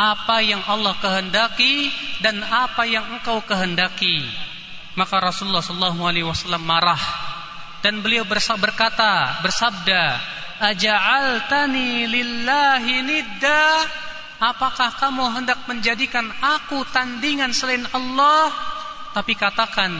[0.00, 1.92] apa yang Allah kehendaki
[2.24, 4.24] dan apa yang engkau kehendaki.
[4.96, 7.00] Maka Rasulullah sallallahu alaihi wasallam marah
[7.84, 10.02] dan beliau berkata, bersabda,
[10.60, 13.64] "Aja'altani lillahi nidda?"
[14.40, 18.48] Apakah kamu hendak menjadikan aku tandingan selain Allah?
[19.12, 19.92] Tapi katakan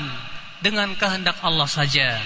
[0.65, 2.17] dengan kehendak Allah saja.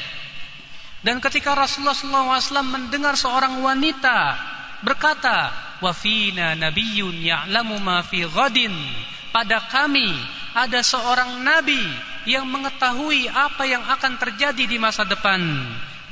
[1.03, 1.95] Dan ketika Rasulullah
[2.39, 4.39] SAW mendengar seorang wanita
[4.85, 5.51] berkata,
[5.81, 8.73] wa fina nabiyyun ya'lamu ma fi ghadin.
[9.33, 10.15] Pada kami
[10.55, 11.83] ada seorang nabi
[12.29, 15.41] yang mengetahui apa yang akan terjadi di masa depan.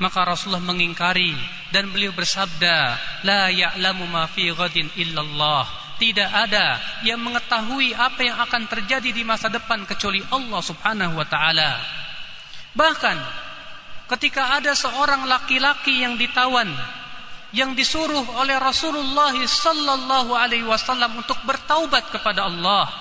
[0.03, 1.37] Maka Rasulullah mengingkari
[1.71, 5.95] dan beliau bersabda la ya'lamu ma fi ghadin illallah.
[6.03, 11.27] Tidak ada yang mengetahui apa yang akan terjadi di masa depan kecuali Allah Subhanahu wa
[11.31, 11.79] taala.
[12.75, 13.19] Bahkan
[14.11, 16.75] ketika ada seorang laki-laki yang ditawan
[17.56, 22.92] yang disuruh oleh Rasulullah sallallahu alaihi wasallam untuk bertaubat kepada Allah.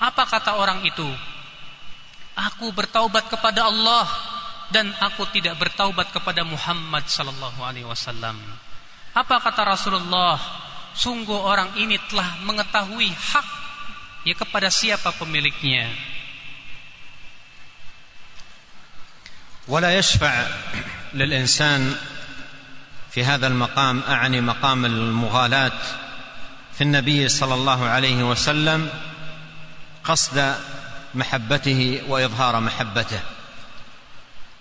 [0.00, 1.06] Apa kata orang itu?
[2.32, 4.08] Aku bertaubat kepada Allah
[4.72, 8.40] dan aku tidak bertaubat kepada Muhammad sallallahu alaihi wasallam.
[9.12, 10.40] Apa kata Rasulullah?
[10.90, 13.48] Sungguh orang ini telah mengetahui hak
[14.24, 15.92] ya kepada siapa pemiliknya.
[19.70, 20.34] ولا يشفع
[21.14, 21.94] للإنسان
[23.15, 25.71] في هذا المقام أعني مقام المغالاة
[26.73, 28.89] في النبي صلى الله عليه وسلم
[30.03, 30.55] قصد
[31.13, 33.19] محبته وإظهار محبته.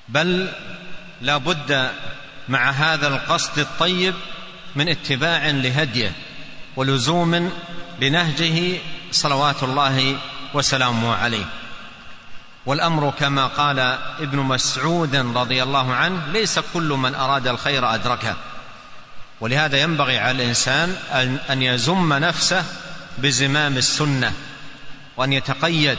[0.08, 0.48] بل
[1.20, 1.90] لا بد
[2.48, 4.14] مع هذا القصد الطيب
[4.76, 6.12] من اتباع لهديه
[6.76, 7.52] ولزوم
[8.00, 8.78] لنهجه
[9.12, 10.18] صلوات الله
[10.54, 11.46] وسلامه عليه.
[12.66, 13.78] والأمر كما قال
[14.20, 18.36] ابن مسعود رضي الله عنه ليس كل من أراد الخير أدركه.
[19.40, 20.96] ولهذا ينبغي على الإنسان
[21.50, 22.64] ان يزم نفسه
[23.18, 24.32] بزمام السنة
[25.16, 25.98] وأن يتقيد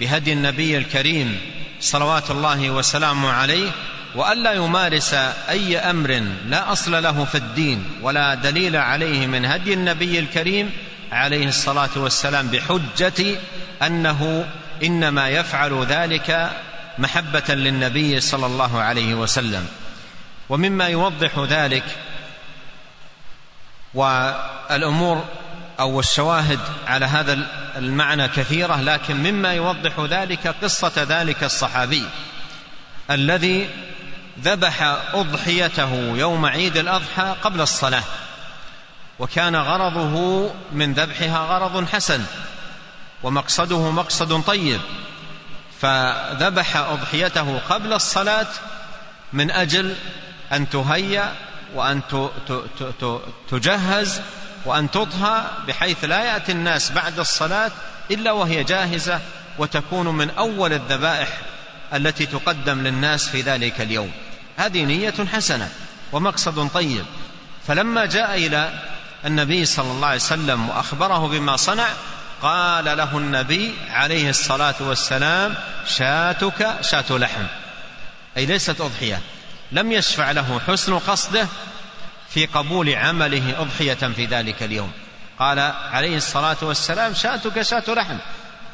[0.00, 1.40] بهدي النبي الكريم
[1.80, 3.70] صلوات الله وسلامه عليه
[4.14, 5.14] والا يمارس
[5.48, 10.70] أي أمر لا أصل له في الدين ولا دليل عليه من هدي النبي الكريم
[11.12, 13.38] عليه الصلاة والسلام بحجة
[13.82, 14.46] أنه
[14.86, 16.50] إنما يفعل ذلك
[16.98, 19.68] محبة للنبي صلى الله عليه وسلم.
[20.48, 21.84] ومما يوضح ذلك
[23.94, 25.24] والأمور
[25.80, 27.38] أو الشواهد على هذا
[27.76, 32.04] المعنى كثيرة لكن مما يوضح ذلك قصة ذلك الصحابي
[33.10, 33.68] الذي
[34.42, 34.82] ذبح
[35.14, 38.02] أضحيته يوم عيد الأضحى قبل الصلاة
[39.18, 42.24] وكان غرضه من ذبحها غرض حسن.
[43.24, 44.80] ومقصده مقصد طيب.
[45.80, 48.46] فذبح أضحيته قبل الصلاة
[49.32, 49.96] من أجل
[50.52, 51.32] أن تهيأ
[51.74, 52.00] وأن
[53.50, 54.20] تجهز
[54.64, 57.70] وأن تطهى بحيث لا يأتي الناس بعد الصلاة
[58.10, 59.20] إلا وهي جاهزة
[59.58, 61.28] وتكون من أول الذبائح
[61.94, 64.10] التي تقدم للناس في ذلك اليوم.
[64.56, 65.72] هذه نية حسنة
[66.12, 67.04] ومقصد طيب.
[67.66, 68.72] فلما جاء إلى
[69.24, 71.88] النبي صلى الله عليه وسلم وأخبره بما صنع
[72.44, 75.54] قال له النبي عليه الصلاة والسلام
[75.86, 77.44] شاتك شات لحم.
[78.36, 79.20] أي ليست أضحية.
[79.72, 81.48] لم يشفع له حسن قصده
[82.28, 84.92] في قبول عمله أضحية في ذلك اليوم.
[85.38, 85.58] قال
[85.92, 88.16] عليه الصلاة والسلام شاتك شات لحم.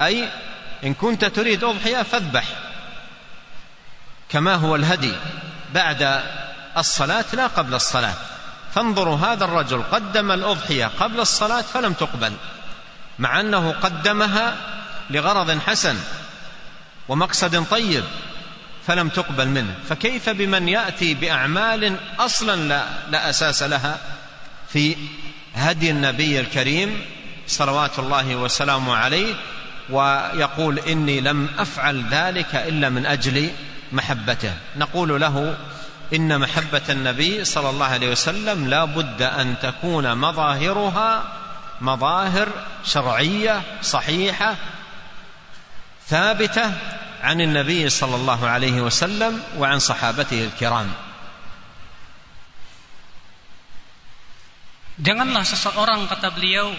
[0.03, 0.29] أي
[0.85, 2.45] إن كنت تريد أضحية فاذبح.
[4.29, 5.15] كما هو الهدي
[5.75, 6.23] بعد
[6.79, 8.15] الصلاة لا قبل الصلاة.
[8.75, 12.33] فانظروا هذا الرجل قدم الأضحية قبل الصلاة فلم تقبل.
[13.21, 14.57] مع أنه قدمها
[15.11, 15.97] لغرض حسن
[17.09, 18.05] ومقصد طيب
[18.87, 19.75] فلم تقبل منه.
[19.89, 23.99] فكيف بمن يأتي بأعمال أصلا لا, لا أساس لها
[24.69, 24.97] في
[25.55, 27.03] هدي النبي الكريم
[27.47, 29.35] صلوات الله وسلامه عليه
[29.91, 33.51] ويقول إني لم أفعل ذلك إلا من أجل
[33.93, 34.53] محبته.
[34.77, 35.57] نقول له
[36.15, 41.40] إن محبة النبي صلى الله عليه وسلم لا بد أن تكون مظاهرها
[41.82, 42.48] مظاهر
[42.86, 44.56] شرعية صحيحة
[46.08, 46.66] ثابتة
[47.24, 50.90] عن النبي صلى الله عليه وسلم وعن صحابته الكرام
[54.96, 56.72] Janganlah seseorang kata beliau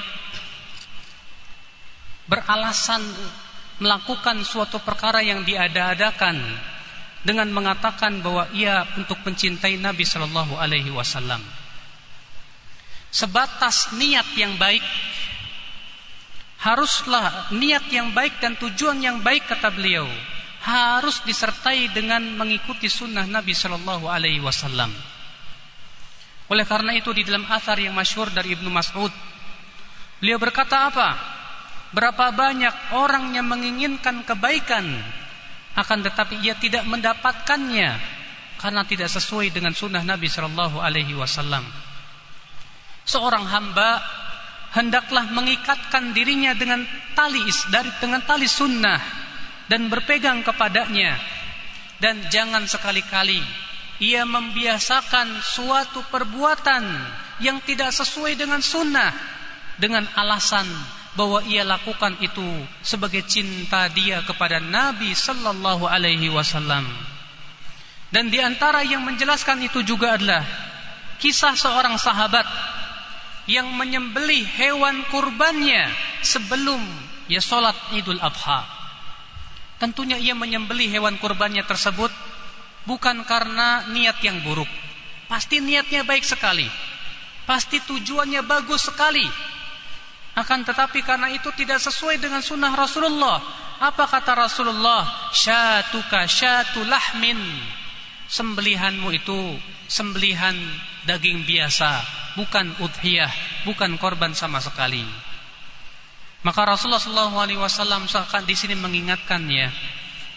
[2.25, 3.05] beralasan
[3.77, 6.41] melakukan suatu perkara yang diada-adakan
[7.21, 11.45] dengan mengatakan bahwa ia untuk mencintai Nabi Shallallahu Alaihi Wasallam.
[13.12, 14.84] Sebatas niat yang baik,
[16.64, 20.08] haruslah niat yang baik dan tujuan yang baik kata beliau
[20.62, 24.94] harus disertai dengan mengikuti sunnah Nabi Shallallahu Alaihi Wasallam.
[26.54, 29.10] Oleh karena itu di dalam athar yang masyhur dari Ibnu Mas'ud,
[30.22, 31.10] beliau berkata apa?
[31.92, 34.86] Berapa banyak orang yang menginginkan kebaikan
[35.76, 37.90] akan tetapi ia tidak mendapatkannya
[38.62, 41.91] karena tidak sesuai dengan sunnah Nabi Shallallahu Alaihi Wasallam.
[43.04, 44.02] Seorang hamba
[44.72, 49.00] hendaklah mengikatkan dirinya dengan tali dari dengan tali sunnah
[49.68, 51.20] dan berpegang kepadanya
[52.00, 53.44] dan jangan sekali-kali
[54.02, 56.84] ia membiasakan suatu perbuatan
[57.44, 59.14] yang tidak sesuai dengan sunnah
[59.78, 60.66] dengan alasan
[61.14, 66.88] bahwa ia lakukan itu sebagai cinta dia kepada Nabi sallallahu alaihi wasallam.
[68.12, 70.44] Dan di antara yang menjelaskan itu juga adalah
[71.22, 72.44] kisah seorang sahabat
[73.52, 75.92] yang menyembelih hewan kurbannya
[76.24, 76.80] sebelum
[77.28, 78.64] ia sholat Idul Adha.
[79.76, 82.16] Tentunya ia menyembelih hewan kurbannya tersebut
[82.88, 84.70] bukan karena niat yang buruk.
[85.28, 86.72] Pasti niatnya baik sekali.
[87.44, 89.28] Pasti tujuannya bagus sekali
[90.32, 93.44] akan tetapi karena itu tidak sesuai dengan sunnah Rasulullah.
[93.82, 95.34] Apa kata Rasulullah?
[95.36, 97.40] Syatuka syatu lahmin.
[98.32, 99.60] Sembelihanmu itu
[99.92, 100.56] sembelihan
[101.04, 102.00] daging biasa,
[102.38, 103.32] bukan udhiyah,
[103.68, 105.04] bukan korban sama sekali.
[106.42, 109.70] Maka Rasulullah Shallallahu Alaihi Wasallam seakan di sini mengingatkannya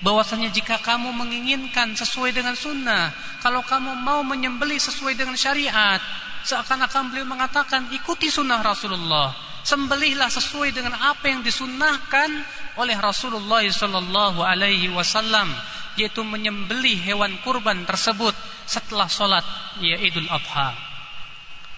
[0.05, 3.09] bahwasanya jika kamu menginginkan sesuai dengan sunnah,
[3.41, 5.97] kalau kamu mau menyembelih sesuai dengan syariat,
[6.45, 9.33] seakan-akan beliau mengatakan ikuti sunnah Rasulullah
[9.65, 12.31] sembelihlah sesuai dengan apa yang disunnahkan
[12.77, 15.49] oleh Rasulullah sallallahu alaihi wasallam
[15.97, 18.37] yaitu menyembelih hewan kurban tersebut
[18.69, 19.43] setelah sholat
[19.81, 20.94] ya Idul Adha.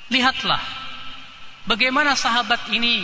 [0.07, 0.63] Lihatlah
[1.67, 3.03] bagaimana sahabat ini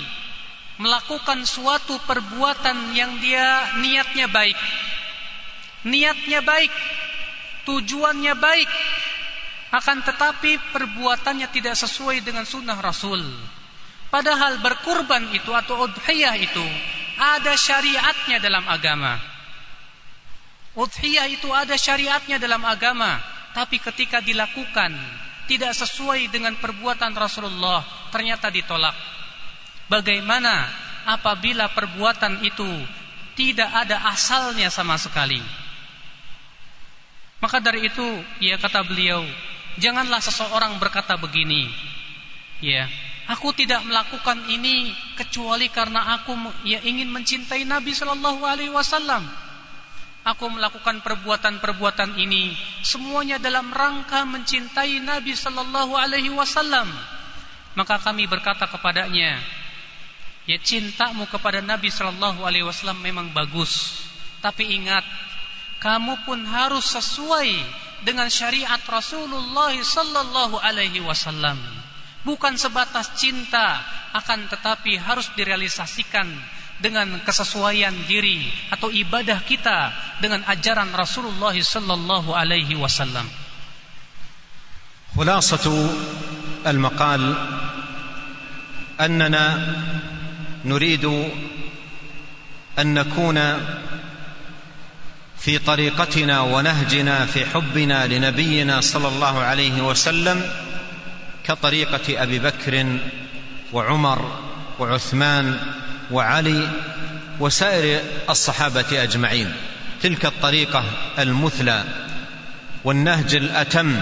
[0.79, 4.59] melakukan suatu perbuatan yang dia niatnya baik.
[5.83, 6.71] Niatnya baik,
[7.67, 8.71] tujuannya baik,
[9.75, 13.19] akan tetapi perbuatannya tidak sesuai dengan sunnah Rasul.
[14.13, 16.67] Padahal berkurban itu atau udhiyah itu
[17.19, 19.19] ada syariatnya dalam agama.
[20.79, 23.19] Udhiyah itu ada syariatnya dalam agama,
[23.57, 24.93] tapi ketika dilakukan
[25.53, 28.97] tidak sesuai dengan perbuatan Rasulullah, ternyata ditolak.
[29.85, 30.73] Bagaimana
[31.05, 32.69] apabila perbuatan itu
[33.37, 35.45] tidak ada asalnya sama sekali?
[37.45, 38.07] Maka dari itu,
[38.41, 39.21] ya kata beliau,
[39.77, 41.69] janganlah seseorang berkata begini,
[42.65, 42.89] ya,
[43.31, 46.35] Aku tidak melakukan ini kecuali karena aku
[46.67, 49.23] ya ingin mencintai Nabi Shallallahu Alaihi Wasallam.
[50.23, 52.55] Aku melakukan perbuatan-perbuatan ini
[52.87, 56.87] semuanya dalam rangka mencintai Nabi Shallallahu Alaihi Wasallam.
[57.75, 59.43] Maka kami berkata kepadanya,
[60.47, 64.07] ya cintamu kepada Nabi Shallallahu Alaihi Wasallam memang bagus,
[64.39, 65.03] tapi ingat,
[65.83, 67.51] kamu pun harus sesuai
[68.07, 71.59] dengan syariat Rasulullah Sallallahu Alaihi Wasallam
[72.23, 73.83] bukan sebatas cinta
[74.15, 76.27] akan tetapi harus direalisasikan
[76.83, 83.25] dengan kesesuaian diri atau ibadah kita dengan ajaran Rasulullah sallallahu alaihi wasallam.
[85.13, 85.69] خلاصة
[86.67, 87.23] المقال
[89.01, 89.45] أننا
[90.65, 91.05] نريد
[92.79, 93.39] أن نكون
[95.39, 100.39] في طريقتنا ونهجنا في حبنا لنبينا صلى الله عليه وسلم
[101.45, 102.75] كطريقه ابي بكر
[103.73, 104.21] وعمر
[104.79, 105.61] وعثمان
[106.13, 106.69] وعلي
[107.41, 109.53] وسائر الصحابة أجمعين.
[110.03, 110.85] تلك الطريقة
[111.19, 111.85] المثلى
[112.85, 114.01] والنهج الأتم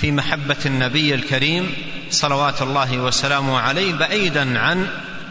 [0.00, 1.74] في محبة النبي الكريم
[2.10, 4.88] صلوات الله وسلامه عليه بعيدا عن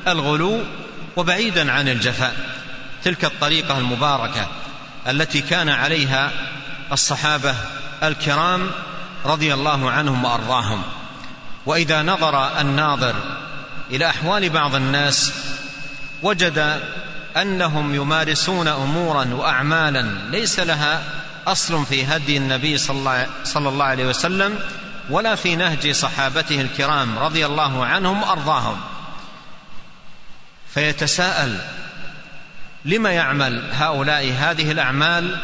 [0.08, 0.64] الغلو
[1.16, 2.36] وبعيدا عن الجفاء.
[3.04, 4.48] تلك الطريقة المباركة
[5.08, 6.32] التي كان عليها
[6.92, 7.56] الصحابة
[8.04, 8.70] الكرام
[9.26, 10.84] رضي الله عنهم وأرضاهم.
[11.66, 13.16] وإذا نظر الناظر
[13.92, 15.34] إلى أحوال بعض الناس
[16.24, 16.82] وجد
[17.38, 21.04] أنهم يمارسون أمورا وأعمالا ليس لها
[21.48, 24.60] أصل في هدي النبي صلى الله عليه وسلم
[25.10, 28.78] ولا في نهج صحابته الكرام رضي الله عنهم وأرضاهم.
[30.74, 31.60] فيتساءل
[32.86, 35.38] لم يعمل هؤلاء هذه الأعمال؟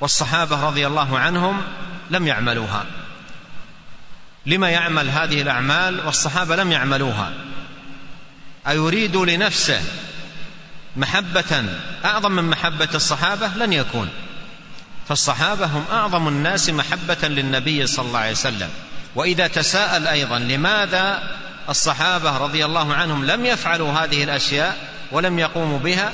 [0.00, 1.62] والصحابة رضي الله عنهم
[2.10, 2.84] لم يعملوها.
[4.46, 7.32] لما يعمل هذه الأعمال؟ والصحابة لم يعملوها.
[8.68, 9.82] أيريد لنفسه
[10.96, 11.64] محبة
[12.04, 14.08] أعظم من محبة الصحابة؟ لن يكون.
[15.08, 18.68] فالصحابة هم أعظم الناس محبة للنبي صلى الله عليه وسلم.
[19.14, 21.22] وإذا تساءل أيضا لماذا
[21.68, 24.78] الصحابة رضي الله عنهم لم يفعلوا هذه الأشياء
[25.12, 26.12] ولم يقوموا بها؟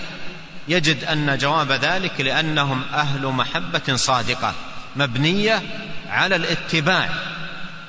[0.69, 4.55] يجد أن جواب ذلك لأنهم أهل محبة صادقة
[4.97, 5.63] مبنية
[6.09, 7.09] على الاتباع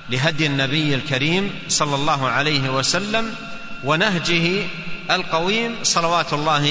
[0.10, 3.36] لهدي النبي الكريم صلى الله عليه وسلم
[3.85, 4.47] ونهجه
[5.11, 6.65] القويم صلوات الله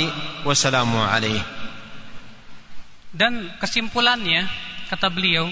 [0.45, 1.43] وسلامه عليه
[3.13, 4.49] dan kesimpulannya
[4.89, 5.45] kata beliau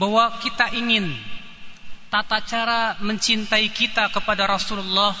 [0.00, 1.12] bahwa kita ingin
[2.08, 5.12] tata cara mencintai kita kepada Rasulullah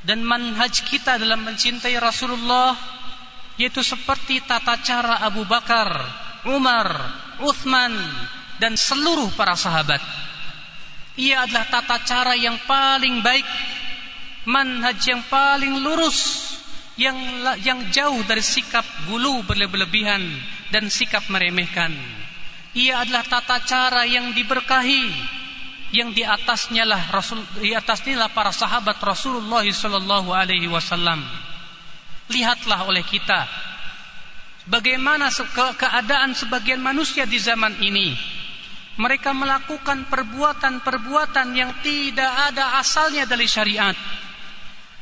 [0.00, 2.72] dan manhaj kita dalam mencintai Rasulullah
[3.60, 5.92] yaitu seperti tata cara Abu Bakar,
[6.48, 6.88] Umar,
[7.44, 7.92] Uthman
[8.56, 10.00] dan seluruh para sahabat
[11.16, 13.44] ia adalah tata cara yang paling baik,
[14.47, 16.55] manhaj yang paling lurus,
[16.95, 17.19] yang
[17.59, 20.23] yang jauh dari sikap gulu berlebihan
[20.71, 21.91] dan sikap meremehkan.
[22.71, 25.05] Ia adalah tata cara yang diberkahi,
[25.91, 31.19] yang di atasnya lah Rasul di atasnya lah para sahabat Rasulullah sallallahu alaihi wasallam.
[32.31, 33.47] Lihatlah oleh kita
[34.67, 35.31] bagaimana
[35.79, 38.11] keadaan sebagian manusia di zaman ini
[38.99, 43.95] mereka melakukan perbuatan-perbuatan yang tidak ada asalnya dari syariat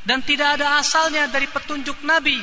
[0.06, 2.38] dan tidak ada asalnya dari petunjuk Nabi.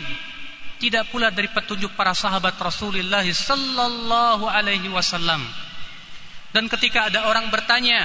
[0.83, 5.39] Tidak pula dari petunjuk para sahabat Rasulullah sallallahu alaihi wasallam.
[6.51, 8.03] Dan ketika ada orang bertanya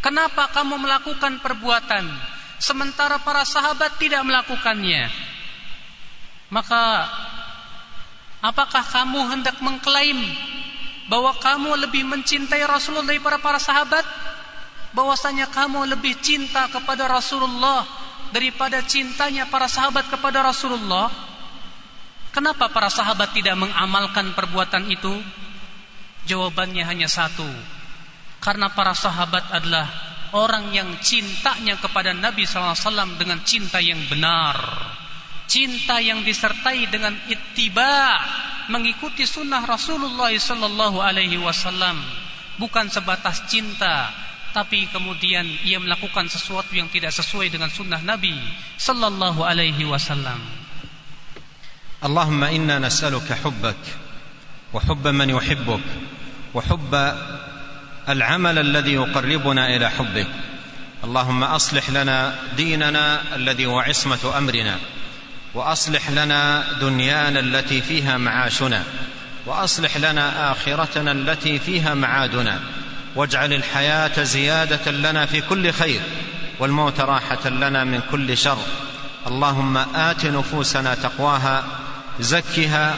[0.00, 2.08] kenapa kamu melakukan perbuatan
[2.56, 5.12] sementara para sahabat tidak melakukannya?
[6.48, 7.12] Maka
[8.40, 10.16] apakah kamu hendak mengklaim
[11.12, 14.02] bahwa kamu lebih mencintai Rasulullah daripada para sahabat?
[14.96, 21.10] Bahwasanya kamu lebih cinta kepada Rasulullah daripada cintanya para sahabat kepada Rasulullah
[22.30, 25.14] kenapa para sahabat tidak mengamalkan perbuatan itu?
[26.26, 27.46] Jawabannya hanya satu.
[28.40, 29.86] Karena para sahabat adalah
[30.32, 34.56] orang yang cintanya kepada Nabi SAW dengan cinta yang benar.
[35.50, 38.22] Cinta yang disertai dengan ittiba
[38.70, 40.30] mengikuti sunnah Rasulullah
[41.42, 41.98] wasallam.
[42.54, 44.14] Bukan sebatas cinta
[44.50, 48.34] tapi kemudian ia melakukan sesuatu yang tidak sesuai dengan sunnah Nabi
[48.78, 50.60] sallallahu alaihi wasallam.
[52.00, 53.82] اللهم أنا نسالك حبك
[54.72, 55.86] وحب من يحبك
[56.54, 56.92] وحب
[58.08, 60.26] العمل الذي يقربنا إلى حبك
[61.04, 64.78] اللهم اصلح لنا ديننا الذي هو عصمه امرنا
[65.54, 68.84] واصلح لنا دنيانا التي فيها معاشنا
[69.46, 72.60] واصلح لنا اخرتنا التي فيها معادنا
[73.16, 76.00] واجعل الحياة زيادة لنا في كل خير
[76.58, 78.58] والموت راحة لنا من كل شر.
[79.26, 81.64] اللهم آت نفوسنا تقواها
[82.20, 82.94] زكها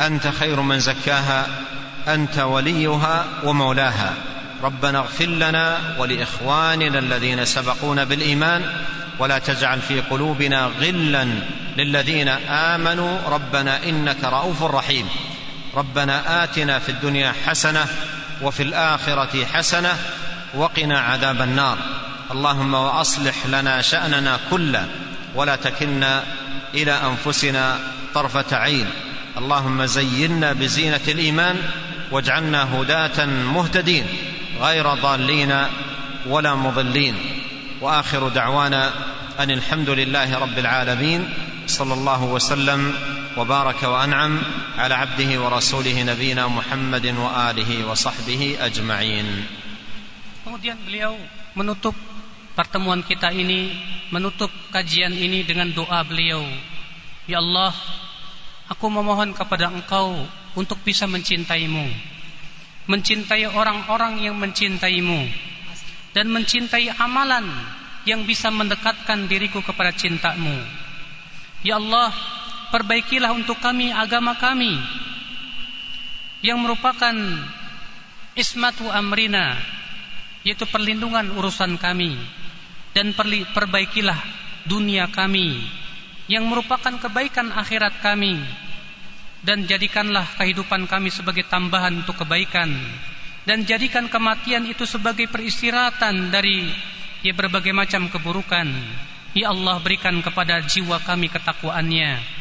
[0.00, 1.46] أنت خير من زكاها
[2.08, 4.14] أنت وليها ومولاها.
[4.62, 8.62] ربنا اغفر لنا ولإخواننا الذين سبقونا بالإيمان
[9.18, 11.28] ولا تجعل في قلوبنا غلا
[11.76, 13.18] للذين آمنوا.
[13.28, 15.08] ربنا إنك رؤوف رحيم.
[15.74, 17.86] ربنا آتنا في الدنيا حسنة
[18.42, 19.98] وفي الآخرة حسنة
[20.54, 21.78] وقنا عذاب النار.
[22.30, 24.88] اللهم وأصلح لنا شأننا كله
[25.34, 26.22] ولا تكلنا
[26.74, 27.78] إلى أنفسنا
[28.14, 28.86] طرفة عين.
[29.38, 31.56] اللهم زينا بزينة الإيمان
[32.10, 34.06] واجعلنا هداة مهتدين
[34.60, 35.66] غير ضالين
[36.26, 37.14] ولا مضلين.
[37.80, 38.90] وآخر دعوانا
[39.40, 41.28] أن الحمد لله رب العالمين.
[41.66, 42.94] صلى الله وسلم
[43.37, 44.33] وبارك وانعم
[44.77, 49.27] على عبده ورسوله نبينا محمد واله وصحبه اجمعين
[50.41, 51.13] Kemudian beliau
[51.53, 51.93] menutup
[52.57, 53.71] pertemuan kita ini,
[54.09, 56.41] menutup kajian ini dengan doa beliau.
[57.29, 57.71] Ya Allah,
[58.67, 60.27] aku memohon kepada Engkau
[60.57, 61.87] untuk bisa mencintaimu.
[62.89, 65.29] Mencintai orang-orang yang mencintaimu
[66.11, 67.47] dan mencintai amalan
[68.03, 70.57] yang bisa mendekatkan diriku kepada cintamu.
[71.61, 72.09] Ya Allah,
[72.76, 74.76] perbaikilah untuk kami agama kami.
[76.44, 77.16] Yang merupakan
[78.36, 79.56] ismatu amrina
[80.44, 82.20] yaitu perlindungan urusan kami.
[82.92, 83.16] Dan
[83.56, 84.20] perbaikilah
[84.68, 85.64] dunia kami
[86.28, 88.36] yang merupakan kebaikan akhirat kami.
[89.40, 92.68] Dan jadikanlah kehidupan kami sebagai tambahan untuk kebaikan.
[93.46, 96.66] Dan jadikan kematian itu sebagai peristirahatan dari
[97.24, 98.68] ya berbagai macam keburukan.
[99.32, 102.35] Ya Allah berikan kepada jiwa kami ketakwaannya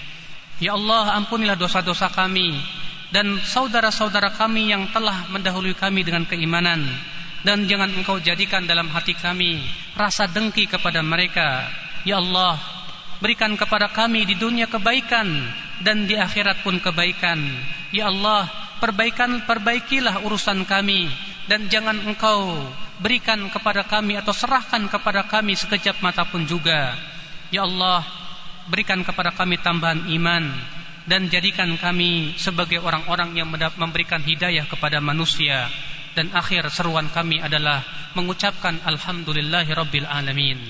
[0.60, 2.56] ya Allah ampunilah dosa-dosa kami
[3.16, 6.84] dan saudara-saudara kami yang telah mendahului kami dengan keimanan.
[7.46, 9.62] Dan jangan engkau jadikan dalam hati kami
[9.94, 11.70] rasa dengki kepada mereka.
[12.02, 12.58] Ya Allah
[13.22, 15.30] berikan kepada kami di dunia kebaikan
[15.86, 17.38] dan di akhirat pun kebaikan.
[17.94, 18.50] Ya Allah
[18.82, 21.06] perbaikan perbaikilah urusan kami
[21.46, 22.66] dan jangan engkau
[22.98, 26.98] berikan kepada kami atau serahkan kepada kami sekejap mata pun juga.
[27.54, 28.02] Ya Allah
[28.71, 30.45] berikan kepada kami tambahan iman
[31.09, 35.67] dan jadikan kami sebagai orang-orang yang memberikan hidayah kepada manusia
[36.15, 37.83] dan akhir seruan kami adalah
[38.15, 40.61] mengucapkan alhamdulillahi rabbil alamin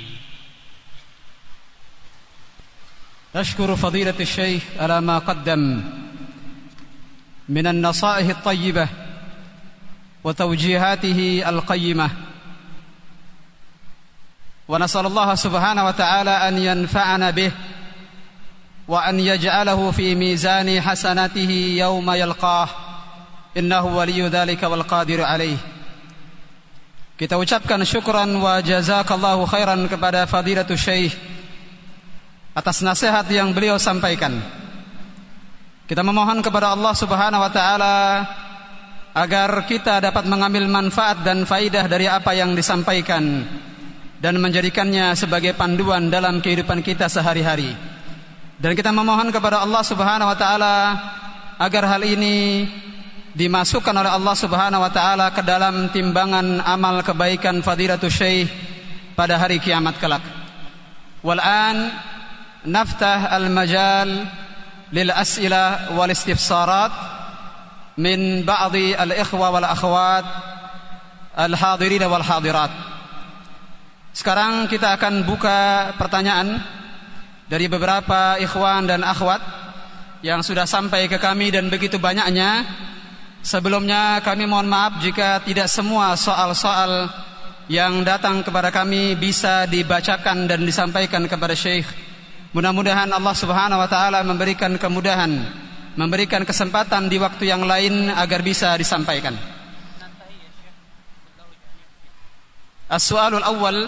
[3.31, 5.87] أشكر فضيلة الشيخ على ما قدم
[7.47, 8.89] من النصائح الطيبة
[10.25, 12.11] وتوجيهاته القيمة
[14.69, 17.53] ونسأل الله سبحانه وتعالى أن ينفعنا به
[18.91, 22.69] وأن يجعله في ميزان حسناته يوم يلقاه
[23.55, 25.59] innahu waliyu dzalika wal qadir alaih
[27.19, 31.19] kita ucapkan syukran wa jazakallahu khairan kepada fadilatul syekh
[32.55, 34.39] atas nasihat yang beliau sampaikan
[35.91, 37.97] kita memohon kepada Allah Subhanahu wa taala
[39.11, 43.43] agar kita dapat mengambil manfaat dan faidah dari apa yang disampaikan
[44.23, 47.75] dan menjadikannya sebagai panduan dalam kehidupan kita sehari-hari.
[48.56, 50.76] Dan kita memohon kepada Allah Subhanahu wa taala
[51.60, 52.64] agar hal ini
[53.36, 58.48] dimasukkan oleh Allah Subhanahu wa taala ke dalam timbangan amal kebaikan fadilatul syekh
[59.12, 60.24] pada hari kiamat kelak.
[61.20, 61.92] Wal an
[62.64, 64.24] naftah al majal
[64.96, 66.96] lil as'ila wal istifsarat
[68.00, 70.26] min ba'dhi al ikhwa wal akhwat
[71.36, 72.72] al hadirin wal hadirat.
[74.16, 76.56] Sekarang kita akan buka pertanyaan
[77.46, 79.42] dari beberapa ikhwan dan akhwat
[80.26, 82.66] yang sudah sampai ke kami dan begitu banyaknya
[83.46, 87.06] Sebelumnya kami mohon maaf jika tidak semua soal-soal
[87.70, 91.86] yang datang kepada kami bisa dibacakan dan disampaikan kepada Syekh.
[92.58, 95.30] Mudah-mudahan Allah Subhanahu wa taala memberikan kemudahan,
[95.94, 99.38] memberikan kesempatan di waktu yang lain agar bisa disampaikan.
[102.90, 103.86] As-su'alul awwal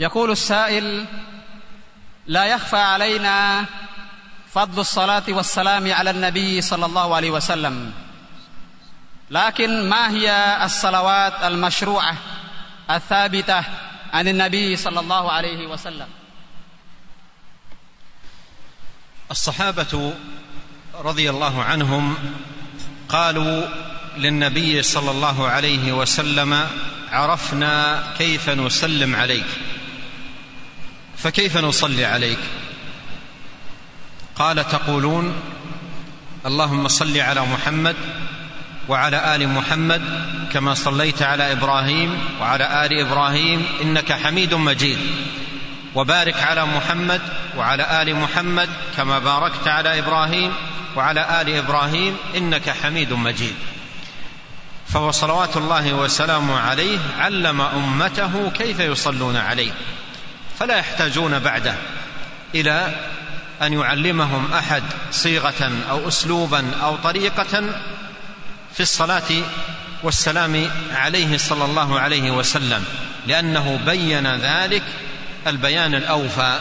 [0.00, 1.06] يقول السائل
[2.26, 3.64] لا يخفى علينا
[4.52, 7.92] فضل الصلاة والسلام على النبي صلى الله عليه وسلم.
[9.30, 12.16] لكن ما هي الصلوات المشروعة
[12.90, 13.64] الثابتة
[14.12, 16.08] عن النبي صلى الله عليه وسلم؟
[19.30, 20.14] الصحابة
[20.94, 22.16] رضي الله عنهم
[23.08, 23.68] قالوا
[24.16, 26.68] للنبي صلى الله عليه وسلم
[27.10, 29.46] عرفنا كيف نسلم عليك.
[31.24, 32.38] فكيف نصلي عليك؟
[34.36, 35.34] قال تقولون
[36.46, 37.96] اللهم صل على محمد
[38.88, 40.02] وعلى آل محمد
[40.52, 44.98] كما صليت على إبراهيم وعلى آل إبراهيم إنك حميد مجيد.
[45.94, 47.20] وبارك على محمد
[47.56, 50.52] وعلى آل محمد كما باركت على إبراهيم
[50.96, 53.54] وعلى آل إبراهيم إنك حميد مجيد.
[54.86, 59.72] فهو صلوات الله وسلامه عليه علم أمته كيف يصلون عليه.
[60.58, 61.74] فلا يحتاجون بعده
[62.54, 62.94] إلى
[63.62, 67.62] أن يعلمهم أحد صيغة أو اسلوبا أو طريقة
[68.74, 69.42] في الصلاة
[70.02, 72.84] والسلام عليه صلى الله عليه وسلم
[73.26, 74.82] لأنه بين ذلك
[75.46, 76.58] البيان الأوفى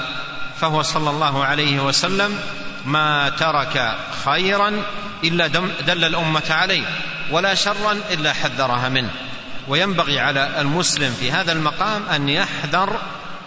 [0.61, 2.39] فهو صلى الله عليه وسلم
[2.85, 3.95] ما ترك
[4.25, 4.83] خيرا
[5.23, 5.47] إلا
[5.87, 6.83] دل الأمة عليه
[7.31, 9.09] ولا شرا إلا حذرها منه.
[9.67, 12.97] وينبغي على المسلم في هذا المقام أن يحذر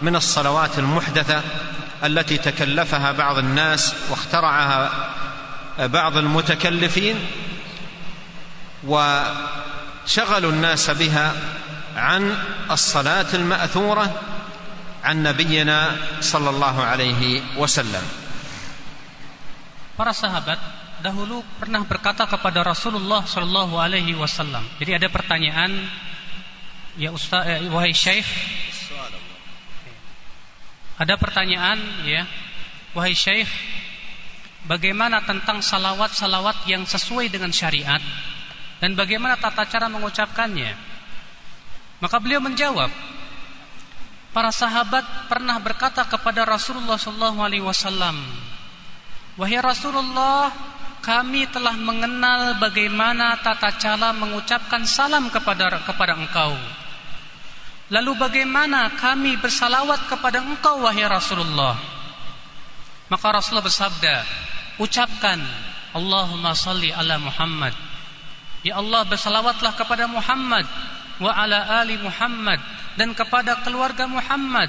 [0.01, 1.41] من الصلوات المحدثه
[2.03, 5.09] التي تكلفها بعض الناس واخترعها
[5.79, 7.15] بعض المتكلفين
[8.87, 11.33] وشغلوا الناس بها
[11.95, 12.37] عن
[12.71, 14.21] الصلاه الماثوره
[15.03, 18.03] عن نبينا صلى الله عليه وسلم
[19.97, 20.61] Para sahabat
[21.01, 24.61] dahulu pernah berkata kepada Rasulullah Shallallahu Alaihi Wasallam.
[24.77, 25.89] Jadi ada pertanyaan,
[27.01, 28.29] ya Ustaz, eh, wahai Syekh,
[30.97, 31.77] ada pertanyaan,
[32.09, 32.25] ya,
[32.97, 33.49] wahai Syekh,
[34.65, 38.01] bagaimana tentang salawat-salawat yang sesuai dengan syariat
[38.81, 40.73] dan bagaimana tata cara mengucapkannya?
[42.01, 42.89] Maka beliau menjawab,
[44.33, 48.17] para sahabat pernah berkata kepada Rasulullah Shallallahu Alaihi Wasallam,
[49.37, 50.49] Wahai Rasulullah,
[51.05, 56.57] kami telah mengenal bagaimana tata cara mengucapkan salam kepada kepada engkau.
[57.87, 61.79] Lalu bagaimana kami bersalawat kepada engkau wahai Rasulullah?
[63.07, 64.15] Maka Rasulullah bersabda,
[64.83, 65.39] ucapkan
[65.95, 67.71] Allahumma salli ala Muhammad.
[68.67, 70.67] Ya Allah bersalawatlah kepada Muhammad
[71.23, 72.59] wa ala ali Muhammad
[72.99, 74.67] dan kepada keluarga Muhammad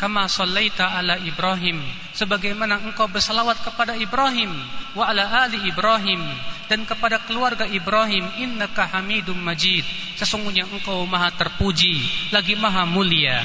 [0.00, 1.76] kama sallaita ala Ibrahim.
[2.16, 4.48] Sebagaimana engkau bersalawat kepada Ibrahim
[4.96, 6.24] wa ala ali Ibrahim
[6.72, 9.84] dan kepada keluarga Ibrahim innaka Hamidum Majid.
[10.16, 12.00] Sesungguhnya engkau maha terpuji
[12.32, 13.44] lagi maha mulia.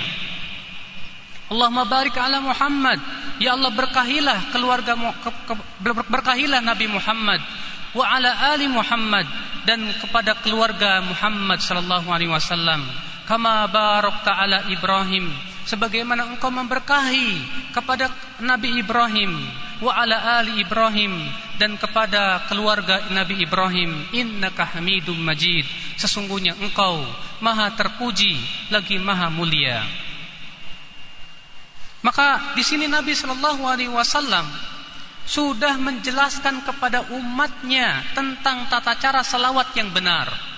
[1.52, 3.04] Allahumma barik ala Muhammad.
[3.38, 4.96] Ya Allah berkahilah keluarga
[6.08, 7.44] berkahilah Nabi Muhammad
[7.92, 9.28] wa ala ali Muhammad
[9.68, 12.80] dan kepada keluarga Muhammad sallallahu alaihi wasallam.
[13.28, 17.42] Kama barakta ala Ibrahim sebagaimana engkau memberkahi
[17.74, 18.08] kepada
[18.40, 19.34] Nabi Ibrahim
[19.82, 21.12] wa ala ali Ibrahim
[21.60, 25.66] dan kepada keluarga Nabi Ibrahim innaka hamidum majid.
[26.00, 27.04] Sesungguhnya engkau
[27.42, 28.38] maha terpuji
[28.72, 29.84] lagi maha mulia.
[32.06, 34.46] Maka di sini Nabi Shallallahu alaihi wasallam
[35.26, 40.55] sudah menjelaskan kepada umatnya tentang tata cara salawat yang benar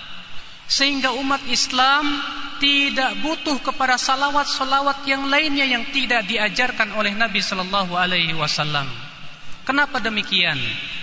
[0.68, 2.04] sehingga umat Islam
[2.60, 8.86] tidak butuh kepada salawat-salawat yang lainnya yang tidak diajarkan oleh Nabi Sallallahu Alaihi Wasallam.
[9.64, 10.60] Kenapa demikian?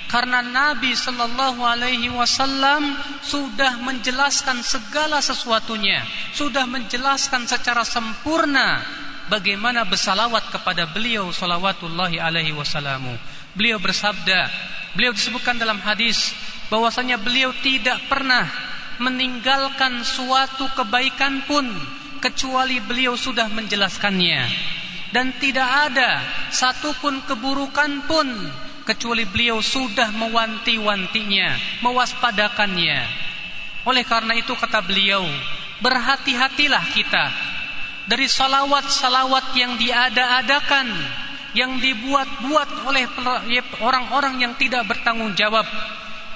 [0.09, 6.05] Karena Nabi Sallallahu Alaihi Wasallam sudah menjelaskan segala sesuatunya,
[6.37, 8.85] sudah menjelaskan secara sempurna
[9.29, 13.17] bagaimana bersalawat kepada beliau Salawatullahi Alaihi Wasallam.
[13.55, 14.51] Beliau bersabda,
[14.99, 16.35] beliau disebutkan dalam hadis
[16.69, 21.67] bahwasanya beliau tidak pernah meninggalkan suatu kebaikan pun
[22.23, 24.43] kecuali beliau sudah menjelaskannya
[25.15, 26.19] dan tidak ada
[26.51, 28.27] satupun keburukan pun
[28.83, 32.99] kecuali beliau sudah mewanti-wantinya, mewaspadakannya.
[33.87, 35.25] Oleh karena itu kata beliau,
[35.81, 37.27] berhati-hatilah kita
[38.05, 40.89] dari salawat-salawat yang diada-adakan,
[41.57, 43.07] yang dibuat-buat oleh
[43.81, 45.65] orang-orang yang tidak bertanggung jawab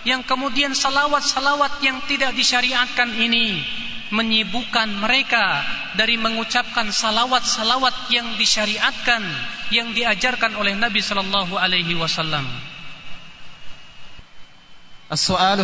[0.07, 3.63] yang kemudian salawat-salawat yang tidak disyariatkan ini
[4.09, 5.63] menyibukkan mereka
[5.95, 9.21] dari mengucapkan salawat-salawat yang disyariatkan
[9.69, 12.47] yang diajarkan oleh Nabi sallallahu alaihi wasallam.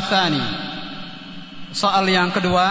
[0.01, 0.44] Tsani.
[1.74, 2.70] Soal yang kedua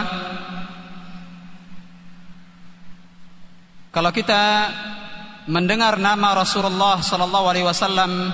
[3.94, 4.74] Kalau kita
[5.46, 8.34] mendengar nama Rasulullah sallallahu alaihi wasallam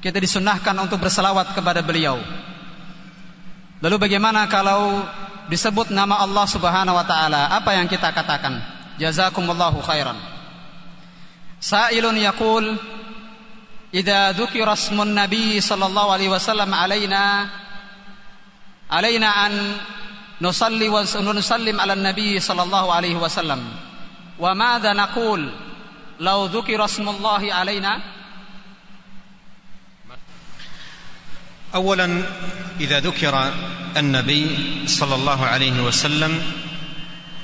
[0.00, 2.20] kita disunahkan untuk berselawat kepada beliau.
[3.80, 5.04] Lalu bagaimana kalau
[5.52, 7.52] disebut nama Allah Subhanahu wa taala?
[7.52, 8.56] Apa yang kita katakan?
[8.96, 10.16] Jazakumullahu khairan.
[11.60, 12.76] Sa'ilun yaqul
[13.96, 17.48] Idza dzukira ismun Nabi sallallahu alaihi wasallam alaina
[18.90, 19.52] alaina an
[20.42, 21.00] nusalli wa
[21.32, 23.62] nusallim ala Nabi sallallahu alaihi wasallam.
[24.36, 25.48] Wa madza naqul
[26.18, 28.15] law dzukira ismullahi alaina?
[31.76, 32.22] اولا
[32.80, 33.52] إذا ذكر
[33.96, 34.46] النبي
[34.86, 36.42] صلى الله عليه وسلم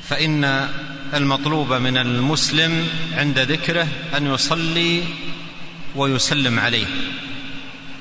[0.08, 0.68] فإن
[1.14, 5.04] المطلوب من المسلم عند ذكره أن يصلي
[5.96, 6.86] ويسلم عليه.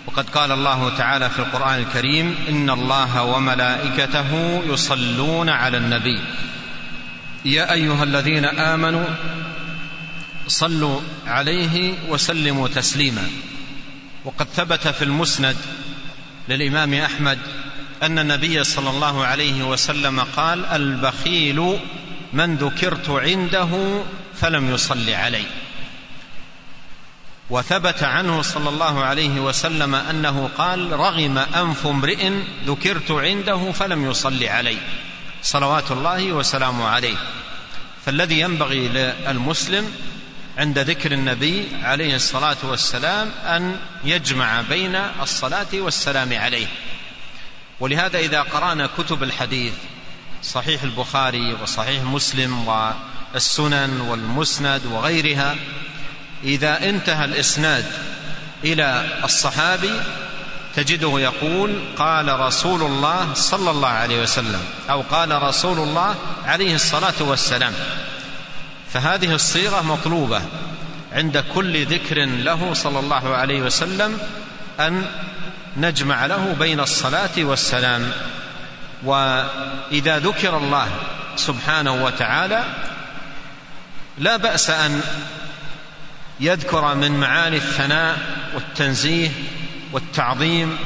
[0.07, 6.19] وقد قال الله تعالى في القرآن الكريم إن الله وملائكته يصلون على النبي.
[7.45, 9.07] يا أيها الذين آمنوا
[10.47, 13.27] صلوا عليه وسلموا تسليما.
[14.25, 15.57] وقد ثبت في المسند
[16.51, 17.39] للإمام أحمد
[18.03, 21.79] أن النبي صلى الله عليه وسلم قال البخيل
[22.33, 24.01] من ذكرت عنده
[24.35, 25.45] فلم يصل علي
[27.49, 32.31] وثبت عنه صلى الله عليه وسلم أنه قال رغم أنف امرئ
[32.67, 34.77] ذكرت عنده فلم يصل علي
[35.43, 37.17] صلوات الله وسلامه عليه.
[38.05, 39.93] فالذي ينبغي للمسلم
[40.61, 46.67] عند ذكر النبي عليه الصلاة والسلام أن يجمع بين الصلاة والسلام عليه.
[47.79, 49.73] ولهذا إذا قرأنا كتب الحديث
[50.43, 55.55] صحيح البخاري وصحيح مسلم والسنن والمسند وغيرها
[56.43, 57.85] إذا انتهى الإسناد
[58.63, 60.01] إلى الصحابي
[60.75, 66.15] تجده يقول قال رسول الله صلى الله عليه وسلم أو قال رسول الله
[66.45, 67.73] عليه الصلاة والسلام.
[68.93, 70.41] فهذه الصيغة مطلوبة
[71.13, 74.17] عند كل ذكر له صلى الله عليه وسلم
[74.79, 75.05] أن
[75.77, 78.11] نجمع له بين الصلاة والسلام.
[79.03, 80.87] وإذا ذكر الله
[81.35, 82.63] سبحانه وتعالى
[84.17, 85.01] لا بأس أن
[86.39, 88.17] يذكر من معاني الثناء
[88.55, 89.29] والتنزيه
[89.93, 90.77] والتعظيم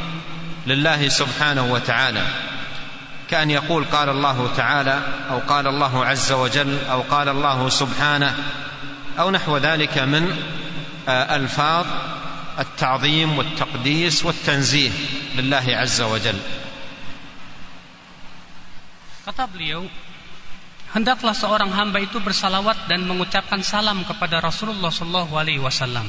[0.67, 2.21] لله سبحانه وتعالى.
[3.29, 4.97] كان يقول قال الله تعالى
[5.29, 8.35] أو قال الله عز وجل أو قال الله سبحانه
[9.19, 10.29] أو نحو ذلك من
[11.07, 11.85] الفاظ
[12.59, 14.91] التعظيم والتقديس والتنزيه
[15.35, 16.39] لله عز وجل
[19.25, 19.81] Kata beliau,
[20.93, 26.05] hendaklah seorang hamba itu bersalawat dan mengucapkan salam kepada Rasulullah Shallallahu Alaihi Wasallam.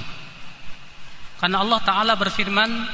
[1.40, 2.84] Karena Allah Taala berfirman,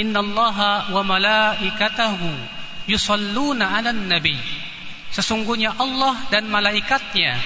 [0.00, 2.59] Innallaha wa malaikatahu
[2.90, 4.34] yusalluna 'alan nabi.
[5.14, 7.38] Sesungguhnya Allah dan malaikatnya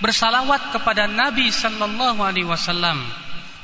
[0.00, 3.00] bersalawat kepada Nabi sallallahu alaihi wasallam.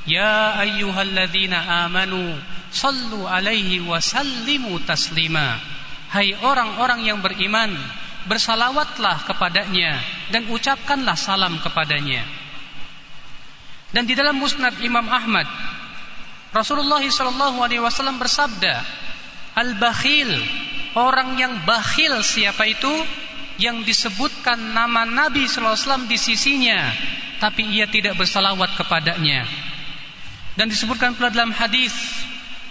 [0.08, 2.36] Ya ayyuhalladzina amanu
[2.72, 5.60] sallu alaihi wa sallimu taslima.
[6.10, 7.70] Hai orang-orang yang beriman,
[8.26, 10.00] bersalawatlah kepadanya
[10.34, 12.26] dan ucapkanlah salam kepadanya.
[13.90, 15.46] Dan di dalam Musnad Imam Ahmad,
[16.50, 18.82] Rasulullah sallallahu alaihi wasallam bersabda,
[19.54, 20.30] "Al-bakhil,
[20.98, 22.90] orang yang bakhil siapa itu?
[23.60, 26.88] Yang disebutkan nama Nabi wasallam di sisinya,
[27.36, 29.44] tapi ia tidak bersalawat kepadanya."
[30.56, 31.92] Dan disebutkan pula dalam hadis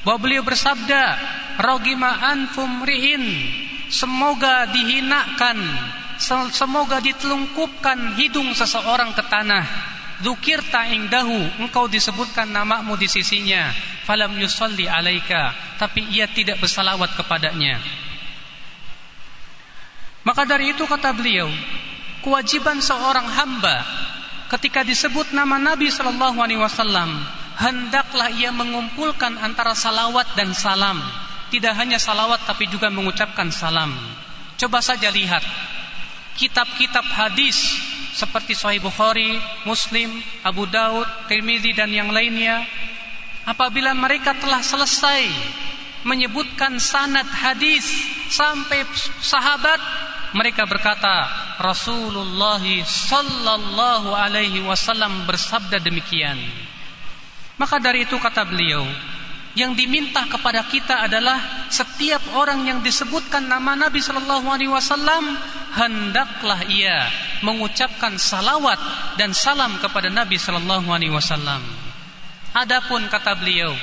[0.01, 1.17] bahwa beliau bersabda,
[1.61, 3.21] "Rogima anfum ri'in,
[3.93, 5.57] semoga dihinakan,
[6.49, 9.65] semoga ditelungkupkan hidung seseorang ke tanah."
[10.19, 13.71] Dukir ta'ingdahu Engkau disebutkan namamu di sisinya
[14.03, 17.79] Falam yusalli alaika Tapi ia tidak bersalawat kepadanya
[20.29, 21.49] Maka dari itu kata beliau
[22.21, 23.81] Kewajiban seorang hamba
[24.45, 27.17] Ketika disebut nama Nabi Sallallahu Alaihi Wasallam
[27.59, 30.95] Hendaklah ia mengumpulkan antara salawat dan salam.
[31.51, 33.91] Tidak hanya salawat tapi juga mengucapkan salam.
[34.55, 35.43] Coba saja lihat
[36.39, 37.59] Kitab-kitab hadis
[38.15, 39.35] seperti Sahih Bukhari,
[39.67, 42.63] Muslim, Abu Daud, Tirmizi dan yang lainnya.
[43.43, 45.27] Apabila mereka telah selesai
[46.07, 47.83] menyebutkan sanad hadis
[48.31, 48.87] sampai
[49.19, 49.83] sahabat
[50.33, 51.25] mereka berkata
[51.57, 56.37] Rasulullah sallallahu alaihi wasallam bersabda demikian
[57.59, 58.85] maka dari itu kata beliau
[59.57, 65.35] yang diminta kepada kita adalah setiap orang yang disebutkan nama Nabi Shallallahu Alaihi Wasallam
[65.73, 67.09] hendaklah ia
[67.41, 68.77] mengucapkan salawat
[69.17, 71.65] dan salam kepada Nabi Shallallahu Alaihi Wasallam.
[72.53, 73.73] Adapun kata beliau,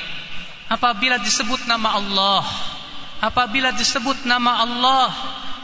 [0.70, 2.42] apabila disebut nama Allah,
[3.20, 5.10] apabila disebut nama Allah,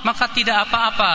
[0.02, 1.14] maka tidak apa-apa.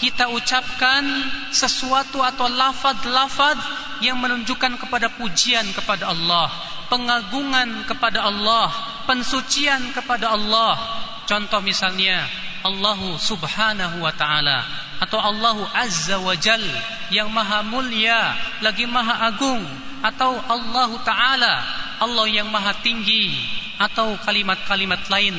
[0.00, 1.04] Kita ucapkan
[1.48, 3.56] sesuatu atau lafad-lafad
[4.02, 8.70] yang menunjukkan kepada pujian kepada Allah pengagungan kepada Allah,
[9.08, 10.76] pensucian kepada Allah.
[11.24, 12.28] Contoh misalnya
[12.64, 14.64] Allahu Subhanahu wa taala
[15.00, 16.62] atau Allahu Azza wa Jal
[17.10, 19.64] yang maha mulia lagi maha agung
[20.04, 21.64] atau Allahu taala
[22.00, 23.36] Allah yang maha tinggi
[23.80, 25.36] atau kalimat-kalimat lain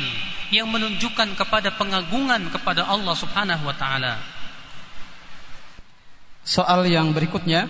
[0.53, 4.13] yang menunjukkan kepada pengagungan kepada Allah Subhanahu wa taala.
[6.45, 7.65] Soal yang berikutnya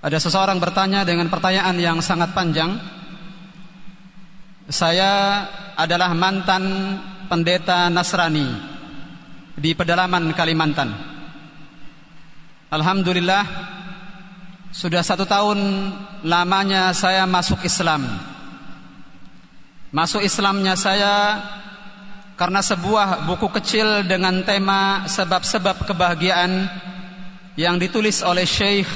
[0.00, 2.80] Ada seseorang bertanya dengan pertanyaan yang sangat panjang
[4.72, 5.44] Saya
[5.76, 6.64] adalah mantan
[7.28, 8.72] pendeta Nasrani
[9.54, 10.90] di pedalaman Kalimantan.
[12.74, 13.44] Alhamdulillah
[14.74, 15.58] sudah satu tahun
[16.26, 18.33] lamanya saya masuk Islam.
[19.94, 21.38] Masuk Islamnya saya
[22.34, 26.66] karena sebuah buku kecil dengan tema sebab-sebab kebahagiaan
[27.54, 28.90] yang ditulis oleh Syekh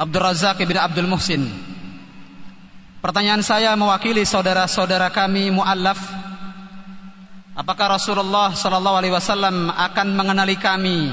[0.00, 1.44] Abdul Razak bin Abdul Muhsin.
[3.04, 6.00] Pertanyaan saya mewakili saudara-saudara kami muallaf
[7.52, 11.12] Apakah Rasulullah sallallahu alaihi wasallam akan mengenali kami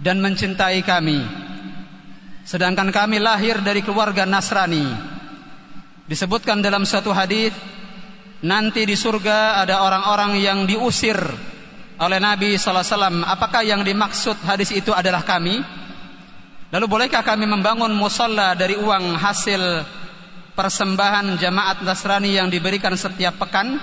[0.00, 1.20] dan mencintai kami
[2.48, 4.88] sedangkan kami lahir dari keluarga Nasrani
[6.08, 7.52] disebutkan dalam satu hadis
[8.42, 11.18] nanti di surga ada orang-orang yang diusir
[12.02, 13.22] oleh Nabi SAW.
[13.22, 15.62] Apakah yang dimaksud hadis itu adalah kami?
[16.72, 19.62] Lalu bolehkah kami membangun musola dari uang hasil
[20.56, 23.78] persembahan jamaat Nasrani yang diberikan setiap pekan?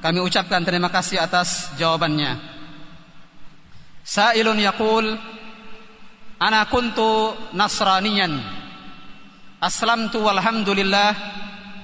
[0.00, 2.52] Kami ucapkan terima kasih atas jawabannya.
[4.04, 5.16] Sa'ilun yaqul
[6.36, 8.36] Ana kuntu nasraniyan
[9.64, 11.16] Aslamtu walhamdulillah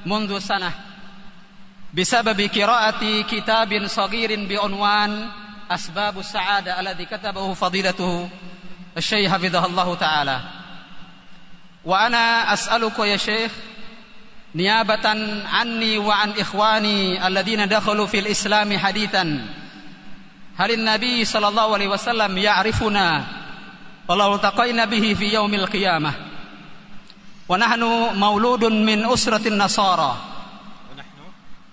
[0.04, 0.89] Mundu sanah
[1.94, 5.28] بسبب قراءة كتاب صغير بعنوان
[5.70, 8.28] أسباب السعادة الذي كتبه فضيلته
[8.96, 10.40] الشيخ حفظه الله تعالى.
[11.84, 13.52] وأنا أسألك يا شيخ
[14.54, 15.08] نيابة
[15.46, 19.46] عني وعن إخواني الذين دخلوا في الإسلام حديثا.
[20.56, 23.24] هل النبي صلى الله عليه وسلم يعرفنا؟
[24.08, 26.12] ولو التقينا به في يوم القيامة.
[27.48, 27.82] ونحن
[28.14, 30.29] مولود من أسرة النصارى.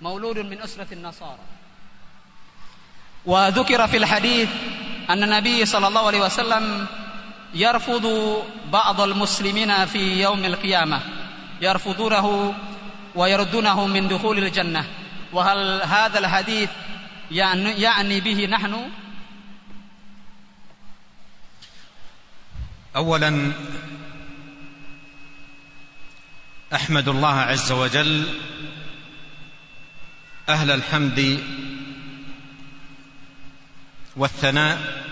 [0.02, 1.40] مولود من أسرة النصارى.
[3.26, 4.50] وذكر في الحديث
[5.10, 6.88] أن النبي صلى الله عليه وسلم
[7.54, 8.08] يرفض
[8.72, 11.02] بعض المسلمين في يوم القيامة.
[11.62, 12.54] يرفضونه
[13.16, 14.88] ويردونه من دخول الجنة.
[15.34, 16.70] وهل هذا الحديث
[17.32, 18.90] يعني, يعني به نحن؟
[22.96, 23.52] اولا
[26.74, 28.40] أحمد الله عز وجل
[30.50, 31.40] أهل الحمد
[34.16, 35.04] والثناء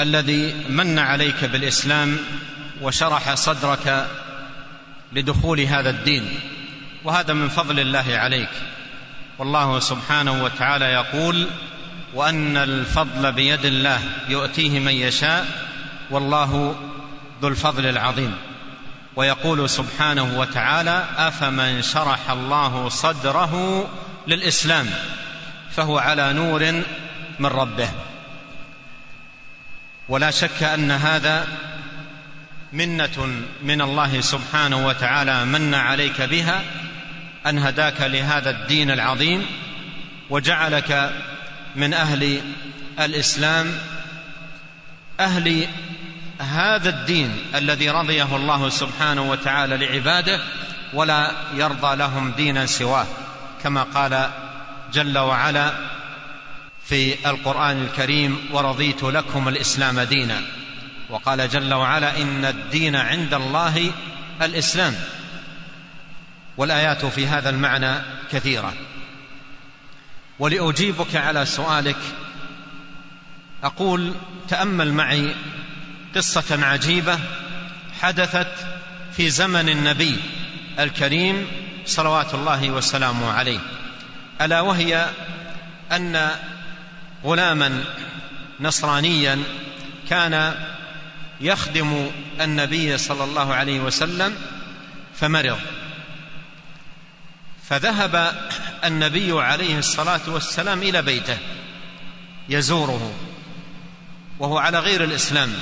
[0.00, 2.16] الذي من عليك بالإسلام
[2.82, 4.08] وشرح صدرك
[5.12, 6.40] لدخول هذا الدين
[7.04, 8.48] وهذا من فضل الله عليك.
[9.38, 11.46] والله سبحانه وتعالى يقول
[12.14, 15.46] وأن الفضل بيد الله يؤتيه من يشاء
[16.10, 16.76] والله
[17.42, 18.36] ذو الفضل العظيم.
[19.16, 23.86] ويقول سبحانه وتعالى أفمن شرح الله صدره
[24.26, 24.90] للإسلام
[25.76, 26.82] فهو على نور
[27.38, 27.88] من ربه.
[30.08, 31.46] ولا شك أن هذا
[32.72, 36.62] منة من الله سبحانه وتعالى من عليك بها
[37.46, 39.46] أن هداك لهذا الدين العظيم
[40.30, 41.12] وجعلك
[41.76, 42.40] من أهل
[43.00, 43.78] الإسلام.
[45.20, 45.68] أهل
[46.38, 50.40] هذا الدين الذي رضيه الله سبحانه وتعالى لعباده
[50.92, 53.06] ولا يرضى لهم دينا سواه.
[53.64, 54.30] كما قال
[54.92, 55.74] جل وعلا
[56.86, 60.42] في القرآن الكريم ورضيت لكم الإسلام دينا
[61.10, 63.90] وقال جل وعلا إن الدين عند الله
[64.42, 64.94] الإسلام
[66.56, 67.94] والآيات في هذا المعنى
[68.32, 68.74] كثيرة.
[70.38, 71.98] ولأجيبك على سؤالك
[73.62, 74.14] أقول
[74.48, 75.34] تأمل معي
[76.16, 77.18] قصة عجيبة
[78.00, 78.66] حدثت
[79.16, 80.20] في زمن النبي
[80.78, 81.46] الكريم
[81.86, 83.60] صلوات الله وسلامه عليه.
[84.40, 85.10] ألا وهي
[85.92, 86.30] أن
[87.24, 87.84] غلاما
[88.60, 89.42] نصرانيا
[90.10, 90.54] كان
[91.40, 94.36] يخدم النبي صلى الله عليه وسلم
[95.14, 95.58] فمرض.
[97.68, 98.34] فذهب
[98.84, 101.38] النبي عليه الصلاة والسلام إلى بيته
[102.48, 103.14] يزوره
[104.38, 105.52] وهو على غير الإسلام.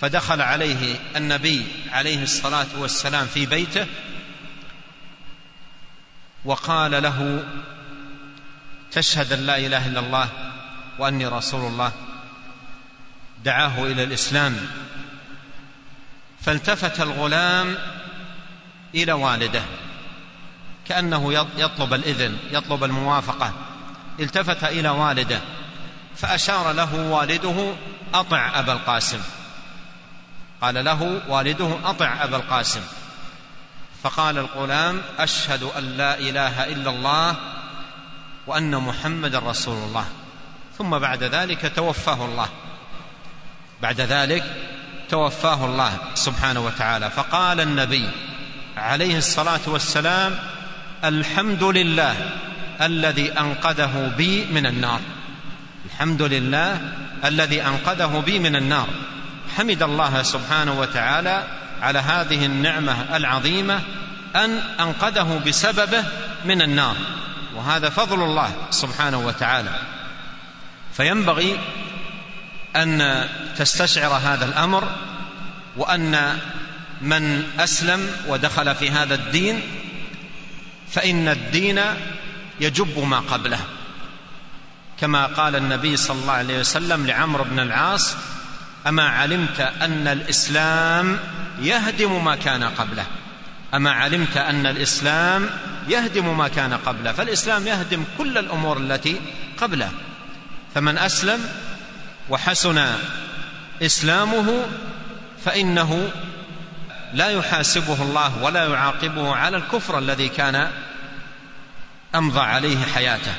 [0.00, 3.86] فدخل عليه النبي عليه الصلاة والسلام في بيته
[6.44, 7.44] وقال له
[8.92, 10.28] تشهد أن لا إله إلا الله
[10.98, 11.92] وأني رسول الله.
[13.44, 14.56] دعاه إلى الإسلام.
[16.40, 17.78] فالتفت الغلام
[18.94, 19.62] إلى والده
[20.88, 23.52] كأنه يطلب الإذن يطلب الموافقة.
[24.20, 25.40] التفت إلى والده
[26.16, 27.74] فأشار له والده
[28.14, 29.20] أطع أبا القاسم.
[30.62, 32.80] قال له والده أطع أبا القاسم.
[34.02, 37.36] فقال الغلام أشهد أن لا إله إلا الله
[38.46, 40.06] وأن محمدا رسول الله.
[40.78, 42.48] ثم بعد ذلك توفاه الله.
[43.82, 44.44] بعد ذلك
[45.08, 47.10] توفاه الله سبحانه وتعالى.
[47.10, 48.08] فقال النبي
[48.76, 50.38] عليه الصلاة والسلام
[51.04, 52.16] الحمد لله
[52.80, 55.00] الذي أنقذه بي من النار.
[55.86, 56.80] الحمد لله
[57.24, 58.88] الذي أنقذه بي من النار.
[59.56, 61.44] حمد الله سبحانه وتعالى
[61.82, 63.80] على هذه النعمة العظيمة
[64.36, 64.50] أن
[64.80, 66.04] أنقذه بسببه
[66.44, 66.96] من النار.
[67.54, 69.78] وهذا فضل الله سبحانه وتعالى.
[70.92, 71.60] فينبغي
[72.76, 74.88] أن تستشعر هذا الأمر
[75.76, 76.38] وأن
[77.00, 79.62] من أسلم ودخل في هذا الدين
[80.90, 81.80] فإن الدين
[82.60, 83.60] يجب ما قبله.
[85.00, 88.16] كما قال النبي صلى الله عليه وسلم لعمرو بن العاص
[88.86, 91.18] أما علمت أن الإسلام
[91.60, 93.06] يهدم ما كان قبله؟
[93.74, 95.50] أما علمت أن الإسلام
[95.88, 99.20] يهدم ما كان قبله؟ فالإسلام يهدم كل الأمور التي
[99.60, 99.90] قبله.
[100.74, 101.40] فمن أسلم
[102.28, 102.86] وحسن
[103.82, 104.62] إسلامه
[105.44, 106.10] فإنه
[107.14, 110.70] لا يحاسبه الله ولا يعاقبه على الكفر الذي كان
[112.14, 113.34] أمضى عليه حياته.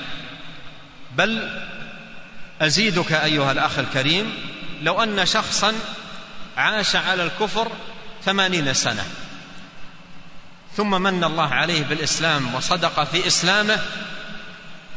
[1.18, 1.50] بل
[2.62, 4.34] أزيدك أيها الأخ الكريم
[4.82, 5.74] لو أن شخصا
[6.58, 7.72] عاش على الكفر
[8.26, 9.06] ثمانين سنة
[10.78, 13.80] ثم من الله عليه بالإسلام وصدق في إسلامه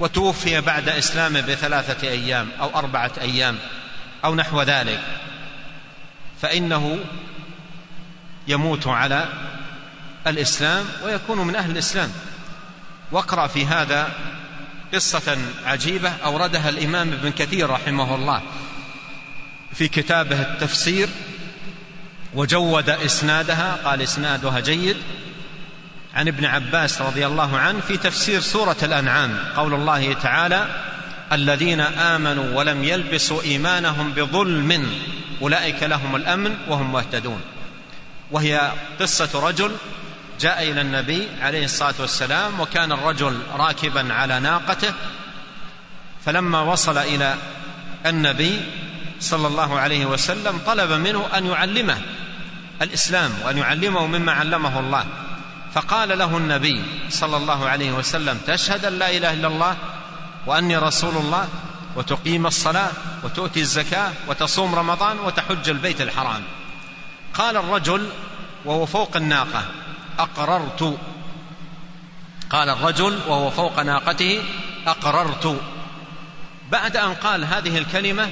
[0.01, 3.59] وتوفي بعد إسلامه بثلاثة أيام أو أربعة أيام
[4.24, 5.01] أو نحو ذلك
[6.43, 6.98] فإنه
[8.48, 9.28] يموت على
[10.27, 12.12] الإسلام ويكون من أهل الإسلام.
[13.12, 14.12] واقرأ في هذا
[14.94, 18.43] قصة عجيبة أوردها الإمام ابن كثير رحمه الله.
[19.75, 21.09] في كتابه التفسير
[22.35, 24.97] وجود إسنادها قال إسنادها جيد.
[26.15, 30.69] عن ابن عباس رضي الله عنه في تفسير سورة الأنعام قول الله تعالى
[31.33, 34.91] الذين آمنوا ولم يلبسوا إيمانهم بظلم
[35.43, 37.41] أولئك لهم الأمن وهم مهتدون.
[38.31, 39.77] وهي قصة رجل
[40.41, 44.93] جاء إلى النبي عليه الصلاة والسلام وكان الرجل راكبا على ناقته
[46.25, 47.37] فلما وصل إلى
[48.07, 48.61] النبي
[49.20, 51.99] صلى الله عليه وسلم طلب منه أن يعلمه
[52.82, 55.05] الإسلام وأن يعلمه مما علمه الله.
[55.74, 59.77] فقال له النبي صلى الله عليه وسلم تشهد أن لا إله إلا الله
[60.47, 61.49] وأني رسول الله
[61.97, 62.91] وتقيم الصلاة
[63.23, 66.43] وتؤتي الزكاة وتصوم رمضان وتحج البيت الحرام.
[67.35, 68.09] قال الرجل
[68.65, 69.62] وهو فوق الناقة
[70.19, 70.99] أقررت.
[72.51, 74.43] قال الرجل وهو فوق ناقته
[74.86, 75.61] أقررت.
[76.70, 78.31] بعد أن قال هذه الكلمة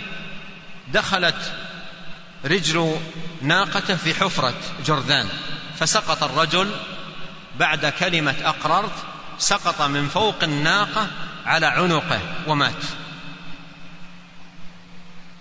[0.93, 1.53] دخلت
[2.45, 2.97] رجل
[3.43, 4.55] ناقته في حفرة
[4.87, 5.29] جرذان
[5.79, 6.71] فسقط الرجل
[7.59, 8.93] بعد كلمة أقررت
[9.39, 11.07] سقط من فوق الناقة
[11.47, 12.85] على عنقه ومات.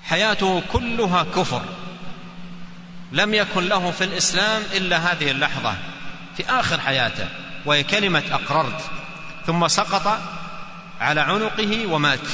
[0.03, 1.61] حياته كلها كفر.
[3.11, 5.75] لم يكن له في الإسلام إلا هذه اللحظة
[6.37, 7.27] في آخر حياته
[7.65, 8.81] وهي كلمة أقررت
[9.45, 10.19] ثم سقط
[10.99, 12.27] على عنقه ومات.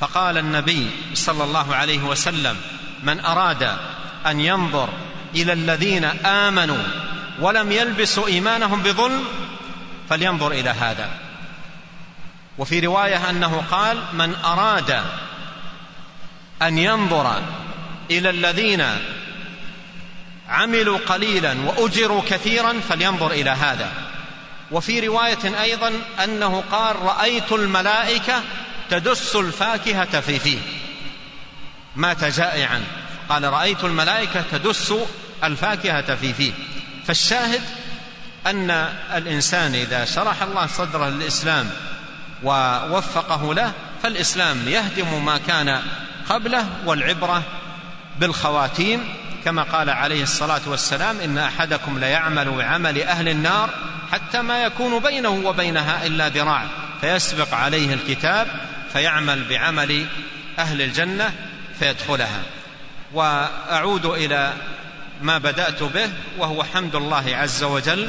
[0.00, 2.56] فقال النبي صلى الله عليه وسلم
[3.02, 3.76] من أراد
[4.26, 4.88] أن ينظر
[5.34, 6.82] إلى الذين آمنوا
[7.40, 9.24] ولم يلبسوا إيمانهم بظلم
[10.10, 11.10] فلينظر إلى هذا.
[12.58, 15.02] وفي رواية أنه قال من أراد
[16.62, 17.42] أن ينظر
[18.10, 18.84] إلى الذين
[20.48, 23.92] عملوا قليلا وأجروا كثيرا فلينظر إلى هذا.
[24.70, 25.92] وفي رواية أيضا
[26.24, 28.42] أنه قال رأيت الملائكة
[28.90, 30.58] تدس الفاكهة في فيه.
[31.96, 32.84] مات جائعا.
[33.28, 34.94] قال رأيت الملائكة تدس
[35.44, 36.52] الفاكهة في فيه.
[37.06, 37.62] فالشاهد
[38.46, 38.70] أن
[39.14, 41.70] الإنسان إذا شرح الله صدره للإسلام
[42.42, 45.82] ووفقه له فالإسلام يهدم ما كان
[46.28, 47.42] قبله والعبرة
[48.20, 49.14] بالخواتيم.
[49.44, 53.70] كما قال عليه الصلاة والسلام إن أحدكم ليعمل بعمل أهل النار
[54.12, 56.64] حتى ما يكون بينه وبينها إلا ذراع
[57.00, 58.48] فيسبق عليه الكتاب
[58.92, 60.06] فيعمل بعمل
[60.58, 61.32] أهل الجنة
[61.78, 62.42] فيدخلها.
[63.12, 64.52] وأعود إلى
[65.22, 68.08] ما بدأت به وهو حمد الله عز وجل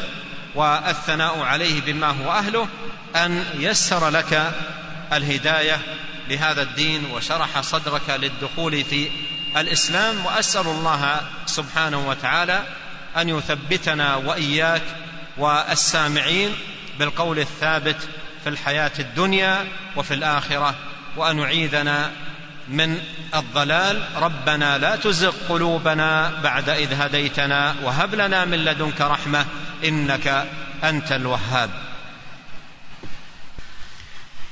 [0.55, 2.67] والثناء عليه بما هو أهله
[3.15, 4.51] أن يسر لك
[5.13, 5.79] الهداية
[6.29, 9.09] لهذا الدين وشرح صدرك للدخول في
[9.57, 10.25] الإسلام.
[10.25, 12.63] وأسأل الله سبحانه وتعالى
[13.17, 14.83] أن يثبتنا وإياك
[15.37, 16.55] والسامعين
[16.99, 17.97] بالقول الثابت
[18.43, 20.75] في الحياة الدنيا وفي الآخرة
[21.17, 22.11] وان يعيذنا
[22.69, 23.01] من
[23.35, 23.95] الضلال.
[24.15, 29.45] ربنا لا تزغ قلوبنا بعد إذ هديتنا وهب لنا من لدنك رحمة
[29.83, 30.27] إنك
[30.83, 31.69] أنت الوهاب.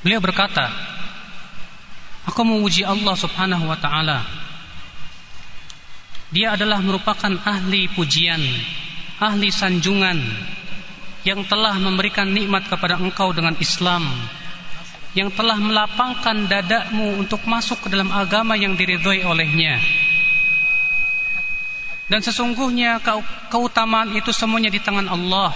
[0.05, 0.69] Beliau berkata,
[2.27, 4.19] Aku memuji Allah subhanahu wa ta'ala.
[6.27, 8.43] Dia adalah merupakan ahli pujian,
[9.23, 10.19] ahli sanjungan
[11.27, 14.07] yang telah memberikan nikmat kepada engkau dengan Islam
[15.11, 19.75] yang telah melapangkan dadamu untuk masuk ke dalam agama yang diridhoi olehnya.
[22.07, 23.03] Dan sesungguhnya
[23.51, 25.51] keutamaan itu semuanya di tangan Allah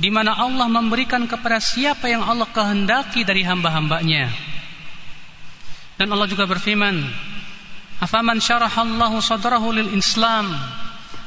[0.00, 4.32] di mana Allah memberikan kepada siapa yang Allah kehendaki dari hamba-hambanya.
[6.00, 6.96] Dan Allah juga berfirman
[8.00, 10.48] afaman syarahallahu sadrahu lil islam?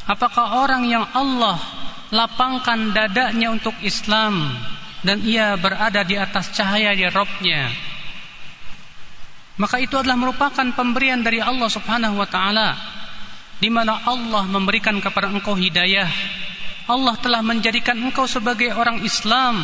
[0.09, 1.78] Apakah orang yang Allah
[2.09, 4.57] lapangkan dadanya untuk Islam
[5.05, 7.69] dan ia berada di atas cahaya di Robnya.
[9.59, 12.79] Maka itu adalah merupakan pemberian dari Allah Subhanahu wa taala
[13.59, 16.07] di mana Allah memberikan kepada engkau hidayah.
[16.89, 19.61] Allah telah menjadikan engkau sebagai orang Islam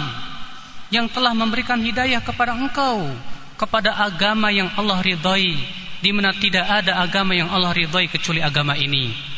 [0.94, 3.10] yang telah memberikan hidayah kepada engkau
[3.56, 5.58] kepada agama yang Allah ridhai
[6.04, 9.35] di mana tidak ada agama yang Allah ridhai kecuali agama ini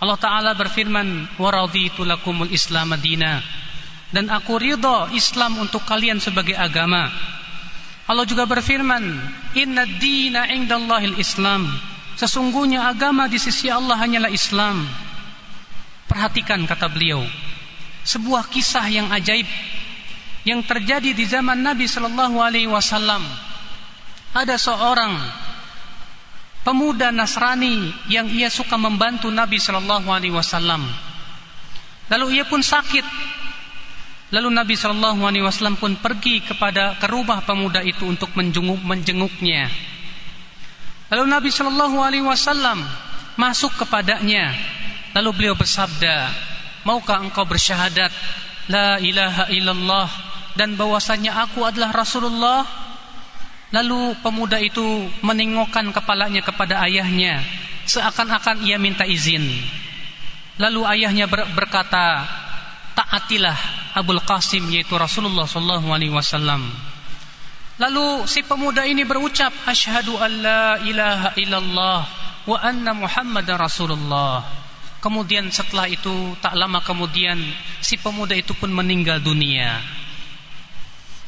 [0.00, 3.44] Allah Ta'ala berfirman Waraditu lakumul islam madina.
[4.10, 7.06] Dan aku ridha Islam untuk kalian sebagai agama.
[8.10, 9.06] Allah juga berfirman
[9.54, 11.70] Inna dina indallahil islam.
[12.18, 14.82] Sesungguhnya agama di sisi Allah hanyalah Islam.
[16.10, 17.22] Perhatikan kata beliau
[18.02, 19.46] Sebuah kisah yang ajaib
[20.42, 23.22] Yang terjadi di zaman Nabi Sallallahu Alaihi Wasallam.
[24.34, 25.14] Ada seorang
[26.70, 30.86] pemuda Nasrani yang ia suka membantu Nabi Shallallahu Alaihi Wasallam.
[32.06, 33.02] Lalu ia pun sakit.
[34.30, 39.66] Lalu Nabi Shallallahu Alaihi Wasallam pun pergi kepada ke rumah pemuda itu untuk menjenguk menjenguknya.
[41.10, 42.86] Lalu Nabi Shallallahu Alaihi Wasallam
[43.34, 44.54] masuk kepadanya.
[45.10, 46.30] Lalu beliau bersabda,
[46.86, 48.14] maukah engkau bersyahadat
[48.70, 50.06] la ilaha illallah
[50.54, 52.62] dan bahwasanya aku adalah Rasulullah?
[53.70, 57.38] Lalu pemuda itu menengokkan kepalanya kepada ayahnya
[57.86, 59.46] seakan-akan ia minta izin.
[60.58, 62.26] Lalu ayahnya ber berkata,
[62.98, 63.56] "Taatilah
[63.94, 66.66] Abul Qasim yaitu Rasulullah sallallahu alaihi wasallam."
[67.80, 72.00] Lalu si pemuda ini berucap, "Asyhadu an la ilaha illallah
[72.44, 74.44] wa anna Muhammadar Rasulullah."
[75.00, 77.40] Kemudian setelah itu tak lama kemudian
[77.80, 79.80] si pemuda itu pun meninggal dunia.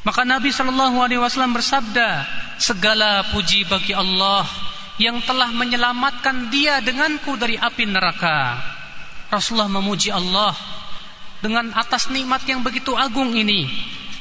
[0.02, 2.26] Maka Nabi Shallallahu Alaihi Wasallam bersabda,
[2.58, 4.42] segala puji bagi Allah
[4.98, 8.58] yang telah menyelamatkan dia denganku dari api neraka.
[9.30, 10.52] Rasulullah memuji Allah
[11.38, 13.66] dengan atas nikmat yang begitu agung ini,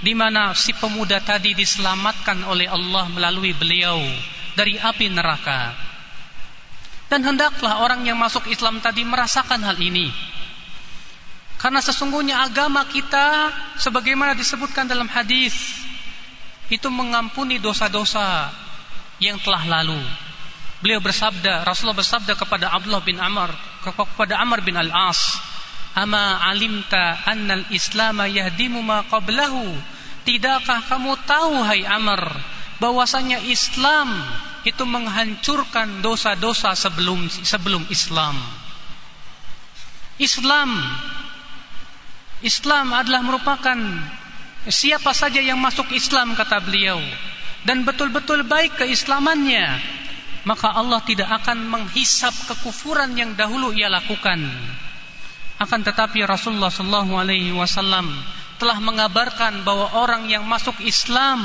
[0.02, 3.98] di mana si pemuda tadi diselamatkan oleh Allah melalui beliau
[4.54, 5.74] dari api neraka.
[7.10, 10.08] Dan hendaklah orang yang masuk Islam tadi merasakan hal ini.
[11.62, 15.54] Karena sesungguhnya agama kita sebagaimana disebutkan dalam hadis
[16.74, 18.50] itu mengampuni dosa-dosa
[19.22, 20.02] yang telah lalu.
[20.82, 23.54] Beliau bersabda, Rasulullah bersabda kepada Abdullah bin Amr,
[23.86, 25.38] kepada Amr bin Al-As,
[25.94, 29.78] "Ama alimta annal Islam yahdimu ma qablahu?"
[30.26, 32.26] Tidakkah kamu tahu hai Amr
[32.82, 34.18] bahwasanya Islam
[34.66, 38.42] itu menghancurkan dosa-dosa sebelum sebelum Islam.
[40.18, 40.82] Islam
[42.42, 43.78] Islam adalah merupakan
[44.66, 46.98] siapa saja yang masuk Islam kata beliau.
[47.62, 49.78] Dan betul-betul baik keislamannya
[50.42, 54.42] maka Allah tidak akan menghisap kekufuran yang dahulu ia lakukan.
[55.62, 58.10] Akan tetapi Rasulullah sallallahu alaihi wasallam
[58.58, 61.42] telah mengabarkan bahwa orang yang masuk Islam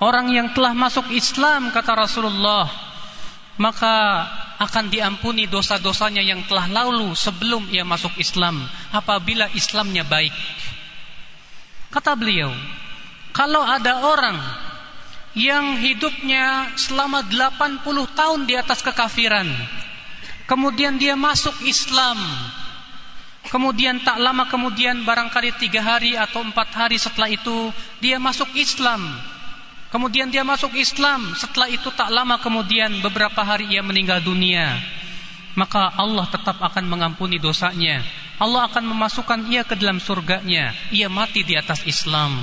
[0.00, 2.68] orang yang telah masuk Islam kata Rasulullah
[3.60, 4.24] maka
[4.62, 8.62] akan diampuni dosa-dosanya yang telah lalu sebelum ia masuk Islam
[8.94, 10.32] apabila Islamnya baik.
[11.92, 12.48] Kata beliau,
[13.36, 14.38] kalau ada orang
[15.36, 17.84] yang hidupnya selama 80
[18.16, 19.48] tahun di atas kekafiran,
[20.48, 22.16] kemudian dia masuk Islam,
[23.52, 29.00] kemudian tak lama kemudian barangkali tiga hari atau empat hari setelah itu dia masuk Islam,
[29.92, 31.36] Kemudian dia masuk Islam.
[31.36, 34.80] Setelah itu tak lama kemudian beberapa hari ia meninggal dunia.
[35.52, 38.00] Maka Allah tetap akan mengampuni dosanya.
[38.40, 40.72] Allah akan memasukkan ia ke dalam surganya.
[40.88, 42.40] Ia mati di atas Islam.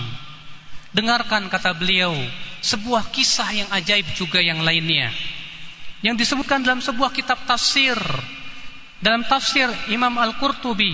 [0.94, 2.14] Dengarkan kata beliau,
[2.62, 5.10] sebuah kisah yang ajaib juga yang lainnya.
[6.06, 7.98] Yang disebutkan dalam sebuah kitab tafsir.
[9.02, 10.94] Dalam tafsir Imam Al-Qurtubi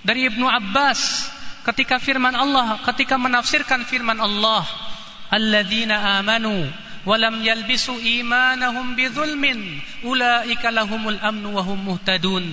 [0.00, 1.28] dari Ibnu Abbas
[1.68, 4.64] ketika firman Allah, ketika menafsirkan firman Allah,
[5.30, 6.66] alladzina amanu
[7.06, 12.44] walam yalbisu imanahum bidzulmin ulaika lahumul amnu wa hum muhtadun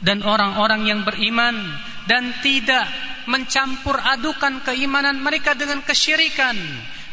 [0.00, 1.54] dan orang-orang yang beriman
[2.08, 2.88] dan tidak
[3.28, 6.56] mencampur adukan keimanan mereka dengan kesyirikan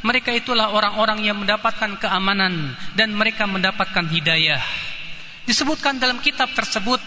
[0.01, 4.63] mereka itulah orang-orang yang mendapatkan keamanan dan mereka mendapatkan hidayah
[5.43, 6.99] disebutkan dalam kitab tersebut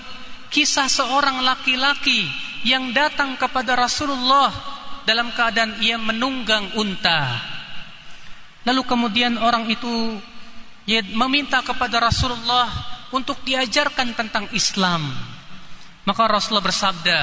[0.52, 2.30] kisah seorang laki-laki
[2.64, 4.54] yang datang kepada Rasulullah
[5.04, 7.53] dalam keadaan ia menunggang unta.
[8.64, 10.16] Lalu kemudian orang itu
[10.88, 12.68] ia meminta kepada Rasulullah
[13.12, 15.04] untuk diajarkan tentang Islam.
[16.04, 17.20] Maka Rasulullah bersabda,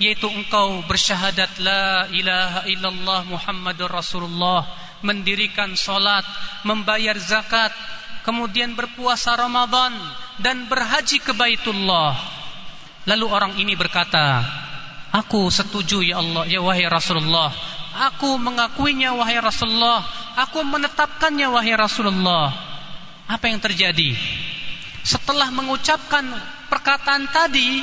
[0.00, 4.64] yaitu engkau bersyahadat la ilaha illallah Muhammadur Rasulullah,
[5.04, 6.24] mendirikan solat,
[6.64, 7.72] membayar zakat,
[8.24, 9.92] kemudian berpuasa Ramadan
[10.40, 12.16] dan berhaji ke Baitullah.
[13.04, 14.40] Lalu orang ini berkata,
[15.12, 17.52] "Aku setuju ya Allah, ya wahai Rasulullah.
[18.12, 20.04] Aku mengakuinya wahai Rasulullah.
[20.36, 22.52] Aku menetapkannya wahai Rasulullah."
[23.26, 24.14] Apa yang terjadi?
[25.02, 26.22] Setelah mengucapkan
[26.70, 27.82] perkataan tadi,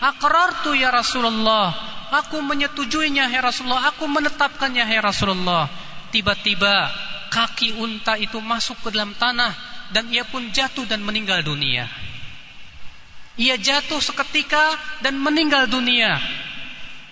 [0.00, 1.74] "Aqrartu ya Rasulullah."
[2.08, 5.68] Aku menyetujuinya ya Rasulullah, aku menetapkannya ya Rasulullah.
[6.08, 6.88] Tiba-tiba
[7.28, 9.52] kaki unta itu masuk ke dalam tanah
[9.92, 11.84] dan ia pun jatuh dan meninggal dunia.
[13.38, 14.74] Ia jatuh seketika
[15.04, 16.18] dan meninggal dunia.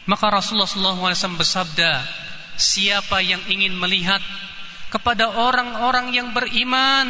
[0.08, 1.92] Maka Rasulullah SAW bersabda,
[2.56, 4.20] siapa yang ingin melihat
[4.90, 7.08] kepada orang-orang yang beriman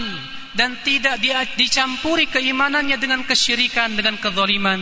[0.56, 1.20] dan tidak
[1.54, 4.80] dicampuri keimanannya dengan kesyirikan, dengan kezaliman,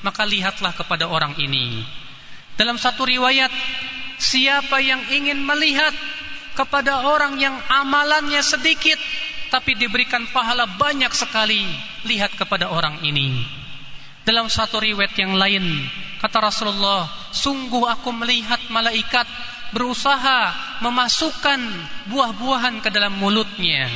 [0.00, 1.82] maka lihatlah kepada orang ini.
[2.54, 3.50] Dalam satu riwayat,
[4.20, 5.92] siapa yang ingin melihat
[6.54, 9.00] kepada orang yang amalannya sedikit
[9.50, 11.66] tapi diberikan pahala banyak sekali.
[12.06, 13.44] Lihat kepada orang ini.
[14.24, 15.84] Dalam satu riwayat yang lain,
[16.22, 19.26] kata Rasulullah, sungguh aku melihat malaikat
[19.70, 21.60] berusaha memasukkan
[22.10, 23.86] buah-buahan ke dalam mulutnya.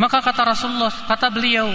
[0.00, 1.68] Maka kata Rasulullah, kata beliau,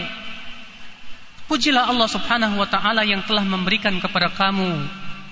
[1.46, 4.82] Pujilah Allah Subhanahu wa taala yang telah memberikan kepada kamu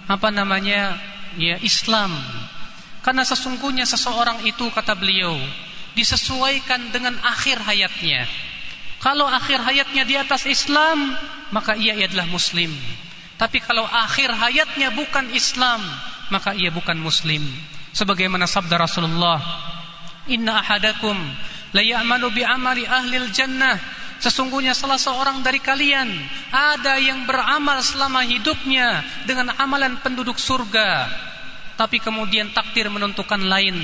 [0.06, 0.94] apa namanya?
[1.34, 2.14] ya Islam
[3.02, 5.34] karena sesungguhnya seseorang itu kata beliau
[5.98, 8.26] disesuaikan dengan akhir hayatnya.
[9.04, 11.12] Kalau akhir hayatnya di atas Islam,
[11.52, 12.72] maka ia adalah muslim.
[13.44, 15.84] Tapi kalau akhir hayatnya bukan Islam,
[16.32, 17.44] maka ia bukan muslim.
[17.91, 19.44] Sebagaimana sabda Rasulullah,
[20.32, 21.20] "Inna ahadakum
[21.76, 23.76] la ya'malu bi amali ahli jannah."
[24.24, 26.07] Sesungguhnya salah seorang dari kalian
[26.56, 31.11] ada yang beramal selama hidupnya dengan amalan penduduk surga
[31.74, 33.76] tapi kemudian takdir menentukan lain.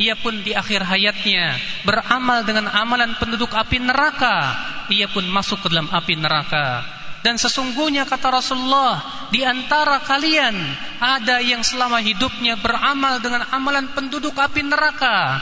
[0.00, 4.56] Ia pun di akhir hayatnya beramal dengan amalan penduduk api neraka.
[4.88, 7.01] Ia pun masuk ke dalam api neraka.
[7.22, 10.58] Dan sesungguhnya kata Rasulullah, di antara kalian
[10.98, 15.38] ada yang selama hidupnya beramal dengan amalan penduduk api neraka.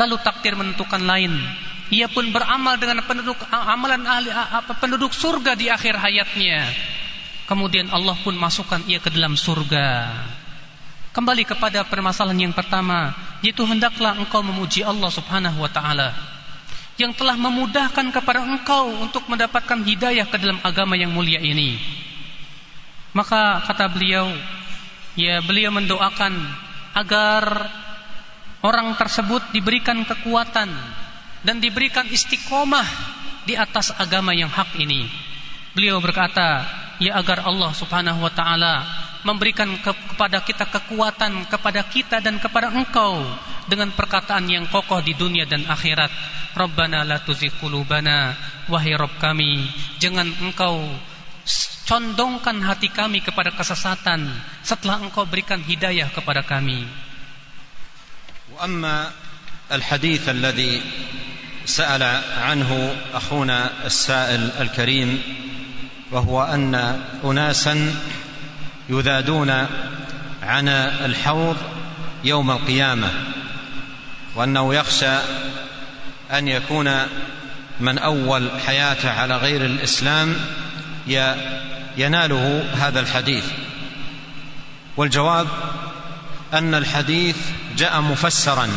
[0.00, 1.36] Lalu takdir menentukan lain.
[1.92, 4.32] Ia pun beramal dengan penduduk amalan ahli
[4.80, 6.64] penduduk surga di akhir hayatnya.
[7.44, 10.08] Kemudian Allah pun masukkan ia ke dalam surga.
[11.10, 16.29] Kembali kepada permasalahan yang pertama, yaitu hendaklah engkau memuji Allah Subhanahu wa taala
[17.00, 21.80] yang telah memudahkan kepada engkau untuk mendapatkan hidayah ke dalam agama yang mulia ini.
[23.16, 24.28] Maka kata beliau,
[25.16, 26.36] ya beliau mendoakan
[26.92, 27.72] agar
[28.60, 30.68] orang tersebut diberikan kekuatan
[31.40, 32.84] dan diberikan istiqomah
[33.48, 35.08] di atas agama yang hak ini.
[35.72, 36.68] Beliau berkata,
[37.00, 38.84] ya agar Allah Subhanahu wa taala
[39.24, 43.20] memberikan ke kepada kita kekuatan kepada kita dan kepada engkau
[43.69, 46.11] dengan perkataan yang kokoh di dunia dan akhirat
[46.55, 48.33] Rabbana la tuzigh qulubana
[48.71, 49.67] wahai Rabb kami
[49.97, 50.87] jangan engkau
[51.85, 54.29] condongkan hati kami kepada kesesatan
[54.65, 57.05] setelah engkau berikan hidayah kepada kami
[58.55, 59.11] واما
[59.71, 60.81] الحديث الذي
[61.65, 62.03] سال
[62.37, 65.21] عنه اخونا السائل الكريم
[66.11, 66.75] وهو ان
[67.23, 67.95] اناسا
[68.89, 69.49] يذادون
[70.43, 70.67] عن
[71.03, 71.57] الحوض
[72.23, 73.11] يوم القيامه
[74.34, 75.18] وأنه يخشى
[76.32, 76.96] أن يكون
[77.80, 80.36] من أول حياته على غير الإسلام
[81.96, 83.44] يناله هذا الحديث.
[84.96, 85.46] والجواب
[86.54, 87.36] أن الحديث
[87.76, 88.68] جاء مفسرا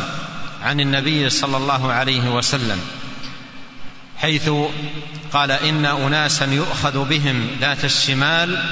[0.62, 2.80] عن النبي صلى الله عليه وسلم
[4.18, 4.50] حيث
[5.32, 8.62] قال إن اناسا يؤخذ بهم ذات الشمال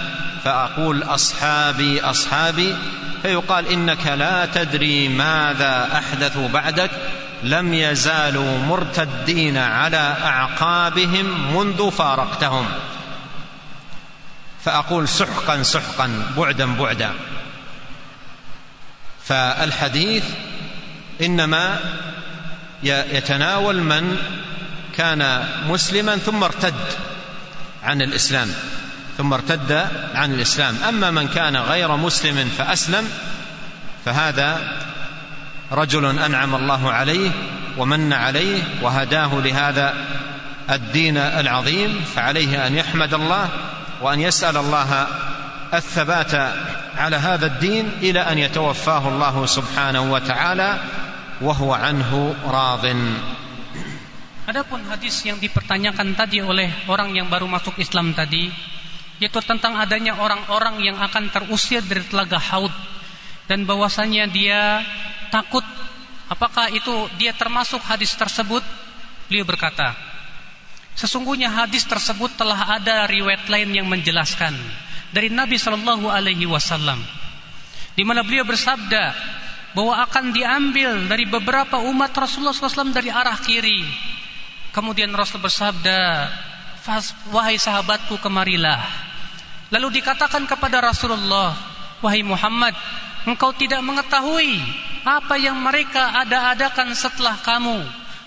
[0.44, 2.76] فأقول أصحابي أصحابي
[3.22, 6.90] فيقال إنك لا تدري ماذا أحدثوا بعدك
[7.42, 12.66] لم يزالوا مرتدين على أعقابهم منذ فارقتهم.
[14.64, 17.12] فأقول سحقا سحقا بعدا بعدا.
[19.24, 20.24] فالحديث
[21.20, 21.78] إنما
[22.82, 24.16] يتناول من
[24.96, 26.74] كان مسلما ثم ارتد
[27.82, 28.54] عن الإسلام.
[29.22, 29.70] ثم ارتد
[30.18, 30.82] عن الإسلام.
[30.82, 33.06] أما من كان غير مسلم فأسلم
[34.04, 34.50] فهذا
[35.72, 37.30] رجل أنعم الله عليه
[37.78, 39.94] ومن عليه وهداه لهذا
[40.70, 42.02] الدين العظيم.
[42.14, 43.48] فعليه أن يحمد الله
[44.02, 45.06] وأن يسأل الله
[45.74, 46.34] الثبات
[46.98, 50.70] على هذا الدين إلى أن يتوفاه الله سبحانه وتعالى
[51.40, 52.10] وهو عنه
[52.42, 52.86] راض.
[54.42, 58.50] Adapun hadis yang dipertanyakan tadi oleh orang yang baru masuk Islam tadi
[59.22, 62.74] yaitu tentang adanya orang-orang yang akan terusir dari telaga Haud.
[63.46, 64.82] Dan bahwasanya dia
[65.30, 65.62] takut
[66.26, 68.66] apakah itu dia termasuk hadis tersebut?
[69.30, 69.94] Beliau berkata
[70.92, 74.52] sesungguhnya hadis tersebut telah ada riwayat lain yang menjelaskan
[75.08, 77.00] dari Nabi Shallallahu alaihi wasallam
[77.96, 79.12] di mana beliau bersabda
[79.72, 83.84] bahwa akan diambil dari beberapa umat Rasulullah SAW dari arah kiri.
[84.72, 86.28] Kemudian Rasul bersabda,
[87.32, 89.11] "Wahai sahabatku, kemarilah."
[89.72, 91.56] Lalu dikatakan kepada Rasulullah,
[92.04, 92.76] "Wahai Muhammad,
[93.24, 94.60] engkau tidak mengetahui
[95.02, 97.80] apa yang mereka ada-adakan setelah kamu.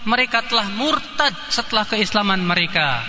[0.05, 3.05] Mereka telah murtad setelah keislaman mereka."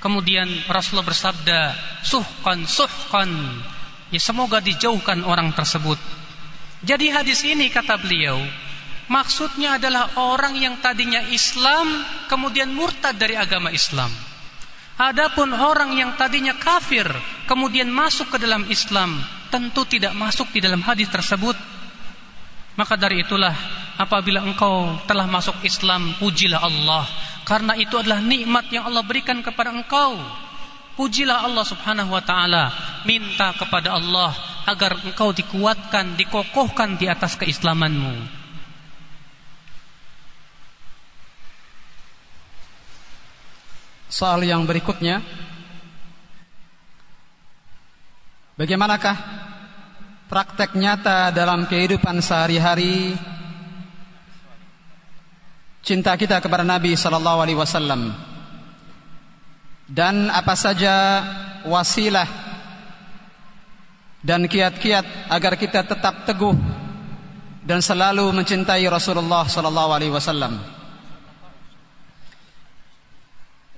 [0.00, 1.60] Kemudian Rasulullah bersabda,
[2.00, 3.28] "Suhkan, suhkan."
[4.08, 6.00] Ya semoga dijauhkan orang tersebut.
[6.80, 8.40] Jadi hadis ini kata beliau,
[9.10, 14.29] Maksudnya adalah orang yang tadinya Islam kemudian murtad dari agama Islam.
[15.00, 17.08] Adapun orang yang tadinya kafir
[17.48, 19.16] kemudian masuk ke dalam Islam
[19.48, 21.56] tentu tidak masuk di dalam hadis tersebut.
[22.76, 23.56] Maka dari itulah
[23.96, 27.08] apabila engkau telah masuk Islam pujilah Allah
[27.48, 30.20] karena itu adalah nikmat yang Allah berikan kepada engkau.
[31.00, 32.68] Pujilah Allah Subhanahu wa taala,
[33.08, 34.36] minta kepada Allah
[34.68, 38.39] agar engkau dikuatkan, dikokohkan di atas keislamanmu.
[44.10, 45.22] Soal yang berikutnya.
[48.58, 49.16] Bagaimanakah
[50.26, 53.14] praktek nyata dalam kehidupan sehari-hari?
[55.86, 58.10] Cinta kita kepada Nabi sallallahu alaihi wasallam.
[59.86, 61.22] Dan apa saja
[61.70, 62.26] wasilah
[64.26, 66.58] dan kiat-kiat agar kita tetap teguh
[67.62, 70.79] dan selalu mencintai Rasulullah sallallahu alaihi wasallam.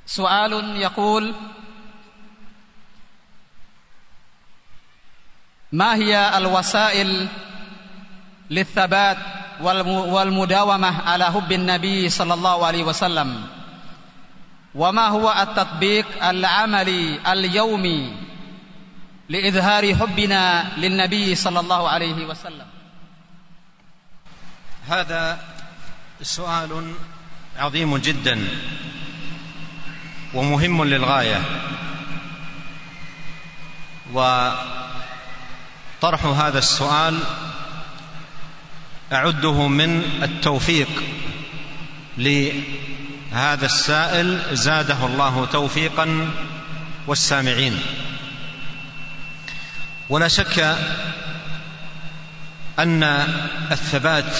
[0.07, 1.35] سؤال يقول
[5.73, 7.29] ما هي الوسائل
[8.51, 9.19] للثبات
[9.61, 13.47] والمداومة على حب النبي صلى الله عليه وسلم؟
[14.75, 18.17] وما هو التطبيق العملي اليومي
[19.29, 22.67] لإظهار حبنا للنبي صلى الله عليه وسلم؟
[24.89, 25.41] هذا
[26.23, 26.95] سؤال
[27.59, 28.49] عظيم جدا.
[30.35, 31.43] ومهم للغاية.
[34.13, 34.65] وطرح
[36.25, 37.19] هذا السؤال
[39.13, 40.89] أعده من التوفيق
[42.19, 44.57] لهذا السائل.
[44.57, 46.31] زاده الله توفيقا
[47.07, 47.79] والسامعين.
[50.09, 50.77] ولا شك
[52.79, 53.03] أن
[53.71, 54.37] الثبات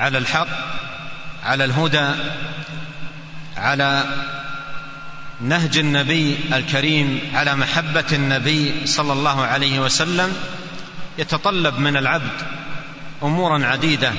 [0.00, 0.48] على الحق
[1.44, 2.10] على الهدى
[3.62, 4.04] على
[5.40, 10.36] نهج النبي الكريم على محبة النبي صلى الله عليه وسلم
[11.18, 12.42] يتطلب من العبد
[13.22, 14.12] أمورا عديدة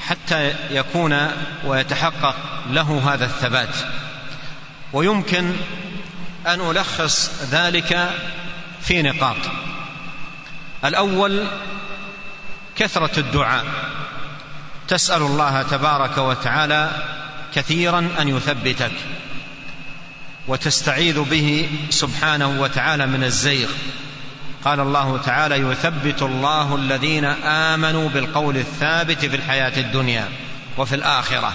[0.00, 1.28] حتى يكون
[1.64, 2.36] ويتحقق
[2.70, 3.76] له هذا الثبات.
[4.92, 5.52] ويمكن
[6.46, 8.10] أن ألخص ذلك
[8.80, 9.36] في نقاط.
[10.84, 11.44] الأول
[12.76, 13.64] كثرة الدعاء.
[14.88, 16.90] تسأل الله تبارك وتعالى
[17.56, 18.92] كثيرا أن يثبتك
[20.48, 23.68] وتستعيذ به سبحانه وتعالى من الزيغ.
[24.64, 30.28] قال الله تعالى يثبت الله الذين آمنوا بالقول الثابت في الحياة الدنيا
[30.78, 31.52] وفي الآخرة.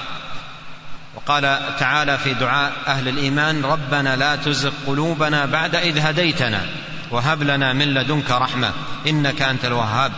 [1.15, 6.65] وقال تعالى في دعاء أهل الإيمان ربنا لا تزغ قلوبنا بعد إذ هديتنا
[7.11, 8.71] وهب لنا من لدنك رحمة
[9.07, 10.11] إنك أنت الوهاب.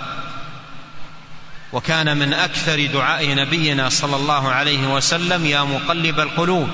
[1.73, 6.69] وكان من أكثر دعاء نبينا صلى الله عليه وسلم يا مقلب القلوب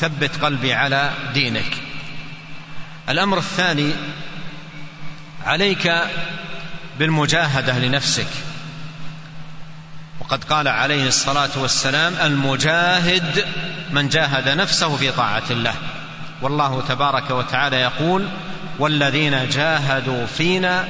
[0.00, 1.76] ثبت قلبي على دينك.
[3.08, 3.92] الأمر الثاني
[5.44, 5.92] عليك
[6.98, 8.28] بالمجاهدة لنفسك.
[10.20, 13.44] وقد قال عليه الصلاة والسلام المجاهد
[13.90, 15.74] من جاهد نفسه في طاعة الله.
[16.42, 18.28] والله تبارك وتعالى يقول
[18.78, 20.88] والذين جاهدوا فينا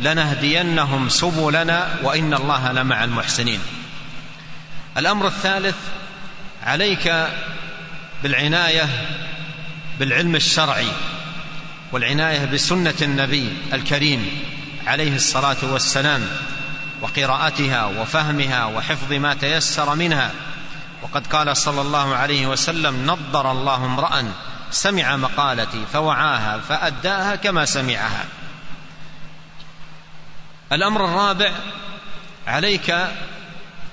[0.00, 3.60] لنهدينهم سبلنا وإن الله لمع المحسنين.
[4.96, 5.76] الأمر الثالث
[6.62, 7.28] عليك
[8.22, 8.88] بالعناية
[9.98, 10.88] بالعلم الشرعي
[11.92, 14.42] والعناية بسنة النبي الكريم
[14.86, 16.26] عليه الصلاة والسلام
[17.00, 20.30] وقراءتها وفهمها وحفظ ما تيسر منها.
[21.02, 24.32] وقد قال صلى الله عليه وسلم نضر الله امرا
[24.70, 28.24] سمع مقالتي فوعاها فأداها كما سمعها.
[30.72, 31.52] الأمر الرابع
[32.46, 32.90] عليك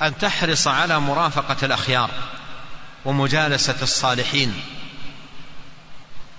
[0.02, 2.10] أن تحرص على مرافقة الأخيار
[3.06, 4.54] ومجالسة الصالحين.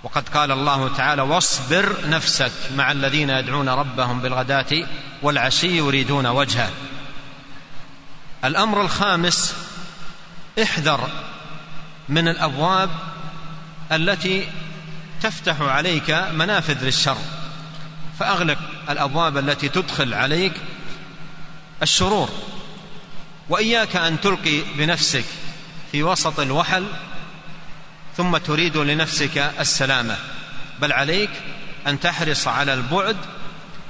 [0.03, 4.87] وقد قال الله تعالى واصبر نفسك مع الذين يدعون ربهم بالغداة
[5.23, 6.71] والعشي يريدون وجهه.
[8.45, 9.55] الأمر الخامس
[10.63, 11.09] احذر
[12.09, 12.91] من الأبواب
[13.93, 14.49] التي
[15.23, 17.17] تفتح عليك منافذ للشر.
[18.19, 18.59] فأغلق
[18.91, 20.53] الأبواب التي تدخل عليك
[21.83, 22.31] الشرور.
[23.49, 25.25] وإياك أن تلقي بنفسك
[25.93, 26.87] في وسط الوحل
[28.17, 30.17] ثم تريد لنفسك السلامة.
[30.81, 31.31] بل عليك
[31.87, 33.17] أن تحرص على البعد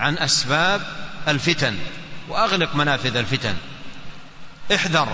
[0.00, 0.82] عن أسباب
[1.28, 1.78] الفتن.
[2.28, 3.54] وأغلق منافذ الفتن.
[4.74, 5.08] احذر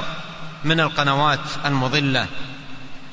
[0.65, 2.27] من القنوات المضلة.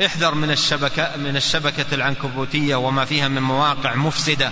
[0.06, 4.52] احذر من الشبكة من الشبكة العنكبوتية وما فيها من مواقع مفسدة.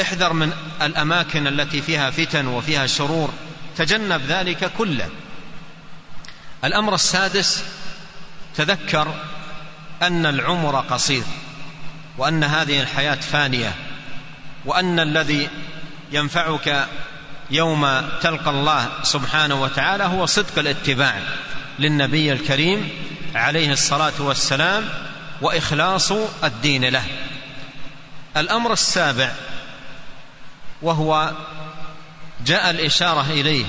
[0.00, 0.52] احذر من
[0.82, 3.30] الأماكن التي فيها فتن وفيها شرور
[3.76, 5.08] تجنب ذلك كله.
[6.64, 7.64] الأمر السادس
[8.54, 9.14] تذكر
[10.02, 11.24] أن العمر قصير
[12.18, 13.74] وأن هذه الحياة فانية
[14.64, 15.48] وأن الذي
[16.12, 16.88] ينفعك
[17.50, 21.14] يوم تلقى الله سبحانه وتعالى هو صدق الاتباع
[21.78, 22.88] للنبي الكريم
[23.34, 24.88] عليه الصلاة والسلام
[25.40, 26.12] وإخلاص
[26.44, 27.04] الدين له.
[28.36, 29.32] الأمر السابع
[30.84, 31.32] وهو
[32.46, 33.64] جاء الإشارة إليه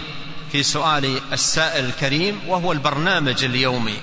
[0.52, 3.98] في سؤال السائل الكريم وهو البرنامج اليومي.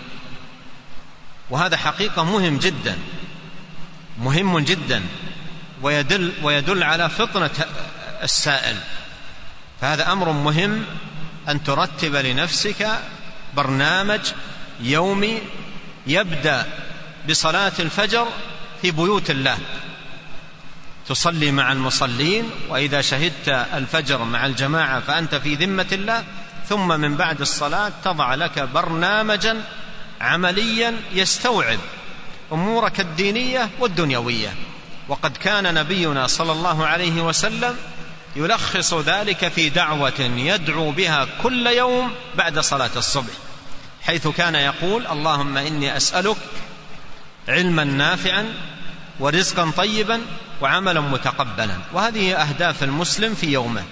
[1.51, 2.99] وهذا حقيقة مهم جدا
[4.19, 5.03] مهم جدا
[5.83, 7.51] ويدل ويدل على فطنة
[8.23, 8.77] السائل.
[9.81, 10.85] فهذا أمر مهم
[11.49, 12.89] أن ترتب لنفسك
[13.57, 14.21] برنامج
[14.81, 15.39] يومي
[16.07, 16.67] يبدأ
[17.29, 18.27] بصلاة الفجر
[18.83, 19.59] في بيوت الله.
[21.09, 26.25] تصلي مع المصلين وإذا شهدت الفجر مع الجماعة فأنت في ذمة الله
[26.69, 29.65] ثم من بعد الصلاة تضع لك برنامجا
[30.21, 31.79] عمليا يستوعب
[32.53, 34.55] أمورك الدينية والدنيوية.
[35.09, 37.77] وقد كان نبينا صلى الله عليه وسلم
[38.37, 43.33] يلخص ذلك في دعوة يدعو بها كل يوم بعد صلاة الصبح
[44.03, 46.37] حيث كان يقول اللهم إني أسألك
[47.49, 48.55] علما نافعا
[49.21, 50.21] ورزقا طيبا
[50.63, 51.77] وعملا متقبلا.
[51.93, 53.85] وهذه أهداف المسلم في يومه.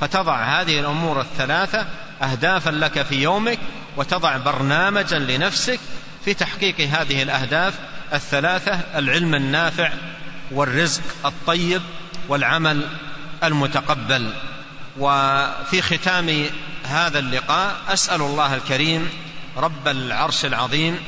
[0.00, 1.86] فتضع هذه الأمور الثلاثة
[2.22, 3.58] أهدافا لك في يومك
[3.96, 5.80] وتضع برنامجا لنفسك
[6.24, 7.74] في تحقيق هذه الأهداف
[8.12, 9.92] الثلاثة العلم النافع
[10.50, 11.82] والرزق الطيب
[12.28, 12.88] والعمل
[13.44, 14.32] المتقبل.
[14.98, 16.44] وفي ختام
[16.84, 19.10] هذا اللقاء أسأل الله الكريم
[19.56, 20.98] رب العرش العظيم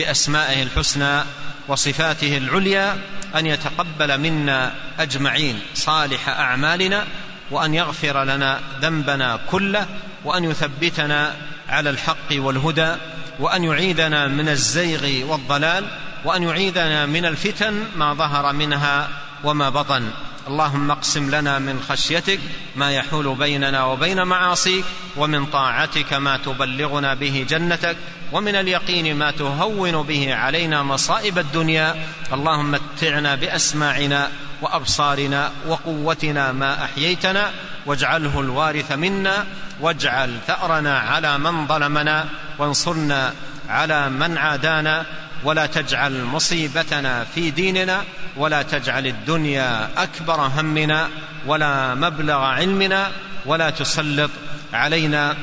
[0.00, 1.22] بأسمائه الحسنى
[1.68, 2.98] وصفاته العليا
[3.36, 7.06] أن يتقبل منا أجمعين صالح أعمالنا
[7.50, 9.86] وأن يغفر لنا ذنبنا كله
[10.24, 11.34] وأن يثبتنا
[11.68, 12.94] على الحق والهدى
[13.40, 15.84] وأن يعيذنا من الزيغ والضلال
[16.24, 19.08] وأن يعيذنا من الفتن ما ظهر منها
[19.44, 20.10] وما بطن
[20.48, 22.40] اللهم اقسم لنا من خشيتك
[22.76, 24.84] ما يحول بيننا وبين معاصيك
[25.16, 27.96] ومن طاعتك ما تبلغنا به جنتك
[28.32, 31.94] ومن اليقين ما تهون به علينا مصائب الدنيا.
[32.32, 34.30] اللهم متعنا بأسماعنا
[34.62, 37.50] وأبصارنا وقوتنا ما أحييتنا
[37.86, 39.46] واجعله الوارث منا
[39.80, 43.34] واجعل ثأرنا على من ظلمنا وانصرنا
[43.68, 45.06] على من عادانا
[45.44, 48.04] ولا تجعل مصيبتنا في ديننا
[48.36, 51.08] ولا تجعل الدنيا أكبر همنا
[51.46, 53.10] ولا مبلغ علمنا
[53.46, 54.30] ولا تسلط
[54.72, 55.36] علينا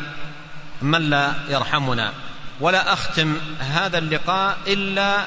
[0.82, 2.14] من لا يرحمنا.
[2.60, 5.18] ولا أختم هذا اللقاء إلا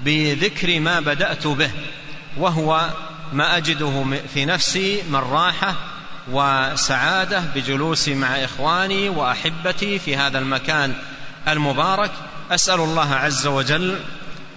[0.00, 1.70] بذكر ما بدأت به
[2.36, 2.90] وهو
[3.32, 5.74] ما أجده في نفسي من راحة
[6.30, 10.94] وسعادة بجلوسي مع إخواني وأحبتي في هذا المكان
[11.48, 12.10] المبارك.
[12.50, 13.98] أسأل الله عز وجل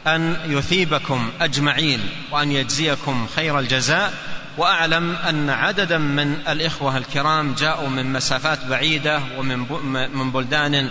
[0.07, 1.99] أن يثيبكم أجمعين
[2.31, 4.13] وأن يجزيكم خير الجزاء
[4.57, 9.57] وأعلم أن عددا من الإخوة الكرام جاءوا من مسافات بعيدة ومن
[10.13, 10.89] من بلدان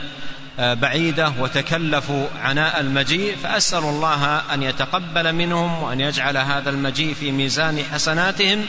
[0.59, 7.33] آه، بعيدة وتكلفوا عناء المجيء فأسأل الله أن يتقبل منهم وأن يجعل هذا المجيء في
[7.33, 8.67] ميزان حسناتهم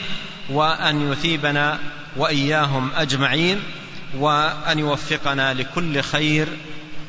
[0.50, 1.80] وأن يثيبنا
[2.18, 3.60] وإياهم أجمعين
[4.18, 6.48] وأن يوفقنا لكل خير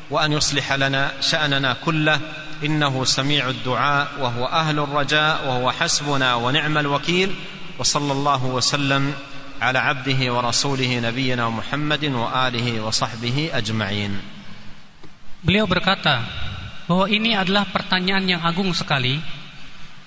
[0.09, 2.19] وان يصلح لنا شاننا كله
[2.63, 7.35] انه سميع الدعاء وهو أهل الرجاء وهو حسبنا ونعم الوكيل
[7.79, 9.13] وصلى الله وسلم
[9.61, 14.13] على عبده ورسوله نبينا محمد واله وصحبه اجمعين
[15.37, 16.25] Beliau berkata
[16.89, 19.21] bahwa ini adalah pertanyaan yang agung sekali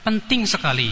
[0.02, 0.90] penting sekali.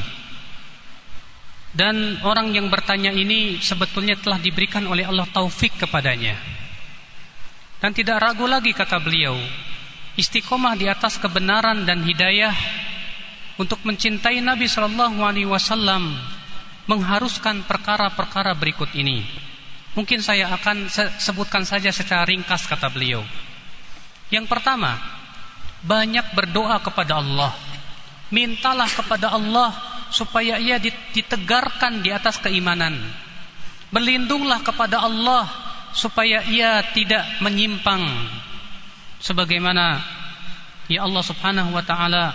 [1.68, 6.57] Dan orang yang bertanya ini sebetulnya telah diberikan oleh Allah taufik kepadanya.
[7.78, 9.38] Dan tidak ragu lagi kata beliau,
[10.18, 12.54] istiqomah di atas kebenaran dan hidayah
[13.54, 16.18] untuk mencintai Nabi Shallallahu Alaihi Wasallam
[16.90, 19.22] mengharuskan perkara-perkara berikut ini.
[19.94, 20.90] Mungkin saya akan
[21.22, 23.22] sebutkan saja secara ringkas kata beliau.
[24.30, 24.98] Yang pertama,
[25.86, 27.54] banyak berdoa kepada Allah.
[28.34, 29.70] Mintalah kepada Allah
[30.10, 30.82] supaya ia
[31.14, 32.98] ditegarkan di atas keimanan.
[33.88, 38.04] Berlindunglah kepada Allah supaya ia tidak menyimpang.
[39.18, 39.98] Sebagaimana
[40.86, 42.32] ya Allah Subhanahu wa taala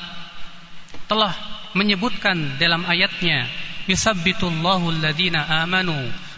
[1.07, 1.33] telah
[1.73, 3.47] menyebutkan dalam ayatnya,
[3.89, 5.95] "Yusabbitullahu alladhina amanu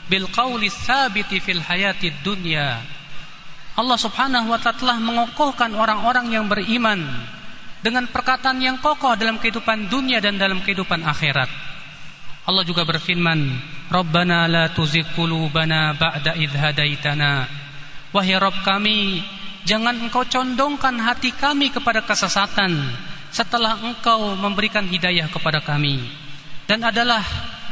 [0.07, 2.79] bil qawli tsabiti fil hayatid dunya."
[3.75, 7.03] Allah Subhanahu wa taala telah mengokohkan orang-orang yang beriman
[7.83, 11.74] dengan perkataan yang kokoh dalam kehidupan dunia dan dalam kehidupan akhirat.
[12.45, 13.57] Allah juga berfirman,
[13.89, 17.49] "Rabbana la tuzigh qulubana ba'da idh hadaitana."
[18.13, 19.25] Wahai Rabb kami,
[19.65, 22.77] jangan Engkau condongkan hati kami kepada kesesatan
[23.33, 26.05] setelah Engkau memberikan hidayah kepada kami.
[26.69, 27.25] Dan adalah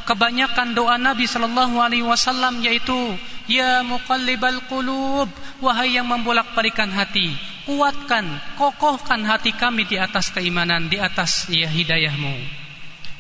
[0.10, 5.28] kebanyakan doa Nabi sallallahu alaihi wasallam yaitu Ya muqallibal qulub
[5.60, 7.36] Wahai yang membolak-balikan hati
[7.68, 8.24] Kuatkan,
[8.56, 12.63] kokohkan hati kami di atas keimanan Di atas ya, hidayahmu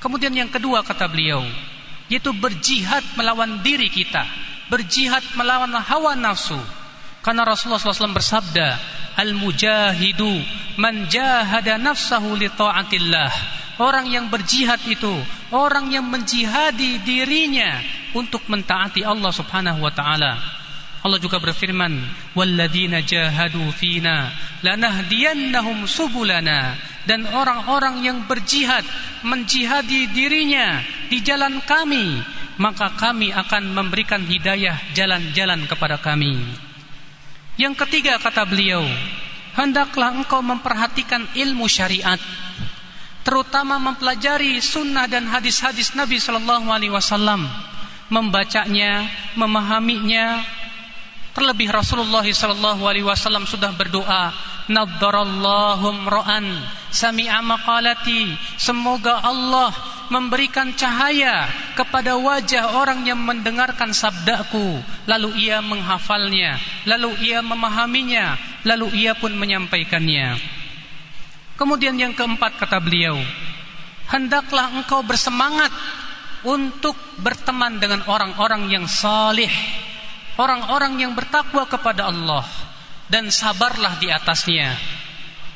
[0.03, 1.39] Kemudian yang kedua kata beliau
[2.11, 4.27] Yaitu berjihad melawan diri kita
[4.67, 6.59] Berjihad melawan hawa nafsu.
[7.23, 8.67] Karena Rasulullah SAW bersabda
[9.15, 10.43] Al-mujahidu
[10.75, 13.31] man jahada nafsahu li ta'atillah.
[13.79, 15.15] Orang yang berjihad itu
[15.55, 17.79] Orang yang menjihadi dirinya
[18.11, 20.62] Untuk mentaati Allah subhanahu wa ta'ala
[21.03, 21.99] Allah juga berfirman
[22.31, 24.31] Walladzina jahadu fina
[24.63, 28.87] Lanahdiyannahum subulana Dan orang-orang yang berjihad
[29.27, 30.79] Menjihadi dirinya
[31.11, 32.23] Di jalan kami
[32.55, 36.39] Maka kami akan memberikan hidayah Jalan-jalan kepada kami
[37.59, 38.87] Yang ketiga kata beliau
[39.59, 42.17] Hendaklah engkau memperhatikan ilmu syariat
[43.23, 47.47] terutama mempelajari sunnah dan hadis-hadis Nabi Shallallahu Alaihi Wasallam,
[48.11, 49.07] membacanya,
[49.39, 50.43] memahaminya.
[51.33, 54.29] Terlebih Rasulullah Shallallahu Alaihi Wasallam sudah berdoa,
[54.69, 56.45] Nadarallahum ro'an
[56.93, 58.37] sami'a maqalati.
[58.55, 59.73] Semoga Allah
[60.13, 64.77] memberikan cahaya kepada wajah orang yang mendengarkan sabdaku,
[65.09, 70.37] lalu ia menghafalnya, lalu ia memahaminya, lalu ia pun menyampaikannya.
[71.57, 73.17] Kemudian yang keempat kata beliau,
[74.13, 75.73] hendaklah engkau bersemangat
[76.45, 79.49] untuk berteman dengan orang-orang yang salih,
[80.39, 82.45] orang-orang yang bertakwa kepada Allah
[83.09, 84.73] dan sabarlah di atasnya.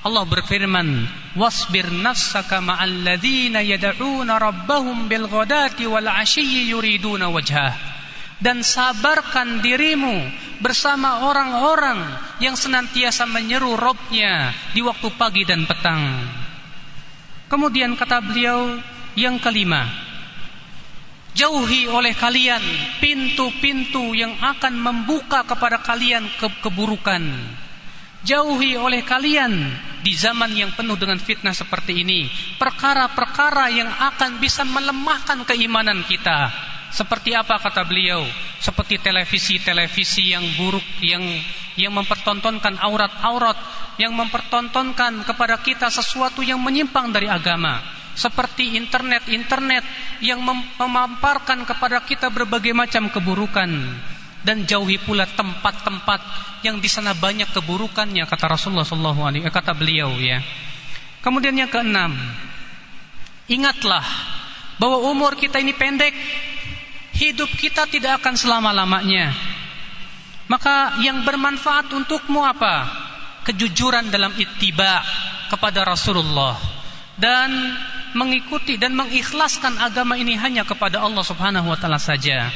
[0.06, 7.98] Allah berfirman, "Wasbir nafsaka ma'al ladzina yad'una rabbahum bil wal 'ashiyyi yuriduna wajhah."
[8.38, 10.30] dan sabarkan dirimu
[10.62, 12.06] bersama orang-orang
[12.38, 16.22] yang senantiasa menyeru Robnya di waktu pagi dan petang.
[17.50, 18.78] Kemudian kata beliau
[19.18, 19.90] yang kelima,
[21.38, 22.60] jauhi oleh kalian
[22.98, 27.22] pintu-pintu yang akan membuka kepada kalian ke keburukan.
[28.26, 29.54] Jauhi oleh kalian
[30.02, 32.26] di zaman yang penuh dengan fitnah seperti ini,
[32.58, 36.50] perkara-perkara yang akan bisa melemahkan keimanan kita
[36.90, 38.26] seperti apa kata beliau?
[38.58, 41.24] Seperti televisi-televisi yang buruk yang
[41.78, 43.56] yang mempertontonkan aurat-aurat,
[44.02, 47.97] yang mempertontonkan kepada kita sesuatu yang menyimpang dari agama.
[48.18, 49.86] Seperti internet-internet
[50.26, 53.70] yang memamparkan kepada kita berbagai macam keburukan
[54.42, 56.22] dan jauhi pula tempat-tempat
[56.66, 60.42] yang di sana banyak keburukannya kata Rasulullah sallallahu alaihi eh, kata beliau ya.
[61.22, 62.18] Kemudian yang keenam,
[63.46, 64.02] ingatlah
[64.82, 66.18] bahwa umur kita ini pendek
[67.18, 69.30] hidup kita tidak akan selama-lamanya.
[70.48, 72.88] Maka yang bermanfaat untukmu apa?
[73.44, 75.04] Kejujuran dalam ittiba
[75.52, 76.56] kepada Rasulullah
[77.20, 77.50] dan
[78.16, 82.48] mengikuti dan mengikhlaskan agama ini hanya kepada Allah Subhanahu wa taala saja.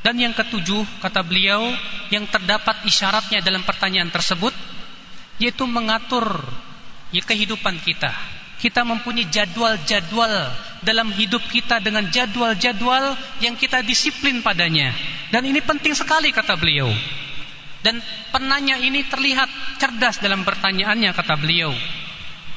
[0.00, 1.60] Dan yang ketujuh kata beliau
[2.08, 4.52] yang terdapat isyaratnya dalam pertanyaan tersebut
[5.40, 6.40] yaitu mengatur
[7.12, 8.12] ya kehidupan kita
[8.60, 10.52] kita mempunyai jadwal-jadwal
[10.84, 14.92] dalam hidup kita dengan jadwal-jadwal yang kita disiplin padanya.
[15.32, 16.92] Dan ini penting sekali kata beliau.
[17.80, 17.96] Dan
[18.28, 19.48] penanya ini terlihat
[19.80, 21.72] cerdas dalam pertanyaannya kata beliau.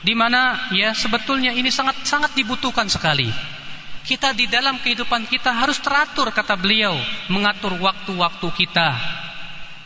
[0.04, 3.32] Di mana ya sebetulnya ini sangat sangat dibutuhkan sekali.
[4.04, 6.92] Kita di dalam kehidupan kita harus teratur kata beliau,
[7.32, 8.90] mengatur waktu-waktu kita.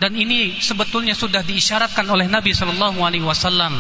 [0.01, 3.77] Dan ini sebetulnya sudah diisyaratkan oleh Nabi Shallallahu alaihi wasallam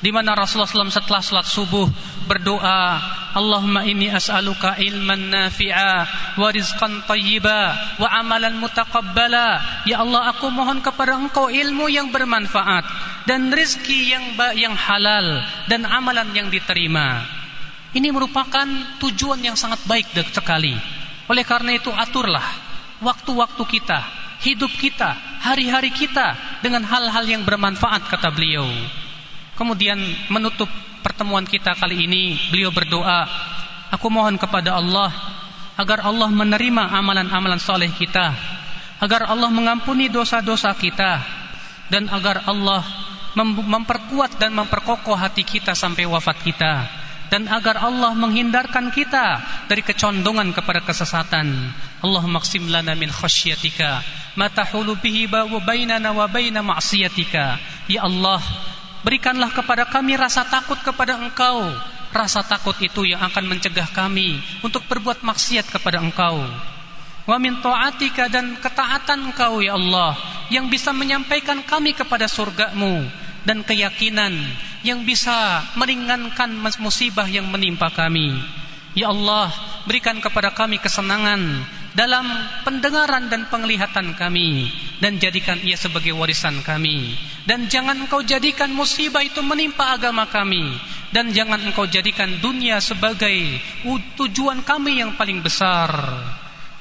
[0.00, 1.88] di mana Rasulullah SAW setelah salat subuh
[2.26, 3.00] berdoa
[3.36, 5.92] Allahumma inni as'aluka ilman nafi'a
[6.40, 9.84] wa rizqan tayyiba wa amalan mutaqabbala.
[9.84, 12.84] Ya Allah aku mohon kepada engkau ilmu yang bermanfaat
[13.28, 17.28] dan rizki yang yang halal dan amalan yang diterima.
[17.92, 18.64] Ini merupakan
[19.04, 20.72] tujuan yang sangat baik sekali.
[21.28, 22.44] Oleh karena itu aturlah
[23.04, 24.00] waktu-waktu kita
[24.40, 28.64] hidup kita hari-hari kita dengan hal-hal yang bermanfaat kata beliau.
[29.56, 29.96] Kemudian
[30.28, 30.68] menutup
[31.06, 33.30] pertemuan kita kali ini beliau berdoa,
[33.94, 35.14] aku mohon kepada Allah
[35.78, 38.34] agar Allah menerima amalan-amalan soleh kita,
[38.98, 41.22] agar Allah mengampuni dosa-dosa kita,
[41.86, 42.82] dan agar Allah
[43.38, 46.74] memperkuat dan memperkokoh hati kita sampai wafat kita,
[47.30, 49.38] dan agar Allah menghindarkan kita
[49.70, 51.70] dari kecondongan kepada kesesatan.
[52.02, 54.02] Allah maksim lana min khasyatika
[54.34, 55.30] ma tahulu bihi
[55.62, 57.62] bainana wa baina ma'siyatika.
[57.86, 58.42] Ya Allah,
[59.06, 61.62] Berikanlah kepada kami rasa takut kepada Engkau.
[62.10, 66.42] Rasa takut itu yang akan mencegah kami untuk berbuat maksiat kepada Engkau.
[67.22, 70.18] Wa min ta'atika dan ketaatan Engkau ya Allah
[70.50, 73.06] yang bisa menyampaikan kami kepada surgamu
[73.46, 74.34] dan keyakinan
[74.82, 76.50] yang bisa meringankan
[76.82, 78.34] musibah yang menimpa kami.
[78.98, 79.54] Ya Allah,
[79.86, 81.62] berikan kepada kami kesenangan
[81.96, 82.28] dalam
[82.60, 84.68] pendengaran dan penglihatan kami
[85.00, 87.16] dan jadikan ia sebagai warisan kami.
[87.48, 90.76] Dan jangan engkau jadikan musibah itu menimpa agama kami
[91.08, 93.56] dan jangan engkau jadikan dunia sebagai
[94.20, 95.88] tujuan kami yang paling besar.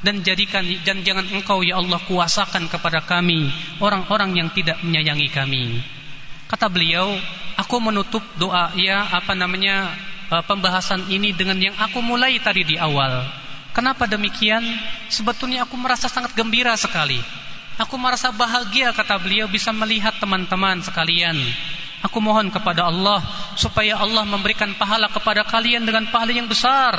[0.03, 3.49] Dan jadikan dan jangan engkau ya Allah kuasakan kepada kami
[3.81, 5.81] orang-orang yang tidak menyayangi kami.
[6.45, 7.15] Kata beliau
[7.57, 9.95] aku menutup doa ya apa namanya
[10.29, 13.44] eh, pembahasan ini dengan yang aku mulai tadi di awal
[13.75, 14.63] Kenapa demikian?
[15.11, 17.19] Sebetulnya aku merasa sangat gembira sekali.
[17.75, 21.35] Aku merasa bahagia kata beliau bisa melihat teman-teman sekalian.
[22.07, 23.19] Aku mohon kepada Allah
[23.59, 26.95] supaya Allah memberikan pahala kepada kalian dengan pahala yang besar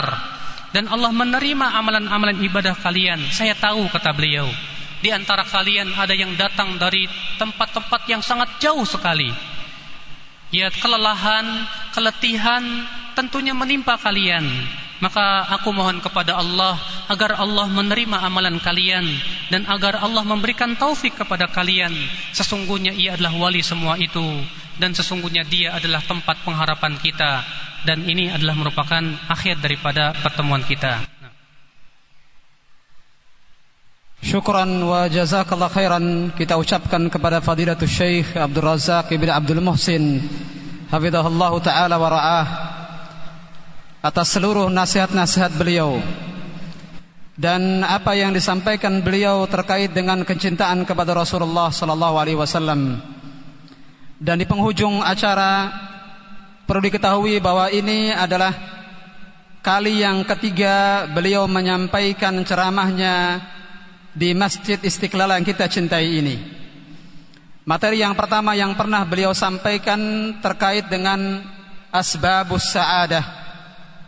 [0.76, 3.24] dan Allah menerima amalan-amalan ibadah kalian.
[3.32, 4.44] Saya tahu kata beliau,
[5.00, 7.08] di antara kalian ada yang datang dari
[7.40, 9.32] tempat-tempat yang sangat jauh sekali.
[10.52, 11.64] Ya kelelahan,
[11.96, 12.84] keletihan
[13.16, 14.44] tentunya menimpa kalian.
[14.96, 16.80] Maka aku mohon kepada Allah
[17.12, 19.04] agar Allah menerima amalan kalian
[19.52, 21.92] dan agar Allah memberikan taufik kepada kalian.
[22.32, 24.24] Sesungguhnya ia adalah wali semua itu
[24.80, 27.44] dan sesungguhnya dia adalah tempat pengharapan kita
[27.84, 31.04] dan ini adalah merupakan akhir daripada pertemuan kita.
[34.24, 40.18] Syukran wa jazakallah khairan kita ucapkan kepada Fadilatul Syekh Abdul Razak Ibn Abdul Muhsin
[40.90, 42.46] Hafizahullah Ta'ala wa ra'ah
[44.06, 45.98] atas seluruh nasihat-nasihat beliau
[47.34, 53.02] dan apa yang disampaikan beliau terkait dengan kecintaan kepada Rasulullah sallallahu alaihi wasallam.
[54.16, 55.68] Dan di penghujung acara
[56.64, 58.54] perlu diketahui bahwa ini adalah
[59.60, 63.42] kali yang ketiga beliau menyampaikan ceramahnya
[64.14, 66.36] di Masjid Istiqlal yang kita cintai ini.
[67.66, 69.98] Materi yang pertama yang pernah beliau sampaikan
[70.38, 71.42] terkait dengan
[71.90, 73.45] asbabus sa'adah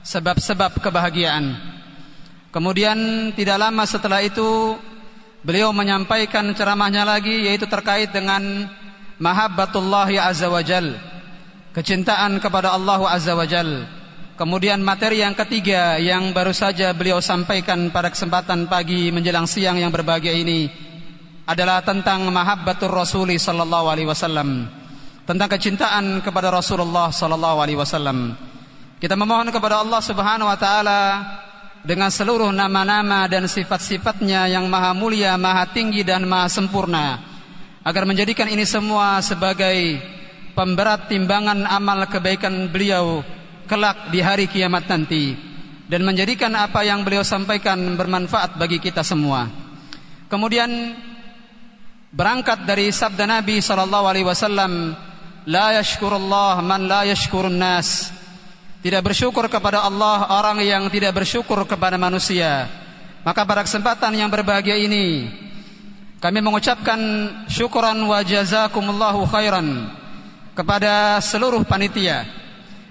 [0.02, 1.54] sebab-sebab kebahagiaan.
[2.48, 4.74] Kemudian tidak lama setelah itu
[5.44, 8.66] beliau menyampaikan ceramahnya lagi yaitu terkait dengan
[9.20, 10.96] mahabbatullah azza wajal,
[11.76, 13.86] kecintaan kepada Allah azza wajal.
[14.38, 19.90] Kemudian materi yang ketiga yang baru saja beliau sampaikan pada kesempatan pagi menjelang siang yang
[19.90, 20.70] berbahagia ini
[21.42, 24.70] adalah tentang mahabbatur rasuli sallallahu alaihi wasallam.
[25.26, 28.47] Tentang kecintaan kepada Rasulullah sallallahu alaihi wasallam.
[28.98, 31.02] Kita memohon kepada Allah Subhanahu wa taala
[31.86, 37.22] dengan seluruh nama-nama dan sifat-sifatnya yang maha mulia, maha tinggi dan maha sempurna
[37.86, 40.02] agar menjadikan ini semua sebagai
[40.58, 43.22] pemberat timbangan amal kebaikan beliau
[43.70, 45.38] kelak di hari kiamat nanti
[45.86, 49.46] dan menjadikan apa yang beliau sampaikan bermanfaat bagi kita semua.
[50.26, 50.98] Kemudian
[52.10, 54.90] berangkat dari sabda Nabi sallallahu alaihi wasallam,
[55.46, 58.17] la yashkurullah man la yashkurun nas.
[58.78, 62.70] Tidak bersyukur kepada Allah orang yang tidak bersyukur kepada manusia.
[63.26, 65.26] Maka pada kesempatan yang berbahagia ini
[66.22, 66.98] kami mengucapkan
[67.50, 69.90] syukuran wa jazakumullahu khairan
[70.54, 72.22] kepada seluruh panitia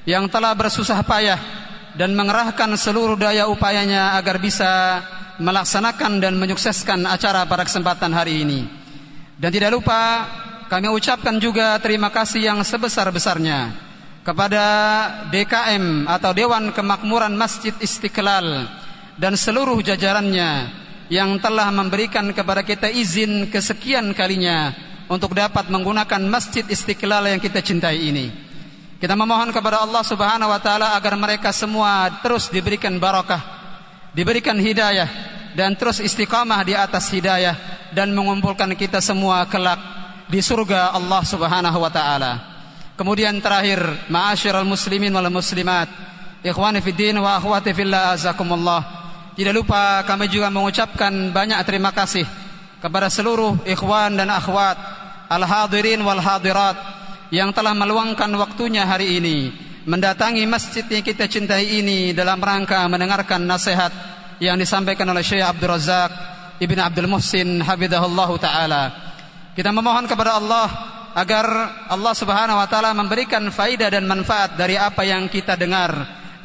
[0.03, 1.39] yang telah bersusah payah
[1.95, 4.99] dan mengerahkan seluruh daya upayanya agar bisa
[5.39, 8.67] melaksanakan dan menyukseskan acara pada kesempatan hari ini.
[9.39, 10.27] Dan tidak lupa
[10.67, 13.86] kami ucapkan juga terima kasih yang sebesar-besarnya
[14.27, 14.63] kepada
[15.31, 18.67] DKM atau Dewan Kemakmuran Masjid Istiqlal
[19.15, 20.67] dan seluruh jajarannya
[21.07, 24.75] yang telah memberikan kepada kita izin kesekian kalinya
[25.07, 28.27] untuk dapat menggunakan Masjid Istiqlal yang kita cintai ini.
[28.99, 33.39] Kita memohon kepada Allah Subhanahu wa taala agar mereka semua terus diberikan barakah,
[34.11, 35.07] diberikan hidayah
[35.55, 37.55] dan terus istiqamah di atas hidayah
[37.95, 39.79] dan mengumpulkan kita semua kelak
[40.27, 42.56] di surga Allah Subhanahu wa taala.
[42.97, 45.85] Kemudian terakhir, ma'asyiral muslimin wal muslimat,
[46.41, 48.81] ikhwani fid din wa akhwati fillah azakumullah.
[49.37, 52.25] Tidak lupa kami juga mengucapkan banyak terima kasih
[52.81, 54.81] kepada seluruh ikhwan dan akhwat
[55.29, 56.73] al-hadirin wal hadirat
[57.29, 59.53] yang telah meluangkan waktunya hari ini
[59.85, 63.93] mendatangi masjid yang kita cintai ini dalam rangka mendengarkan nasihat
[64.41, 66.11] yang disampaikan oleh Syekh Abdul Razak
[66.57, 68.83] Ibn Abdul Muhsin Habibullah Ta'ala
[69.53, 71.45] kita memohon kepada Allah agar
[71.89, 75.89] Allah Subhanahu Wa Ta'ala memberikan faidah dan manfaat dari apa yang kita dengar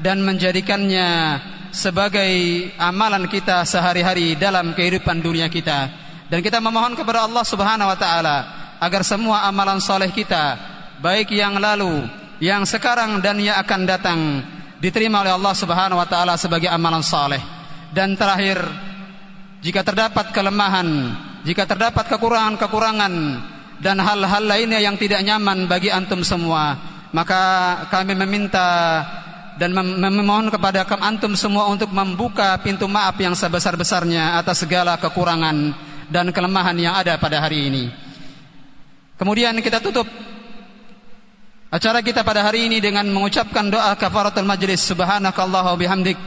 [0.01, 1.37] dan menjadikannya
[1.69, 2.33] sebagai
[2.81, 5.93] amalan kita sehari-hari dalam kehidupan dunia kita
[6.33, 8.37] dan kita memohon kepada Allah Subhanahu Wa Ta'ala
[8.81, 12.07] agar semua amalan soleh kita baik yang lalu,
[12.39, 14.21] yang sekarang dan yang akan datang
[14.79, 17.43] diterima oleh Allah Subhanahu wa taala sebagai amalan saleh.
[17.91, 18.63] Dan terakhir,
[19.61, 20.89] jika terdapat kelemahan,
[21.43, 23.13] jika terdapat kekurangan-kekurangan
[23.83, 26.79] dan hal-hal lainnya yang tidak nyaman bagi antum semua,
[27.11, 27.43] maka
[27.91, 29.03] kami meminta
[29.59, 35.75] dan memohon kepada antum semua untuk membuka pintu maaf yang sebesar-besarnya atas segala kekurangan
[36.07, 37.85] dan kelemahan yang ada pada hari ini.
[39.19, 40.07] Kemudian kita tutup
[41.73, 46.21] Acara kita pada hari ini dengan mengucapkan doa kafaratul majlis subhanakallah bihamdik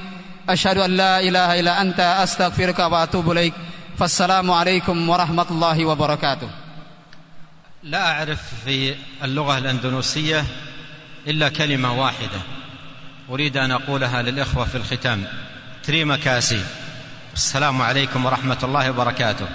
[0.50, 3.54] asyhadu an la ilaha illa anta astaghfiruka wa atubu ilaik.
[3.94, 6.65] Fassalamu alaikum warahmatullahi wabarakatuh.
[7.86, 10.46] لا أعرف في اللغة الأندونوسية
[11.28, 12.42] إلا كلمة واحدة.
[13.30, 15.28] أريد أن أقولها للإخوة في الختام.
[15.84, 16.64] تريما كاسي.
[17.34, 19.48] السلام عليكم ورحمة الله وبركاته.